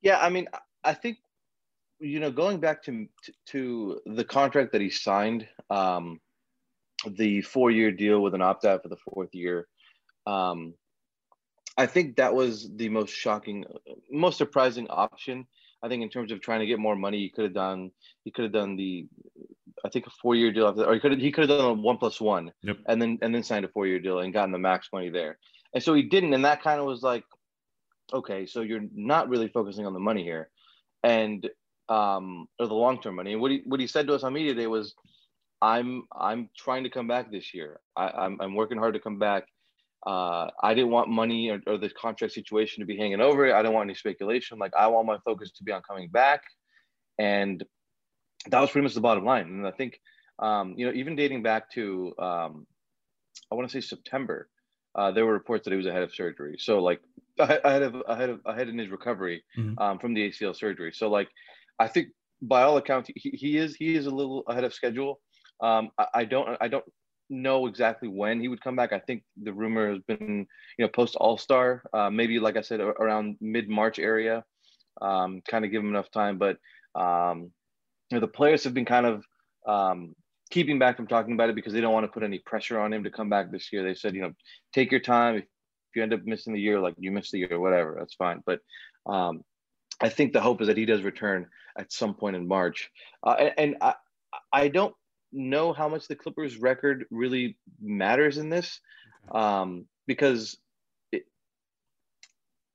Yeah, 0.03 0.19
I 0.19 0.29
mean, 0.29 0.47
I 0.85 0.93
think 0.93 1.17
you 2.01 2.21
know, 2.21 2.31
going 2.31 2.61
back 2.61 2.83
to 2.85 3.07
to 3.47 4.01
the 4.05 4.25
contract 4.25 4.73
that 4.73 4.83
he 4.83 4.91
signed. 4.91 5.49
Um, 5.71 6.21
the 7.09 7.43
four 7.43 7.71
year 7.71 7.91
deal 7.91 8.21
with 8.21 8.35
an 8.35 8.43
opt 8.43 8.65
out 8.65 8.83
for 8.83 8.89
the 8.89 8.97
fourth 8.97 9.35
year. 9.35 9.67
Um, 10.27 10.75
I 11.77 11.87
think 11.87 12.17
that 12.17 12.35
was 12.35 12.69
the 12.75 12.89
most 12.89 13.15
shocking, 13.15 13.65
most 14.11 14.39
surprising 14.39 14.89
option. 14.91 15.47
I 15.83 15.89
think 15.89 16.03
in 16.03 16.11
terms 16.11 16.31
of 16.31 16.41
trying 16.41 16.61
to 16.61 16.67
get 16.67 16.79
more 16.79 16.97
money, 16.97 17.19
he 17.19 17.31
could 17.31 17.45
have 17.45 17.55
done 17.55 17.91
he 18.25 18.31
could 18.31 18.45
have 18.45 18.53
done 18.53 18.77
the 18.77 19.07
I 19.85 19.89
think 19.89 20.07
a 20.07 20.11
four 20.11 20.35
year 20.35 20.53
deal 20.53 20.69
after, 20.69 20.85
or 20.85 20.95
he 20.95 21.01
could 21.01 21.13
have, 21.13 21.21
he 21.21 21.33
could 21.33 21.49
have 21.49 21.59
done 21.59 21.71
a 21.71 21.73
one 21.73 21.97
plus 21.97 22.21
one 22.21 22.53
yep. 22.63 22.77
and 22.87 23.01
then 23.01 23.19
and 23.23 23.35
then 23.35 23.43
signed 23.43 23.65
a 23.65 23.69
four 23.69 23.87
year 23.87 23.99
deal 23.99 24.19
and 24.19 24.33
gotten 24.33 24.53
the 24.53 24.59
max 24.59 24.89
money 24.93 25.09
there. 25.09 25.39
And 25.73 25.83
so 25.83 25.95
he 25.95 26.03
didn't, 26.03 26.35
and 26.35 26.45
that 26.45 26.63
kind 26.63 26.81
of 26.81 26.87
was 26.87 27.03
like, 27.03 27.25
okay, 28.13 28.45
so 28.45 28.61
you're 28.61 28.85
not 28.95 29.29
really 29.29 29.49
focusing 29.49 29.87
on 29.87 29.93
the 29.93 30.01
money 30.01 30.23
here, 30.23 30.51
and 31.03 31.49
um 31.89 32.47
or 32.59 32.67
the 32.67 32.75
long 32.75 33.01
term 33.01 33.17
money. 33.17 33.33
And 33.33 33.41
what 33.41 33.51
he 33.51 33.63
what 33.65 33.81
he 33.81 33.87
said 33.87 34.07
to 34.09 34.15
us 34.15 34.23
on 34.23 34.33
media 34.33 34.55
day 34.55 34.67
was, 34.67 34.95
I'm 35.63 36.05
I'm 36.13 36.49
trying 36.57 36.85
to 36.85 36.91
come 36.91 37.07
back 37.07 37.31
this 37.31 37.53
year. 37.53 37.81
I, 37.97 38.07
am 38.07 38.13
I'm, 38.17 38.41
I'm 38.41 38.55
working 38.55 38.79
hard 38.79 38.95
to 38.95 39.01
come 39.01 39.19
back. 39.19 39.45
Uh, 40.07 40.49
I 40.63 40.73
didn't 40.73 40.91
want 40.91 41.11
money 41.11 41.51
or, 41.51 41.61
or, 41.67 41.77
the 41.77 41.91
contract 41.91 42.33
situation 42.33 42.81
to 42.81 42.87
be 42.87 42.97
hanging 42.97 43.21
over. 43.21 43.55
I 43.55 43.61
don't 43.61 43.75
want 43.75 43.87
any 43.87 43.95
speculation. 43.95 44.59
Like 44.59 44.73
I 44.75 44.87
want 44.87 45.07
my 45.07 45.19
focus 45.27 45.51
to 45.53 45.65
be 45.65 45.73
on 45.73 45.83
coming 45.83 46.09
back, 46.09 46.43
and 47.19 47.63
that 48.49 48.61
was 48.61 48.71
pretty 48.71 48.85
much 48.85 48.95
the 48.95 49.03
bottom 49.03 49.27
line. 49.27 49.45
And 49.45 49.67
I 49.67 49.73
think 49.73 50.01
um, 50.39 50.75
you 50.79 50.87
know 50.87 50.93
even 50.95 51.17
dating 51.17 51.43
back 51.43 51.71
to 51.73 52.15
um, 52.19 52.67
I 53.51 53.55
want 53.55 53.69
to 53.69 53.73
say 53.73 53.87
September, 53.87 54.49
uh, 54.95 55.11
there 55.11 55.27
were 55.27 55.33
reports 55.33 55.65
that 55.65 55.71
he 55.73 55.77
was 55.77 55.87
ahead 55.87 56.03
of 56.03 56.15
surgery. 56.15 56.57
So 56.59 56.83
like 56.83 57.01
ahead 57.39 57.83
of 57.83 58.03
ahead 58.09 58.31
of 58.31 58.41
ahead 58.47 58.69
in 58.69 58.79
his 58.79 58.89
recovery 58.89 59.43
mm-hmm. 59.59 59.79
um, 59.79 59.99
from 59.99 60.15
the 60.15 60.29
ACL 60.29 60.57
surgery. 60.57 60.93
So 60.95 61.11
like 61.11 61.29
I 61.79 61.89
think 61.89 62.09
by 62.43 62.63
all 62.63 62.77
accounts 62.77 63.11
he, 63.15 63.31
he 63.31 63.59
is 63.59 63.77
he 63.77 63.95
is 63.95 64.07
a 64.07 64.11
little 64.11 64.45
ahead 64.49 64.65
of 64.65 64.75
schedule. 64.75 65.21
Um, 65.63 65.91
I, 65.99 66.07
I, 66.15 66.25
don't 66.25 66.57
I 66.61 66.69
don't 66.69 66.85
know 67.29 67.67
exactly 67.67 68.09
when 68.09 68.41
he 68.41 68.49
would 68.49 68.61
come 68.61 68.77
back. 68.77 68.93
I 68.93 68.99
think 68.99 69.23
the 69.43 69.53
rumor 69.53 69.91
has 69.91 70.01
been 70.07 70.47
you 70.79 70.85
know 70.85 70.89
post 70.89 71.17
All 71.17 71.39
Star, 71.39 71.83
uh, 71.93 72.11
maybe 72.11 72.39
like 72.41 72.57
I 72.57 72.63
said 72.63 72.81
around 72.81 73.37
mid 73.41 73.69
March 73.69 73.99
area, 73.99 74.45
um, 75.01 75.41
kind 75.49 75.65
of 75.65 75.71
give 75.71 75.83
him 75.83 75.91
enough 75.91 76.11
time. 76.11 76.39
But 76.39 76.59
um, 76.95 77.51
you 78.11 78.17
know 78.17 78.21
the 78.21 78.29
players 78.29 78.65
have 78.65 78.75
been 78.75 78.85
kind 78.85 79.07
of 79.07 79.25
um, 79.67 80.15
keeping 80.51 80.79
back 80.79 80.97
from 80.97 81.07
talking 81.07 81.35
about 81.35 81.51
it 81.51 81.55
because 81.55 81.73
they 81.73 81.81
don't 81.81 81.93
want 81.93 82.05
to 82.05 82.13
put 82.13 82.25
any 82.25 82.41
pressure 82.41 82.79
on 82.81 82.93
him 82.93 83.05
to 83.05 83.11
come 83.11 83.29
back 83.29 83.51
this 83.51 83.73
year. 83.73 83.85
They 83.85 83.95
said 83.95 84.15
you 84.15 84.23
know 84.23 84.33
take 84.73 84.91
your 84.91 85.01
time. 85.01 85.37
If, 85.37 85.45
you 85.97 86.05
end 86.05 86.15
up 86.15 86.25
missing 86.25 86.53
the 86.53 86.61
year, 86.61 86.79
like 86.79 86.95
you 86.99 87.11
miss 87.11 87.33
the 87.33 87.39
year, 87.41 87.59
whatever, 87.59 87.97
that's 87.99 88.15
fine. 88.15 88.45
But 88.47 88.61
um, 89.07 89.43
I 90.01 90.09
think 90.09 90.33
the 90.33 90.41
hope 90.41 90.61
is 90.61 90.69
that 90.69 90.77
he 90.77 90.87
does 90.87 91.03
return 91.03 91.47
at 91.77 91.93
some 91.93 92.15
point 92.15 92.37
in 92.37 92.47
March. 92.47 92.89
Uh, 93.27 93.37
and, 93.41 93.55
and 93.59 93.77
I, 93.81 93.95
I 94.53 94.69
don't 94.69 94.95
know 95.33 95.73
how 95.73 95.89
much 95.89 96.09
the 96.09 96.17
Clippers 96.17 96.59
record 96.59 97.05
really 97.11 97.57
matters 97.81 98.39
in 98.39 98.49
this 98.49 98.81
um, 99.33 99.87
because 100.07 100.59
it, 101.13 101.25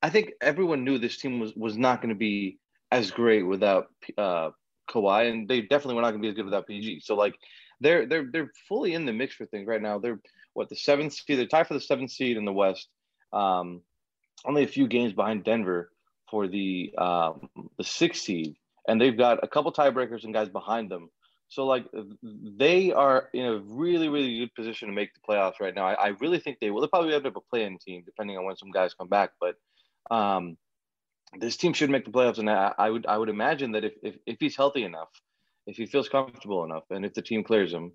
I 0.02 0.10
think 0.10 0.32
everyone 0.42 0.84
knew 0.84 0.98
this 0.98 1.18
team 1.18 1.40
was, 1.40 1.54
was 1.56 1.78
not 1.78 2.02
going 2.02 2.10
to 2.10 2.16
be 2.16 2.60
as 2.92 3.12
great 3.12 3.44
without 3.44 3.88
uh, 4.18 4.52
Kawhi, 4.90 5.30
and 5.30 5.48
they 5.48 5.62
definitely 5.62 5.96
were 5.96 6.02
not 6.02 6.12
going 6.12 6.22
to 6.22 6.26
be 6.26 6.30
as 6.30 6.36
good 6.36 6.46
without 6.46 6.68
PG. 6.68 7.02
So 7.02 7.16
like 7.16 7.36
they're 7.82 8.06
they're 8.06 8.28
they're 8.32 8.52
fully 8.68 8.94
in 8.94 9.06
the 9.06 9.14
mix 9.14 9.36
for 9.36 9.46
things 9.46 9.68
right 9.68 9.82
now. 9.82 10.00
They're 10.00 10.20
what 10.54 10.70
the 10.70 10.76
seventh 10.76 11.14
seed. 11.14 11.40
They're 11.40 11.48
tied 11.48 11.68
for 11.68 11.74
the 11.74 11.82
seventh 11.82 12.12
seed 12.12 12.38
in 12.38 12.46
the 12.46 12.54
West. 12.54 12.88
Um, 13.34 13.82
only 14.46 14.64
a 14.64 14.68
few 14.68 14.88
games 14.88 15.14
behind 15.14 15.44
Denver 15.44 15.92
for 16.30 16.48
the 16.48 16.94
um, 16.98 17.50
the 17.78 17.84
sixth 17.84 18.24
seed, 18.24 18.56
and 18.88 19.02
they've 19.02 19.18
got 19.18 19.44
a 19.44 19.48
couple 19.48 19.74
tiebreakers 19.74 20.24
and 20.24 20.34
guys 20.34 20.50
behind 20.50 20.90
them 20.90 21.10
so 21.48 21.66
like 21.66 21.86
they 22.22 22.92
are 22.92 23.30
in 23.34 23.46
a 23.46 23.60
really, 23.60 24.10
really 24.10 24.40
good 24.40 24.56
position 24.56 24.88
to 24.88 24.94
make 24.94 25.12
the 25.14 25.22
playoffs 25.28 25.60
right 25.60 25.76
now. 25.76 25.86
I, 25.86 25.94
I 25.94 26.08
really 26.20 26.40
think 26.40 26.60
they 26.60 26.72
will. 26.72 26.82
They'll 26.82 26.90
probably 26.90 27.14
end 27.14 27.26
up 27.26 27.36
a 27.36 27.42
play-in 27.42 27.78
team 27.78 28.04
depending 28.06 28.38
on 28.38 28.46
when 28.46 28.58
some 28.58 28.72
guys 28.72 28.94
come 28.94 29.08
back. 29.08 29.32
But 29.40 29.56
um, 30.12 30.58
this 31.40 31.58
team 31.58 31.74
should 31.74 31.90
make 31.90 32.06
the 32.06 32.12
playoffs, 32.12 32.40
and 32.40 32.50
I, 32.50 32.74
I, 32.78 32.90
would 32.90 33.06
I 33.06 33.18
would 33.18 33.30
imagine 33.30 33.72
that 33.74 33.84
if, 33.84 33.94
if 34.02 34.16
if 34.26 34.38
he's 34.40 34.56
healthy 34.56 34.84
enough, 34.84 35.10
if 35.68 35.78
he 35.78 35.86
feels 35.86 36.10
comfortable 36.10 36.64
enough, 36.64 36.84
and 36.90 37.06
if 37.06 37.14
the 37.14 37.22
team 37.22 37.44
clears 37.44 37.72
him, 37.72 37.92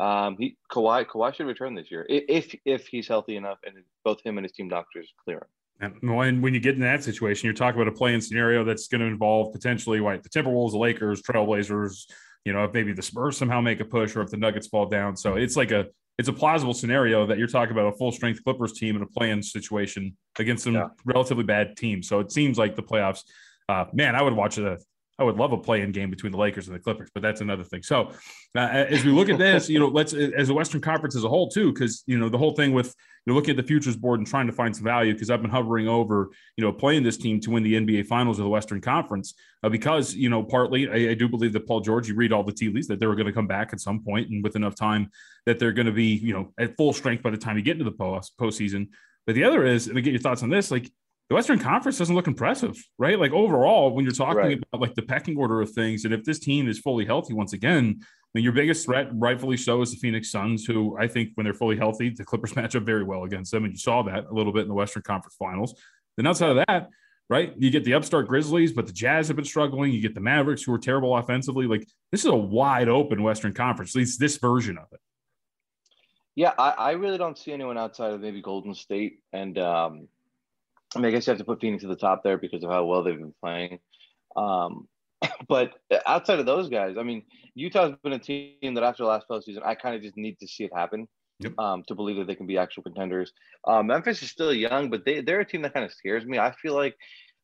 um, 0.00 0.36
he 0.38 0.56
Kawhi 0.72 1.06
Kawhi 1.06 1.34
should 1.34 1.46
return 1.46 1.74
this 1.74 1.90
year 1.90 2.06
if 2.08 2.54
if 2.64 2.86
he's 2.88 3.08
healthy 3.08 3.36
enough, 3.36 3.58
and 3.64 3.76
both 4.04 4.22
him 4.24 4.38
and 4.38 4.44
his 4.44 4.52
team 4.52 4.68
doctors 4.68 5.12
clear 5.22 5.38
him. 5.38 5.48
And 5.78 6.16
when, 6.16 6.40
when 6.40 6.54
you 6.54 6.60
get 6.60 6.74
in 6.74 6.80
that 6.80 7.04
situation, 7.04 7.46
you're 7.46 7.54
talking 7.54 7.78
about 7.78 7.92
a 7.92 7.94
play-in 7.94 8.22
scenario 8.22 8.64
that's 8.64 8.88
going 8.88 9.02
to 9.02 9.06
involve 9.06 9.52
potentially 9.52 10.00
like 10.00 10.22
the 10.22 10.30
Timberwolves, 10.30 10.70
the 10.70 10.78
Lakers, 10.78 11.20
Trailblazers, 11.20 12.06
you 12.46 12.52
know, 12.52 12.62
if 12.62 12.72
maybe 12.72 12.92
the 12.92 13.02
Spurs 13.02 13.36
somehow 13.36 13.60
make 13.60 13.80
a 13.80 13.84
push 13.84 14.14
or 14.14 14.22
if 14.22 14.30
the 14.30 14.36
Nuggets 14.36 14.68
fall 14.68 14.86
down. 14.86 15.16
So 15.16 15.34
it's 15.34 15.56
like 15.56 15.72
a 15.72 15.86
it's 16.16 16.28
a 16.28 16.32
plausible 16.32 16.72
scenario 16.72 17.26
that 17.26 17.38
you're 17.38 17.48
talking 17.48 17.72
about 17.72 17.92
a 17.92 17.96
full 17.98 18.12
strength 18.12 18.42
Clippers 18.42 18.72
team 18.72 18.96
in 18.96 19.02
a 19.02 19.06
play-in 19.06 19.42
situation 19.42 20.16
against 20.38 20.64
some 20.64 20.74
yeah. 20.74 20.86
relatively 21.04 21.44
bad 21.44 21.76
teams. 21.76 22.08
So 22.08 22.20
it 22.20 22.32
seems 22.32 22.56
like 22.56 22.76
the 22.76 22.82
playoffs. 22.82 23.22
Uh, 23.68 23.86
man, 23.92 24.14
I 24.14 24.22
would 24.22 24.32
watch 24.32 24.58
a 24.58 24.78
I 25.18 25.24
would 25.24 25.36
love 25.36 25.52
a 25.52 25.56
play-in 25.56 25.92
game 25.92 26.10
between 26.10 26.30
the 26.30 26.38
Lakers 26.38 26.68
and 26.68 26.76
the 26.76 26.80
Clippers, 26.80 27.08
but 27.14 27.22
that's 27.22 27.40
another 27.40 27.64
thing. 27.64 27.82
So, 27.82 28.10
uh, 28.54 28.60
as 28.60 29.02
we 29.02 29.12
look 29.12 29.30
at 29.30 29.38
this, 29.38 29.68
you 29.68 29.78
know, 29.78 29.88
let's 29.88 30.12
as 30.12 30.50
a 30.50 30.54
Western 30.54 30.82
Conference 30.82 31.16
as 31.16 31.24
a 31.24 31.28
whole 31.28 31.48
too, 31.48 31.72
because 31.72 32.04
you 32.06 32.18
know 32.18 32.28
the 32.28 32.36
whole 32.36 32.52
thing 32.52 32.72
with 32.72 32.94
you 33.24 33.32
know 33.32 33.34
looking 33.34 33.50
at 33.50 33.56
the 33.56 33.62
futures 33.62 33.96
board 33.96 34.20
and 34.20 34.26
trying 34.26 34.46
to 34.46 34.52
find 34.52 34.76
some 34.76 34.84
value. 34.84 35.14
Because 35.14 35.30
I've 35.30 35.40
been 35.40 35.50
hovering 35.50 35.88
over, 35.88 36.30
you 36.56 36.64
know, 36.64 36.70
playing 36.72 37.02
this 37.02 37.16
team 37.16 37.40
to 37.40 37.50
win 37.50 37.62
the 37.62 37.74
NBA 37.74 38.06
Finals 38.06 38.38
of 38.38 38.44
the 38.44 38.50
Western 38.50 38.82
Conference, 38.82 39.34
uh, 39.62 39.70
because 39.70 40.14
you 40.14 40.28
know, 40.28 40.42
partly 40.42 40.88
I, 40.88 41.12
I, 41.12 41.14
do 41.14 41.28
believe 41.28 41.54
that 41.54 41.66
Paul 41.66 41.80
George, 41.80 42.08
you 42.08 42.14
read 42.14 42.32
all 42.32 42.44
the 42.44 42.52
tea 42.52 42.68
leaves 42.68 42.86
that 42.88 43.00
they 43.00 43.06
were 43.06 43.16
going 43.16 43.26
to 43.26 43.32
come 43.32 43.46
back 43.46 43.72
at 43.72 43.80
some 43.80 44.02
point, 44.04 44.28
and 44.28 44.44
with 44.44 44.54
enough 44.54 44.74
time 44.74 45.10
that 45.46 45.58
they're 45.58 45.72
going 45.72 45.86
to 45.86 45.92
be, 45.92 46.14
you 46.14 46.34
know, 46.34 46.52
at 46.58 46.76
full 46.76 46.92
strength 46.92 47.22
by 47.22 47.30
the 47.30 47.38
time 47.38 47.56
you 47.56 47.62
get 47.62 47.78
into 47.78 47.84
the 47.84 47.96
post 47.96 48.36
postseason. 48.38 48.88
But 49.26 49.34
the 49.34 49.44
other 49.44 49.64
is, 49.64 49.86
and 49.86 49.96
to 49.96 50.02
get 50.02 50.12
your 50.12 50.20
thoughts 50.20 50.42
on 50.42 50.50
this, 50.50 50.70
like 50.70 50.90
the 51.28 51.34
Western 51.34 51.58
Conference 51.58 51.98
doesn't 51.98 52.14
look 52.14 52.28
impressive, 52.28 52.76
right? 52.98 53.18
Like 53.18 53.32
overall, 53.32 53.94
when 53.94 54.04
you're 54.04 54.14
talking 54.14 54.36
right. 54.36 54.58
about 54.72 54.80
like 54.80 54.94
the 54.94 55.02
pecking 55.02 55.36
order 55.36 55.60
of 55.60 55.70
things, 55.70 56.04
and 56.04 56.14
if 56.14 56.22
this 56.24 56.38
team 56.38 56.68
is 56.68 56.78
fully 56.78 57.04
healthy 57.04 57.34
once 57.34 57.52
again, 57.52 57.98
I 58.00 58.04
mean, 58.34 58.44
your 58.44 58.52
biggest 58.52 58.84
threat, 58.84 59.08
rightfully 59.12 59.56
so, 59.56 59.82
is 59.82 59.90
the 59.90 59.96
Phoenix 59.96 60.30
Suns, 60.30 60.64
who 60.64 60.96
I 60.98 61.08
think 61.08 61.30
when 61.34 61.44
they're 61.44 61.54
fully 61.54 61.76
healthy, 61.76 62.10
the 62.10 62.24
Clippers 62.24 62.54
match 62.56 62.76
up 62.76 62.84
very 62.84 63.02
well 63.02 63.24
against 63.24 63.50
them, 63.50 63.64
and 63.64 63.72
you 63.72 63.78
saw 63.78 64.02
that 64.02 64.26
a 64.30 64.32
little 64.32 64.52
bit 64.52 64.62
in 64.62 64.68
the 64.68 64.74
Western 64.74 65.02
Conference 65.02 65.34
Finals. 65.36 65.80
Then 66.16 66.28
outside 66.28 66.56
of 66.56 66.64
that, 66.68 66.90
right, 67.28 67.52
you 67.56 67.70
get 67.70 67.84
the 67.84 67.94
upstart 67.94 68.28
Grizzlies, 68.28 68.72
but 68.72 68.86
the 68.86 68.92
Jazz 68.92 69.26
have 69.26 69.36
been 69.36 69.44
struggling. 69.44 69.92
You 69.92 70.00
get 70.00 70.14
the 70.14 70.20
Mavericks, 70.20 70.62
who 70.62 70.72
are 70.74 70.78
terrible 70.78 71.16
offensively. 71.16 71.66
Like 71.66 71.88
this 72.12 72.20
is 72.20 72.30
a 72.30 72.36
wide 72.36 72.88
open 72.88 73.22
Western 73.22 73.52
Conference, 73.52 73.96
at 73.96 73.98
least 73.98 74.20
this 74.20 74.36
version 74.36 74.78
of 74.78 74.86
it. 74.92 75.00
Yeah, 76.36 76.52
I, 76.56 76.70
I 76.70 76.90
really 76.92 77.18
don't 77.18 77.36
see 77.36 77.52
anyone 77.52 77.78
outside 77.78 78.12
of 78.12 78.20
maybe 78.20 78.42
Golden 78.42 78.74
State, 78.74 79.20
and 79.32 79.58
um, 79.58 80.08
I 80.94 80.98
mean, 80.98 81.06
I 81.06 81.10
guess 81.10 81.26
you 81.26 81.32
have 81.32 81.38
to 81.38 81.44
put 81.44 81.60
Phoenix 81.60 81.84
at 81.84 81.90
the 81.90 81.96
top 81.96 82.22
there 82.22 82.38
because 82.38 82.62
of 82.62 82.70
how 82.70 82.84
well 82.84 83.02
they've 83.02 83.18
been 83.18 83.34
playing. 83.42 83.78
Um, 84.36 84.88
but 85.48 85.72
outside 86.06 86.38
of 86.38 86.46
those 86.46 86.68
guys, 86.68 86.96
I 86.98 87.02
mean, 87.02 87.22
Utah's 87.54 87.94
been 88.02 88.12
a 88.12 88.18
team 88.18 88.74
that 88.74 88.84
after 88.84 89.02
the 89.02 89.08
last 89.08 89.26
postseason, 89.28 89.64
I 89.64 89.74
kind 89.74 89.96
of 89.96 90.02
just 90.02 90.16
need 90.16 90.38
to 90.40 90.46
see 90.48 90.64
it 90.64 90.70
happen 90.74 91.08
yep. 91.40 91.58
um, 91.58 91.82
to 91.88 91.94
believe 91.94 92.16
that 92.16 92.26
they 92.26 92.34
can 92.34 92.46
be 92.46 92.58
actual 92.58 92.82
contenders. 92.82 93.32
Um, 93.66 93.88
Memphis 93.88 94.22
is 94.22 94.30
still 94.30 94.52
young, 94.52 94.90
but 94.90 95.04
they 95.04 95.20
they're 95.20 95.40
a 95.40 95.44
team 95.44 95.62
that 95.62 95.74
kind 95.74 95.84
of 95.84 95.92
scares 95.92 96.24
me. 96.24 96.38
I 96.38 96.52
feel 96.52 96.74
like 96.74 96.96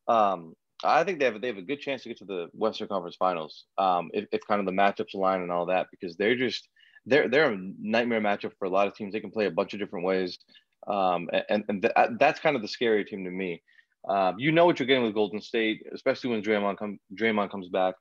um, 0.09 0.55
I 0.85 1.05
think 1.05 1.19
they 1.19 1.27
have 1.27 1.41
they 1.41 1.49
have 1.49 1.59
a 1.59 1.63
good 1.63 1.81
chance 1.81 2.03
to 2.03 2.09
get 2.09 2.19
to 2.19 2.25
the 2.25 2.49
Western 2.53 2.89
Conference 2.89 3.17
Finals 3.17 3.65
um, 3.79 4.11
if, 4.13 4.27
if 4.33 4.41
kind 4.47 4.61
of 4.61 4.67
the 4.67 4.73
matchups 4.73 5.15
align 5.15 5.43
and 5.43 5.51
all 5.51 5.67
that 5.67 5.87
because 5.91 6.17
they're 6.17 6.37
just 6.37 6.69
they're 7.07 7.29
they're 7.29 7.53
a 7.53 7.59
nightmare 7.81 8.21
matchup 8.21 8.53
for 8.59 8.67
a 8.67 8.71
lot 8.71 8.87
of 8.87 8.95
teams. 8.95 9.13
They 9.13 9.21
can 9.21 9.31
play 9.31 9.47
a 9.47 9.51
bunch 9.51 9.75
of 9.75 9.81
different 9.81 10.07
ways, 10.07 10.39
um, 10.87 11.29
and 11.49 11.65
and 11.69 11.83
th- 11.83 11.95
that's 12.19 12.41
kind 12.41 12.57
of 12.57 12.63
the 12.63 12.69
scary 12.69 13.05
team 13.05 13.25
to 13.25 13.31
me. 13.31 13.63
Um, 14.09 14.39
you 14.39 14.51
know 14.51 14.67
what 14.67 14.79
you're 14.79 14.87
getting 14.87 15.05
with 15.05 15.15
Golden 15.15 15.41
State, 15.41 15.87
especially 15.93 16.31
when 16.31 16.43
Draymond 16.43 16.79
come 16.79 16.99
Draymond 17.15 17.51
comes 17.51 17.69
back. 17.69 17.95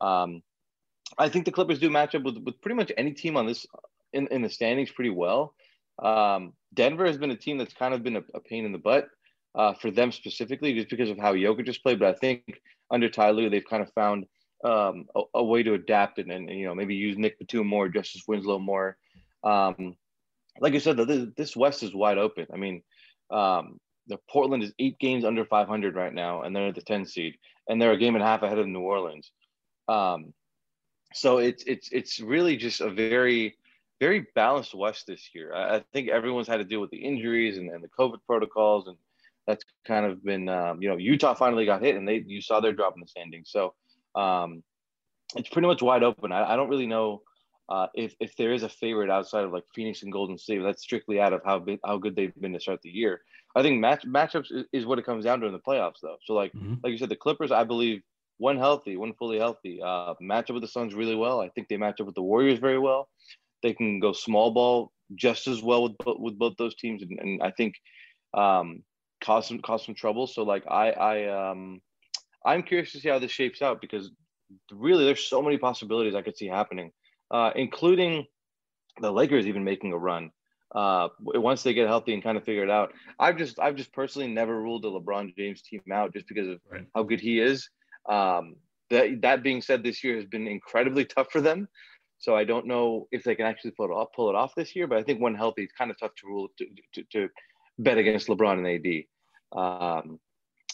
Um, 0.00 0.42
I 1.18 1.28
think 1.28 1.44
the 1.44 1.52
Clippers 1.52 1.78
do 1.78 1.90
match 1.90 2.14
up 2.14 2.22
with, 2.22 2.38
with 2.38 2.60
pretty 2.60 2.76
much 2.76 2.90
any 2.96 3.12
team 3.12 3.36
on 3.36 3.46
this 3.46 3.66
in, 4.12 4.26
in 4.28 4.42
the 4.42 4.48
standings 4.48 4.90
pretty 4.90 5.10
well. 5.10 5.54
Um, 6.02 6.54
Denver 6.72 7.06
has 7.06 7.18
been 7.18 7.30
a 7.30 7.36
team 7.36 7.58
that's 7.58 7.74
kind 7.74 7.94
of 7.94 8.02
been 8.02 8.16
a, 8.16 8.22
a 8.34 8.40
pain 8.40 8.64
in 8.64 8.72
the 8.72 8.78
butt 8.78 9.08
uh, 9.54 9.74
for 9.74 9.90
them 9.90 10.10
specifically, 10.10 10.74
just 10.74 10.88
because 10.88 11.10
of 11.10 11.18
how 11.18 11.34
Jokic 11.34 11.66
just 11.66 11.82
played. 11.82 11.98
But 11.98 12.14
I 12.14 12.18
think 12.18 12.60
under 12.90 13.08
Ty 13.08 13.30
Lue, 13.30 13.50
they've 13.50 13.68
kind 13.68 13.82
of 13.82 13.92
found 13.92 14.26
um, 14.64 15.06
a, 15.14 15.22
a, 15.34 15.44
way 15.44 15.62
to 15.62 15.74
adapt 15.74 16.18
and, 16.18 16.32
and, 16.32 16.48
you 16.48 16.64
know 16.64 16.74
maybe 16.74 16.94
use 16.94 17.18
Nick 17.18 17.38
Batum 17.38 17.66
more, 17.66 17.88
Justice 17.88 18.22
Winslow 18.26 18.58
more. 18.58 18.96
Um, 19.44 19.96
like 20.60 20.72
you 20.72 20.80
said, 20.80 20.96
this, 20.96 21.28
this 21.36 21.56
West 21.56 21.82
is 21.82 21.94
wide 21.94 22.18
open. 22.18 22.46
I 22.52 22.56
mean, 22.56 22.82
um, 23.30 23.78
the 24.06 24.18
Portland 24.30 24.62
is 24.62 24.72
eight 24.78 24.98
games 24.98 25.24
under 25.24 25.44
500 25.44 25.94
right 25.94 26.12
now, 26.12 26.42
and 26.42 26.54
they're 26.54 26.72
the 26.72 26.82
10 26.82 27.06
seed, 27.06 27.36
and 27.68 27.80
they're 27.80 27.92
a 27.92 27.98
game 27.98 28.14
and 28.14 28.22
a 28.22 28.26
half 28.26 28.42
ahead 28.42 28.58
of 28.58 28.66
New 28.66 28.80
Orleans. 28.80 29.30
Um, 29.88 30.32
so 31.12 31.38
it's 31.38 31.62
it's 31.64 31.88
it's 31.92 32.20
really 32.20 32.56
just 32.56 32.80
a 32.80 32.90
very 32.90 33.56
very 34.00 34.26
balanced 34.34 34.74
West 34.74 35.06
this 35.06 35.30
year. 35.34 35.54
I, 35.54 35.76
I, 35.76 35.84
think 35.92 36.08
everyone's 36.08 36.48
had 36.48 36.56
to 36.56 36.64
deal 36.64 36.80
with 36.80 36.90
the 36.90 36.98
injuries 36.98 37.58
and, 37.58 37.70
and 37.70 37.82
the 37.82 37.88
COVID 37.88 38.18
protocols, 38.26 38.88
and 38.88 38.96
that's 39.46 39.64
kind 39.86 40.04
of 40.04 40.24
been 40.24 40.48
um, 40.48 40.82
you 40.82 40.88
know 40.88 40.96
Utah 40.96 41.34
finally 41.34 41.64
got 41.64 41.82
hit, 41.82 41.96
and 41.96 42.06
they 42.06 42.24
you 42.26 42.40
saw 42.40 42.60
their 42.60 42.72
drop 42.72 42.94
in 42.94 43.00
the 43.00 43.06
standings. 43.06 43.50
So 43.50 43.74
um, 44.14 44.62
it's 45.36 45.48
pretty 45.48 45.68
much 45.68 45.82
wide 45.82 46.02
open. 46.02 46.32
I, 46.32 46.52
I 46.52 46.56
don't 46.56 46.68
really 46.68 46.86
know. 46.86 47.22
Uh, 47.68 47.86
if, 47.94 48.14
if 48.20 48.36
there 48.36 48.52
is 48.52 48.62
a 48.62 48.68
favorite 48.68 49.10
outside 49.10 49.44
of 49.44 49.52
like 49.52 49.64
Phoenix 49.74 50.02
and 50.02 50.12
Golden 50.12 50.36
State, 50.36 50.62
that's 50.62 50.82
strictly 50.82 51.18
out 51.20 51.32
of 51.32 51.40
how 51.44 51.58
big, 51.58 51.78
how 51.84 51.96
good 51.96 52.14
they've 52.14 52.34
been 52.40 52.52
to 52.52 52.60
start 52.60 52.80
the 52.82 52.90
year. 52.90 53.22
I 53.56 53.62
think 53.62 53.80
match 53.80 54.04
matchups 54.06 54.50
is, 54.50 54.64
is 54.72 54.86
what 54.86 54.98
it 54.98 55.06
comes 55.06 55.24
down 55.24 55.40
to 55.40 55.46
in 55.46 55.52
the 55.52 55.58
playoffs, 55.58 56.00
though. 56.02 56.16
So 56.24 56.34
like 56.34 56.52
mm-hmm. 56.52 56.74
like 56.82 56.90
you 56.90 56.98
said, 56.98 57.08
the 57.08 57.16
Clippers, 57.16 57.52
I 57.52 57.64
believe 57.64 58.02
one 58.38 58.58
healthy, 58.58 58.96
one 58.96 59.14
fully 59.14 59.38
healthy, 59.38 59.80
uh, 59.82 60.14
match 60.20 60.50
up 60.50 60.54
with 60.54 60.62
the 60.62 60.68
Suns 60.68 60.94
really 60.94 61.14
well. 61.14 61.40
I 61.40 61.48
think 61.50 61.68
they 61.68 61.76
match 61.76 62.00
up 62.00 62.06
with 62.06 62.16
the 62.16 62.22
Warriors 62.22 62.58
very 62.58 62.78
well. 62.78 63.08
They 63.62 63.72
can 63.72 64.00
go 64.00 64.12
small 64.12 64.50
ball 64.50 64.92
just 65.14 65.46
as 65.46 65.62
well 65.62 65.84
with 65.84 65.96
with 66.18 66.38
both 66.38 66.54
those 66.58 66.74
teams, 66.74 67.02
and, 67.02 67.18
and 67.18 67.42
I 67.42 67.50
think 67.52 67.74
um, 68.34 68.82
cause 69.22 69.48
some 69.48 69.60
cause 69.60 69.84
some 69.84 69.94
trouble. 69.94 70.26
So 70.26 70.42
like 70.42 70.64
I 70.68 70.90
I 70.90 71.50
um 71.50 71.80
I'm 72.44 72.62
curious 72.62 72.92
to 72.92 73.00
see 73.00 73.08
how 73.08 73.18
this 73.18 73.30
shapes 73.30 73.62
out 73.62 73.80
because 73.80 74.10
really 74.70 75.04
there's 75.04 75.24
so 75.24 75.40
many 75.40 75.56
possibilities 75.58 76.14
I 76.14 76.22
could 76.22 76.36
see 76.36 76.46
happening, 76.46 76.90
uh, 77.30 77.50
including 77.56 78.26
the 79.00 79.10
Lakers 79.10 79.46
even 79.46 79.64
making 79.64 79.92
a 79.92 79.98
run 79.98 80.30
uh, 80.74 81.08
once 81.20 81.62
they 81.62 81.74
get 81.74 81.86
healthy 81.86 82.14
and 82.14 82.22
kind 82.22 82.36
of 82.36 82.44
figure 82.44 82.64
it 82.64 82.70
out. 82.70 82.92
I've 83.18 83.36
just 83.36 83.58
I've 83.58 83.76
just 83.76 83.92
personally 83.92 84.28
never 84.28 84.60
ruled 84.60 84.84
a 84.84 84.88
LeBron 84.88 85.36
James 85.36 85.62
team 85.62 85.80
out 85.92 86.12
just 86.12 86.28
because 86.28 86.48
of 86.48 86.60
right. 86.70 86.86
how 86.94 87.02
good 87.02 87.20
he 87.20 87.40
is. 87.40 87.68
Um, 88.08 88.56
that 88.90 89.22
that 89.22 89.42
being 89.42 89.62
said, 89.62 89.82
this 89.82 90.02
year 90.04 90.16
has 90.16 90.26
been 90.26 90.46
incredibly 90.46 91.04
tough 91.04 91.30
for 91.30 91.40
them. 91.40 91.68
So 92.18 92.34
I 92.34 92.44
don't 92.44 92.66
know 92.66 93.06
if 93.12 93.22
they 93.22 93.34
can 93.34 93.46
actually 93.46 93.72
pull 93.72 93.86
it 93.86 93.92
off, 93.92 94.08
pull 94.14 94.30
it 94.30 94.34
off 94.34 94.54
this 94.54 94.74
year. 94.74 94.86
But 94.86 94.98
I 94.98 95.02
think 95.02 95.20
when 95.20 95.34
healthy, 95.34 95.62
it's 95.62 95.72
kind 95.72 95.90
of 95.90 95.98
tough 95.98 96.14
to 96.16 96.26
rule 96.26 96.48
to, 96.58 96.66
to, 96.94 97.02
to 97.12 97.28
bet 97.78 97.98
against 97.98 98.28
LeBron 98.28 98.64
and 98.64 98.66
AD. 98.66 99.04
Um, 99.60 100.20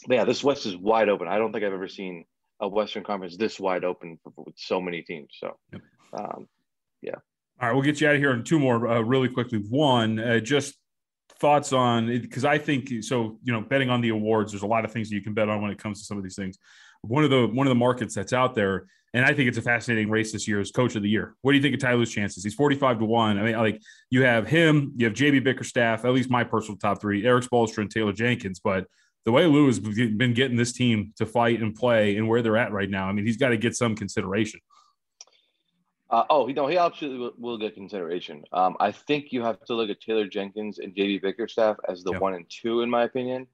but 0.07 0.15
yeah, 0.15 0.23
this 0.23 0.43
West 0.43 0.65
is 0.65 0.77
wide 0.77 1.09
open. 1.09 1.27
I 1.27 1.37
don't 1.37 1.51
think 1.51 1.63
I've 1.63 1.73
ever 1.73 1.87
seen 1.87 2.25
a 2.59 2.67
Western 2.67 3.03
Conference 3.03 3.37
this 3.37 3.59
wide 3.59 3.83
open 3.83 4.19
with 4.37 4.55
so 4.57 4.79
many 4.79 5.01
teams. 5.01 5.29
So, 5.39 5.57
um, 6.13 6.47
yeah. 7.01 7.15
All 7.59 7.67
right, 7.67 7.73
we'll 7.73 7.83
get 7.83 8.01
you 8.01 8.07
out 8.07 8.15
of 8.15 8.21
here 8.21 8.31
on 8.31 8.43
two 8.43 8.59
more 8.59 8.87
uh, 8.87 9.01
really 9.01 9.29
quickly. 9.29 9.59
One, 9.59 10.19
uh, 10.19 10.39
just 10.39 10.75
thoughts 11.39 11.73
on 11.73 12.07
because 12.07 12.45
I 12.45 12.57
think 12.57 13.03
so. 13.03 13.39
You 13.43 13.53
know, 13.53 13.61
betting 13.61 13.89
on 13.89 14.01
the 14.01 14.09
awards. 14.09 14.51
There's 14.51 14.63
a 14.63 14.67
lot 14.67 14.85
of 14.85 14.91
things 14.91 15.09
that 15.09 15.15
you 15.15 15.21
can 15.21 15.33
bet 15.33 15.49
on 15.49 15.61
when 15.61 15.71
it 15.71 15.77
comes 15.77 15.99
to 15.99 16.05
some 16.05 16.17
of 16.17 16.23
these 16.23 16.35
things. 16.35 16.57
One 17.01 17.23
of 17.23 17.29
the 17.29 17.47
one 17.47 17.67
of 17.67 17.71
the 17.71 17.75
markets 17.75 18.15
that's 18.15 18.33
out 18.33 18.55
there, 18.55 18.87
and 19.13 19.25
I 19.25 19.33
think 19.33 19.47
it's 19.47 19.57
a 19.57 19.61
fascinating 19.61 20.09
race 20.09 20.31
this 20.31 20.47
year 20.47 20.59
is 20.59 20.71
Coach 20.71 20.95
of 20.95 21.03
the 21.03 21.09
Year. 21.09 21.35
What 21.41 21.51
do 21.51 21.57
you 21.57 21.61
think 21.61 21.75
of 21.75 21.81
Ty 21.81 21.93
Lue's 21.93 22.11
chances? 22.11 22.43
He's 22.43 22.53
45 22.53 22.99
to 22.99 23.05
one. 23.05 23.37
I 23.37 23.43
mean, 23.43 23.57
like 23.57 23.81
you 24.09 24.23
have 24.23 24.47
him, 24.47 24.93
you 24.97 25.05
have 25.05 25.13
JB 25.13 25.43
Bickerstaff, 25.43 26.05
at 26.05 26.13
least 26.13 26.29
my 26.29 26.43
personal 26.43 26.77
top 26.77 27.01
three, 27.01 27.25
Erik 27.25 27.43
Spoelstra 27.43 27.79
and 27.79 27.91
Taylor 27.91 28.13
Jenkins. 28.13 28.59
But 28.59 28.85
the 29.25 29.31
way 29.31 29.45
Lue 29.45 29.67
has 29.67 29.79
been 29.79 30.33
getting 30.33 30.57
this 30.57 30.73
team 30.73 31.13
to 31.17 31.25
fight 31.25 31.61
and 31.61 31.75
play 31.75 32.17
and 32.17 32.27
where 32.27 32.41
they're 32.41 32.57
at 32.57 32.71
right 32.71 32.89
now, 32.89 33.07
I 33.07 33.11
mean, 33.11 33.25
he's 33.25 33.37
got 33.37 33.49
to 33.49 33.57
get 33.57 33.75
some 33.75 33.95
consideration. 33.95 34.59
Uh, 36.11 36.25
oh, 36.29 36.45
no, 36.47 36.67
he 36.67 36.77
absolutely 36.77 37.19
will, 37.19 37.33
will 37.37 37.57
get 37.57 37.73
consideration. 37.73 38.43
Um, 38.51 38.75
I 38.81 38.91
think 38.91 39.31
you 39.31 39.41
have 39.43 39.63
to 39.65 39.73
look 39.73 39.89
at 39.89 40.01
Taylor 40.01 40.27
Jenkins 40.27 40.77
and 40.77 40.93
JB 40.93 41.21
Bickerstaff 41.21 41.77
as 41.87 42.03
the 42.03 42.11
yep. 42.11 42.21
one 42.21 42.33
and 42.33 42.45
two, 42.49 42.81
in 42.81 42.89
my 42.89 43.03
opinion, 43.03 43.47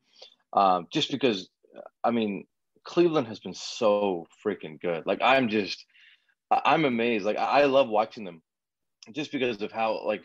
um, 0.54 0.88
just 0.92 1.12
because, 1.12 1.50
I 2.04 2.10
mean, 2.10 2.48
Cleveland 2.84 3.28
has 3.28 3.40
been 3.40 3.54
so 3.54 4.26
freaking 4.44 4.82
good. 4.82 5.06
Like, 5.06 5.20
I'm 5.22 5.50
just, 5.50 5.86
I'm 6.50 6.86
amazed. 6.86 7.26
Like, 7.26 7.38
I 7.38 7.66
love 7.66 7.90
watching 7.90 8.26
them 8.26 8.42
just 9.12 9.32
because 9.32 9.62
of 9.62 9.72
how, 9.72 10.04
like, 10.04 10.24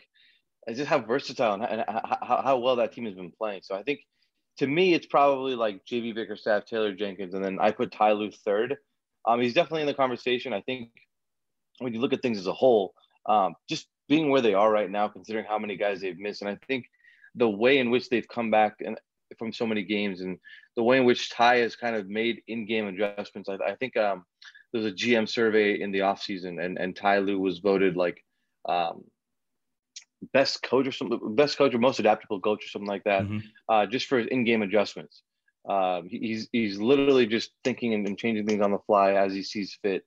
just 0.73 0.89
how 0.89 0.99
versatile 0.99 1.53
and 1.53 1.83
how, 1.87 2.41
how 2.43 2.57
well 2.57 2.77
that 2.77 2.93
team 2.93 3.05
has 3.05 3.13
been 3.13 3.31
playing. 3.31 3.61
So 3.63 3.75
I 3.75 3.83
think 3.83 3.99
to 4.57 4.65
me, 4.65 4.93
it's 4.93 5.05
probably 5.05 5.55
like 5.55 5.85
JB 5.85 6.15
Bickerstaff, 6.15 6.65
Taylor 6.65 6.93
Jenkins, 6.93 7.33
and 7.33 7.43
then 7.43 7.59
I 7.59 7.71
put 7.71 7.91
Ty 7.91 8.13
Lue 8.13 8.31
third. 8.31 8.77
Um, 9.25 9.39
he's 9.39 9.53
definitely 9.53 9.81
in 9.81 9.87
the 9.87 9.93
conversation. 9.93 10.53
I 10.53 10.61
think 10.61 10.89
when 11.79 11.93
you 11.93 11.99
look 11.99 12.13
at 12.13 12.21
things 12.21 12.37
as 12.37 12.47
a 12.47 12.53
whole, 12.53 12.93
um, 13.27 13.55
just 13.69 13.87
being 14.09 14.29
where 14.29 14.41
they 14.41 14.53
are 14.53 14.71
right 14.71 14.89
now, 14.89 15.07
considering 15.07 15.45
how 15.47 15.57
many 15.57 15.77
guys 15.77 16.01
they've 16.01 16.19
missed, 16.19 16.41
and 16.41 16.49
I 16.49 16.57
think 16.67 16.85
the 17.35 17.49
way 17.49 17.79
in 17.79 17.89
which 17.89 18.09
they've 18.09 18.27
come 18.27 18.51
back 18.51 18.75
and 18.85 18.97
from 19.37 19.51
so 19.51 19.65
many 19.65 19.83
games, 19.83 20.21
and 20.21 20.37
the 20.75 20.83
way 20.83 20.97
in 20.97 21.05
which 21.05 21.31
Ty 21.31 21.57
has 21.57 21.75
kind 21.75 21.95
of 21.95 22.07
made 22.07 22.41
in-game 22.47 22.87
adjustments. 22.87 23.49
I, 23.49 23.55
I 23.71 23.75
think 23.75 23.97
um, 23.97 24.23
there 24.71 24.81
was 24.81 24.91
a 24.91 24.95
GM 24.95 25.27
survey 25.27 25.81
in 25.81 25.91
the 25.91 25.99
offseason, 25.99 26.63
and 26.63 26.77
and 26.77 26.95
Ty 26.95 27.19
Lue 27.19 27.39
was 27.39 27.59
voted 27.59 27.95
like 27.95 28.23
um, 28.67 29.03
best 30.31 30.63
coach 30.63 30.87
or 30.87 30.91
something, 30.91 31.35
best 31.35 31.57
coach 31.57 31.73
or 31.73 31.79
most 31.79 31.99
adaptable 31.99 32.39
coach 32.39 32.65
or 32.65 32.67
something 32.69 32.87
like 32.87 33.03
that, 33.05 33.23
mm-hmm. 33.23 33.39
uh, 33.69 33.85
just 33.85 34.07
for 34.07 34.19
his 34.19 34.27
in-game 34.27 34.61
adjustments. 34.61 35.23
Uh, 35.67 36.01
he's 36.07 36.49
he's 36.51 36.77
literally 36.77 37.25
just 37.25 37.51
thinking 37.63 37.93
and, 37.93 38.05
and, 38.07 38.17
changing 38.17 38.45
things 38.45 38.61
on 38.61 38.71
the 38.71 38.79
fly 38.85 39.13
as 39.13 39.33
he 39.33 39.41
sees 39.41 39.77
fit 39.81 40.03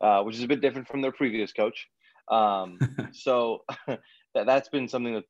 uh, 0.00 0.22
which 0.22 0.36
is 0.36 0.42
a 0.42 0.48
bit 0.48 0.60
different 0.60 0.88
from 0.88 1.02
their 1.02 1.12
previous 1.12 1.52
coach. 1.52 1.86
Um, 2.30 2.78
so 3.12 3.64
that, 3.86 4.46
that's 4.46 4.68
been 4.68 4.88
something 4.88 5.14
that's 5.14 5.26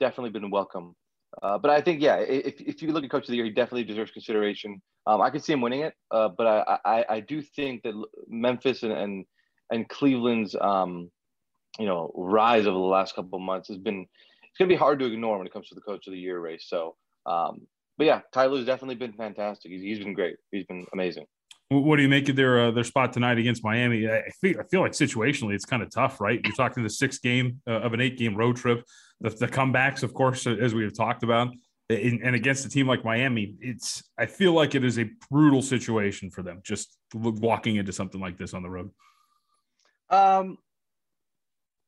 definitely 0.00 0.30
been 0.30 0.50
welcome. 0.50 0.94
Uh, 1.42 1.58
but 1.58 1.70
I 1.70 1.80
think, 1.80 2.00
yeah, 2.00 2.16
if, 2.16 2.60
if 2.60 2.82
you 2.82 2.92
look 2.92 3.04
at 3.04 3.10
Coach 3.10 3.24
of 3.24 3.28
the 3.28 3.36
Year, 3.36 3.44
he 3.44 3.50
definitely 3.50 3.84
deserves 3.84 4.10
consideration. 4.10 4.80
Um, 5.06 5.20
I 5.20 5.30
could 5.30 5.44
see 5.44 5.52
him 5.52 5.60
winning 5.60 5.82
it, 5.82 5.94
uh, 6.10 6.28
but 6.28 6.46
I, 6.46 6.78
I, 6.84 7.04
I, 7.08 7.20
do 7.20 7.40
think 7.40 7.82
that 7.82 7.94
Memphis 8.28 8.82
and 8.82 8.92
and, 8.92 9.24
and 9.70 9.88
Cleveland's 9.88 10.54
um, 10.60 11.10
you 11.78 11.86
know 11.86 12.12
rise 12.14 12.66
over 12.66 12.76
the 12.76 12.84
last 12.84 13.14
couple 13.14 13.38
of 13.38 13.42
months 13.42 13.68
has 13.68 13.78
been 13.78 14.02
it's 14.02 14.58
gonna 14.58 14.68
be 14.68 14.76
hard 14.76 14.98
to 14.98 15.06
ignore 15.06 15.38
when 15.38 15.46
it 15.46 15.52
comes 15.52 15.68
to 15.68 15.74
the 15.74 15.80
Coach 15.80 16.06
of 16.06 16.12
the 16.12 16.18
Year 16.18 16.40
race. 16.40 16.66
So, 16.68 16.96
um, 17.24 17.66
but 17.96 18.06
yeah, 18.06 18.20
Ty 18.32 18.46
Lue's 18.46 18.66
definitely 18.66 18.96
been 18.96 19.12
fantastic. 19.12 19.70
He's, 19.70 19.82
he's 19.82 19.98
been 19.98 20.14
great. 20.14 20.36
He's 20.50 20.64
been 20.64 20.86
amazing. 20.92 21.26
What 21.70 21.96
do 21.96 22.02
you 22.02 22.08
make 22.08 22.28
of 22.30 22.36
their 22.36 22.60
uh, 22.60 22.70
their 22.70 22.84
spot 22.84 23.12
tonight 23.12 23.36
against 23.36 23.62
Miami? 23.62 24.08
I 24.08 24.30
feel, 24.40 24.58
I 24.58 24.62
feel 24.64 24.80
like 24.80 24.92
situationally 24.92 25.54
it's 25.54 25.66
kind 25.66 25.82
of 25.82 25.90
tough, 25.90 26.18
right? 26.18 26.40
You're 26.42 26.54
talking 26.54 26.82
the 26.82 26.88
sixth 26.88 27.20
game 27.20 27.60
uh, 27.66 27.80
of 27.80 27.92
an 27.92 28.00
eight 28.00 28.16
game 28.16 28.34
road 28.34 28.56
trip, 28.56 28.84
the, 29.20 29.28
the, 29.28 29.48
comebacks, 29.48 30.02
of 30.02 30.14
course, 30.14 30.46
as 30.46 30.74
we 30.74 30.82
have 30.84 30.94
talked 30.94 31.22
about, 31.22 31.48
in, 31.90 32.20
and 32.22 32.34
against 32.34 32.64
a 32.64 32.70
team 32.70 32.86
like 32.86 33.04
Miami, 33.04 33.54
it's 33.60 34.02
I 34.18 34.24
feel 34.24 34.52
like 34.52 34.74
it 34.74 34.82
is 34.82 34.98
a 34.98 35.10
brutal 35.30 35.60
situation 35.60 36.30
for 36.30 36.42
them 36.42 36.60
just 36.64 36.96
walking 37.14 37.76
into 37.76 37.92
something 37.92 38.20
like 38.20 38.38
this 38.38 38.54
on 38.54 38.62
the 38.62 38.70
road. 38.70 38.90
Um, 40.08 40.56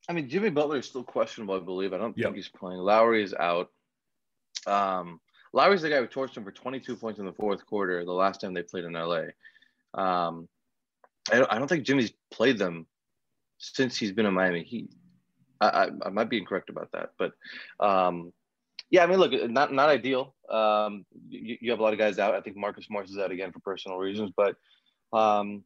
I 0.09 0.13
mean, 0.13 0.29
Jimmy 0.29 0.51
Butler 0.51 0.79
is 0.79 0.87
still 0.87 1.05
questionable, 1.05 1.55
I 1.55 1.61
believe. 1.61 1.93
I 1.95 1.99
don't 1.99 2.17
yep. 2.19 2.27
think 2.27 2.37
he's 2.37 2.49
playing. 2.49 2.81
Lowry 2.81 3.23
is 3.23 3.35
out. 3.35 3.69
Um, 4.67 5.21
Lowry's 5.53 5.83
the 5.83 5.91
guy 5.91 5.99
who 5.99 6.07
torched 6.07 6.37
him 6.37 6.45
for 6.45 6.53
22 6.53 6.97
points 6.97 7.19
in 7.19 7.27
the 7.27 7.33
fourth 7.33 7.65
quarter 7.67 8.05
the 8.05 8.13
last 8.13 8.41
time 8.41 8.55
they 8.55 8.63
played 8.63 8.85
in 8.85 8.93
LA. 8.93 9.23
Um, 9.95 10.49
I, 11.31 11.37
don't, 11.37 11.53
I 11.53 11.59
don't 11.59 11.69
think 11.69 11.85
Jimmy's 11.85 12.13
played 12.31 12.59
them 12.59 12.87
since 13.59 13.97
he's 13.97 14.13
been 14.13 14.27
in 14.27 14.35
Miami. 14.35 14.65
He 14.65 14.89
I, 15.61 15.67
I, 15.67 15.89
I 16.07 16.11
might 16.11 16.31
be 16.31 16.39
incorrect 16.39 16.71
about 16.71 16.91
that, 16.93 17.11
but 17.19 17.33
um, 17.79 18.33
yeah, 18.91 19.05
I 19.05 19.07
mean, 19.07 19.19
look, 19.19 19.33
not 19.51 19.73
not 19.73 19.89
ideal. 19.89 20.35
Um, 20.51 21.05
you, 21.29 21.59
you, 21.61 21.71
have 21.71 21.81
a 21.81 21.83
lot 21.83 21.93
of 21.93 21.99
guys 21.99 22.19
out. 22.19 22.35
I 22.35 22.41
think 22.41 22.57
Marcus 22.57 22.87
Morris 22.91 23.11
is 23.11 23.19
out 23.19 23.31
again 23.31 23.53
for 23.53 23.61
personal 23.61 23.99
reasons, 23.99 24.33
but 24.37 24.57
um, 25.13 25.63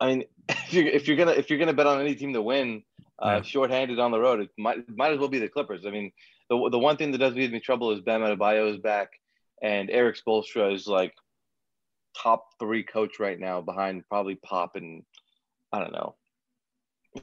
I 0.00 0.06
mean, 0.08 0.24
if 0.48 0.72
you're 0.72 0.86
if 0.86 1.08
you're 1.08 1.16
gonna 1.16 1.32
if 1.32 1.48
you're 1.48 1.58
gonna 1.58 1.72
bet 1.72 1.86
on 1.86 2.00
any 2.00 2.14
team 2.14 2.32
to 2.34 2.42
win, 2.42 2.82
uh, 3.22 3.36
yeah. 3.36 3.42
shorthanded 3.42 3.98
on 3.98 4.10
the 4.10 4.20
road, 4.20 4.40
it 4.40 4.50
might 4.58 4.78
might 4.96 5.12
as 5.12 5.18
well 5.18 5.28
be 5.28 5.38
the 5.38 5.48
Clippers. 5.48 5.86
I 5.86 5.90
mean, 5.90 6.12
the 6.50 6.68
the 6.70 6.78
one 6.78 6.96
thing 6.96 7.12
that 7.12 7.18
does 7.18 7.34
give 7.34 7.52
me 7.52 7.60
trouble 7.60 7.92
is 7.92 8.00
Bam 8.00 8.20
Adebayo 8.20 8.70
is 8.72 8.78
back, 8.78 9.12
and 9.62 9.88
Erik 9.90 10.16
Spoelstra 10.16 10.74
is 10.74 10.86
like 10.86 11.14
top 12.16 12.46
three 12.58 12.82
coach 12.82 13.18
right 13.18 13.38
now, 13.38 13.60
behind 13.60 14.04
probably 14.08 14.36
Pop 14.36 14.76
and 14.76 15.02
I 15.72 15.80
don't 15.80 15.92
know. 15.92 16.14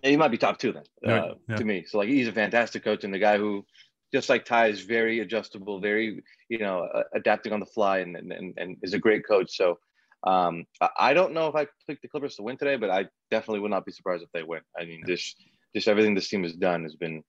He 0.02 0.18
might 0.18 0.32
be 0.32 0.38
top 0.38 0.58
two 0.58 0.74
then 0.74 0.84
uh, 1.10 1.36
yeah. 1.48 1.56
to 1.56 1.64
me. 1.64 1.86
So 1.88 2.00
like 2.00 2.10
he's 2.10 2.28
a 2.28 2.34
fantastic 2.34 2.84
coach 2.84 3.04
and 3.04 3.14
the 3.14 3.20
guy 3.20 3.38
who 3.38 3.66
just 4.14 4.30
like 4.30 4.46
Ty 4.46 4.68
is 4.68 4.82
very 4.82 5.20
adjustable, 5.20 5.80
very 5.80 6.24
you 6.50 6.60
know 6.60 6.88
uh, 6.94 7.04
adapting 7.14 7.54
on 7.54 7.60
the 7.60 7.66
fly, 7.66 8.00
and, 8.00 8.16
and 8.16 8.54
and 8.58 8.78
is 8.82 8.94
a 8.94 9.00
great 9.00 9.28
coach. 9.28 9.56
So 9.56 9.78
um, 10.26 10.66
I 10.98 11.14
don't 11.14 11.34
know 11.34 11.48
if 11.48 11.56
I 11.56 11.68
picked 11.88 12.02
the 12.02 12.08
Clippers 12.08 12.36
to 12.36 12.44
win 12.44 12.58
today, 12.58 12.78
but 12.78 12.90
I 12.90 13.06
definitely 13.30 13.60
would 13.60 13.72
not 13.72 13.86
be 13.86 13.92
surprised 13.92 14.24
if 14.24 14.32
they 14.34 14.44
win. 14.44 14.62
I 14.80 14.86
mean, 14.86 15.04
this 15.06 15.36
just 15.76 15.88
everything 15.88 16.16
this 16.16 16.30
team 16.30 16.44
has 16.44 16.54
done 16.54 16.84
has 16.84 16.96
been 16.96 17.24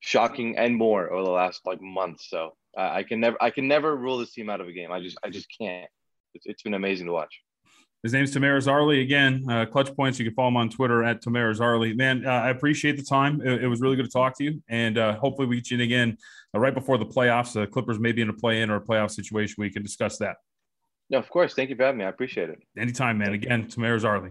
shocking 0.00 0.56
and 0.56 0.76
more 0.76 1.12
over 1.12 1.24
the 1.24 1.30
last 1.30 1.62
like 1.64 1.80
month. 1.80 2.20
So 2.20 2.56
uh, 2.76 2.90
I 2.92 3.02
can 3.02 3.20
never 3.20 3.36
I 3.40 3.50
can 3.50 3.68
never 3.68 3.96
rule 3.96 4.18
this 4.18 4.32
team 4.32 4.50
out 4.50 4.60
of 4.60 4.68
a 4.68 4.72
game. 4.72 4.92
I 4.92 5.00
just 5.00 5.18
I 5.24 5.30
just 5.30 5.46
can't. 5.58 5.88
It's, 6.38 6.46
it's 6.46 6.62
been 6.62 6.74
amazing 6.74 7.06
to 7.06 7.12
watch. 7.12 7.42
His 8.04 8.12
name's 8.12 8.32
Tomer 8.32 8.56
Azarly. 8.56 9.02
Again, 9.02 9.44
uh, 9.50 9.66
Clutch 9.66 9.92
Points. 9.96 10.20
You 10.20 10.24
can 10.24 10.34
follow 10.34 10.48
him 10.48 10.56
on 10.56 10.70
Twitter 10.70 11.02
at 11.02 11.20
Tomer 11.20 11.52
Azarly. 11.52 11.96
Man, 11.96 12.24
uh, 12.24 12.30
I 12.30 12.50
appreciate 12.50 12.96
the 12.96 13.02
time. 13.02 13.40
It, 13.44 13.64
it, 13.64 13.66
was 13.66 13.80
really 13.80 13.96
good 13.96 14.04
to 14.04 14.10
talk 14.10 14.38
to 14.38 14.44
you. 14.44 14.62
And 14.68 14.98
uh, 14.98 15.16
hopefully 15.16 15.48
we 15.48 15.56
get 15.56 15.72
you 15.72 15.74
in 15.76 15.80
again 15.80 16.16
uh, 16.54 16.60
right 16.60 16.72
before 16.72 16.96
the 16.96 17.06
playoffs. 17.06 17.54
The 17.54 17.66
Clippers 17.66 17.98
may 17.98 18.12
be 18.12 18.22
in 18.22 18.28
a 18.28 18.32
play-in 18.32 18.70
or 18.70 18.76
a 18.76 18.80
playoff 18.80 19.10
situation. 19.10 19.56
We 19.58 19.70
can 19.70 19.82
discuss 19.82 20.16
that. 20.18 20.36
No, 21.10 21.18
of 21.18 21.28
course. 21.28 21.54
Thank 21.54 21.70
you 21.70 21.76
for 21.76 21.84
having 21.84 21.98
me. 21.98 22.04
I 22.04 22.08
appreciate 22.08 22.50
it. 22.50 22.60
Anytime, 22.76 23.18
man. 23.18 23.32
Again, 23.32 23.66
Tomer 23.66 24.00
Azarly. 24.00 24.30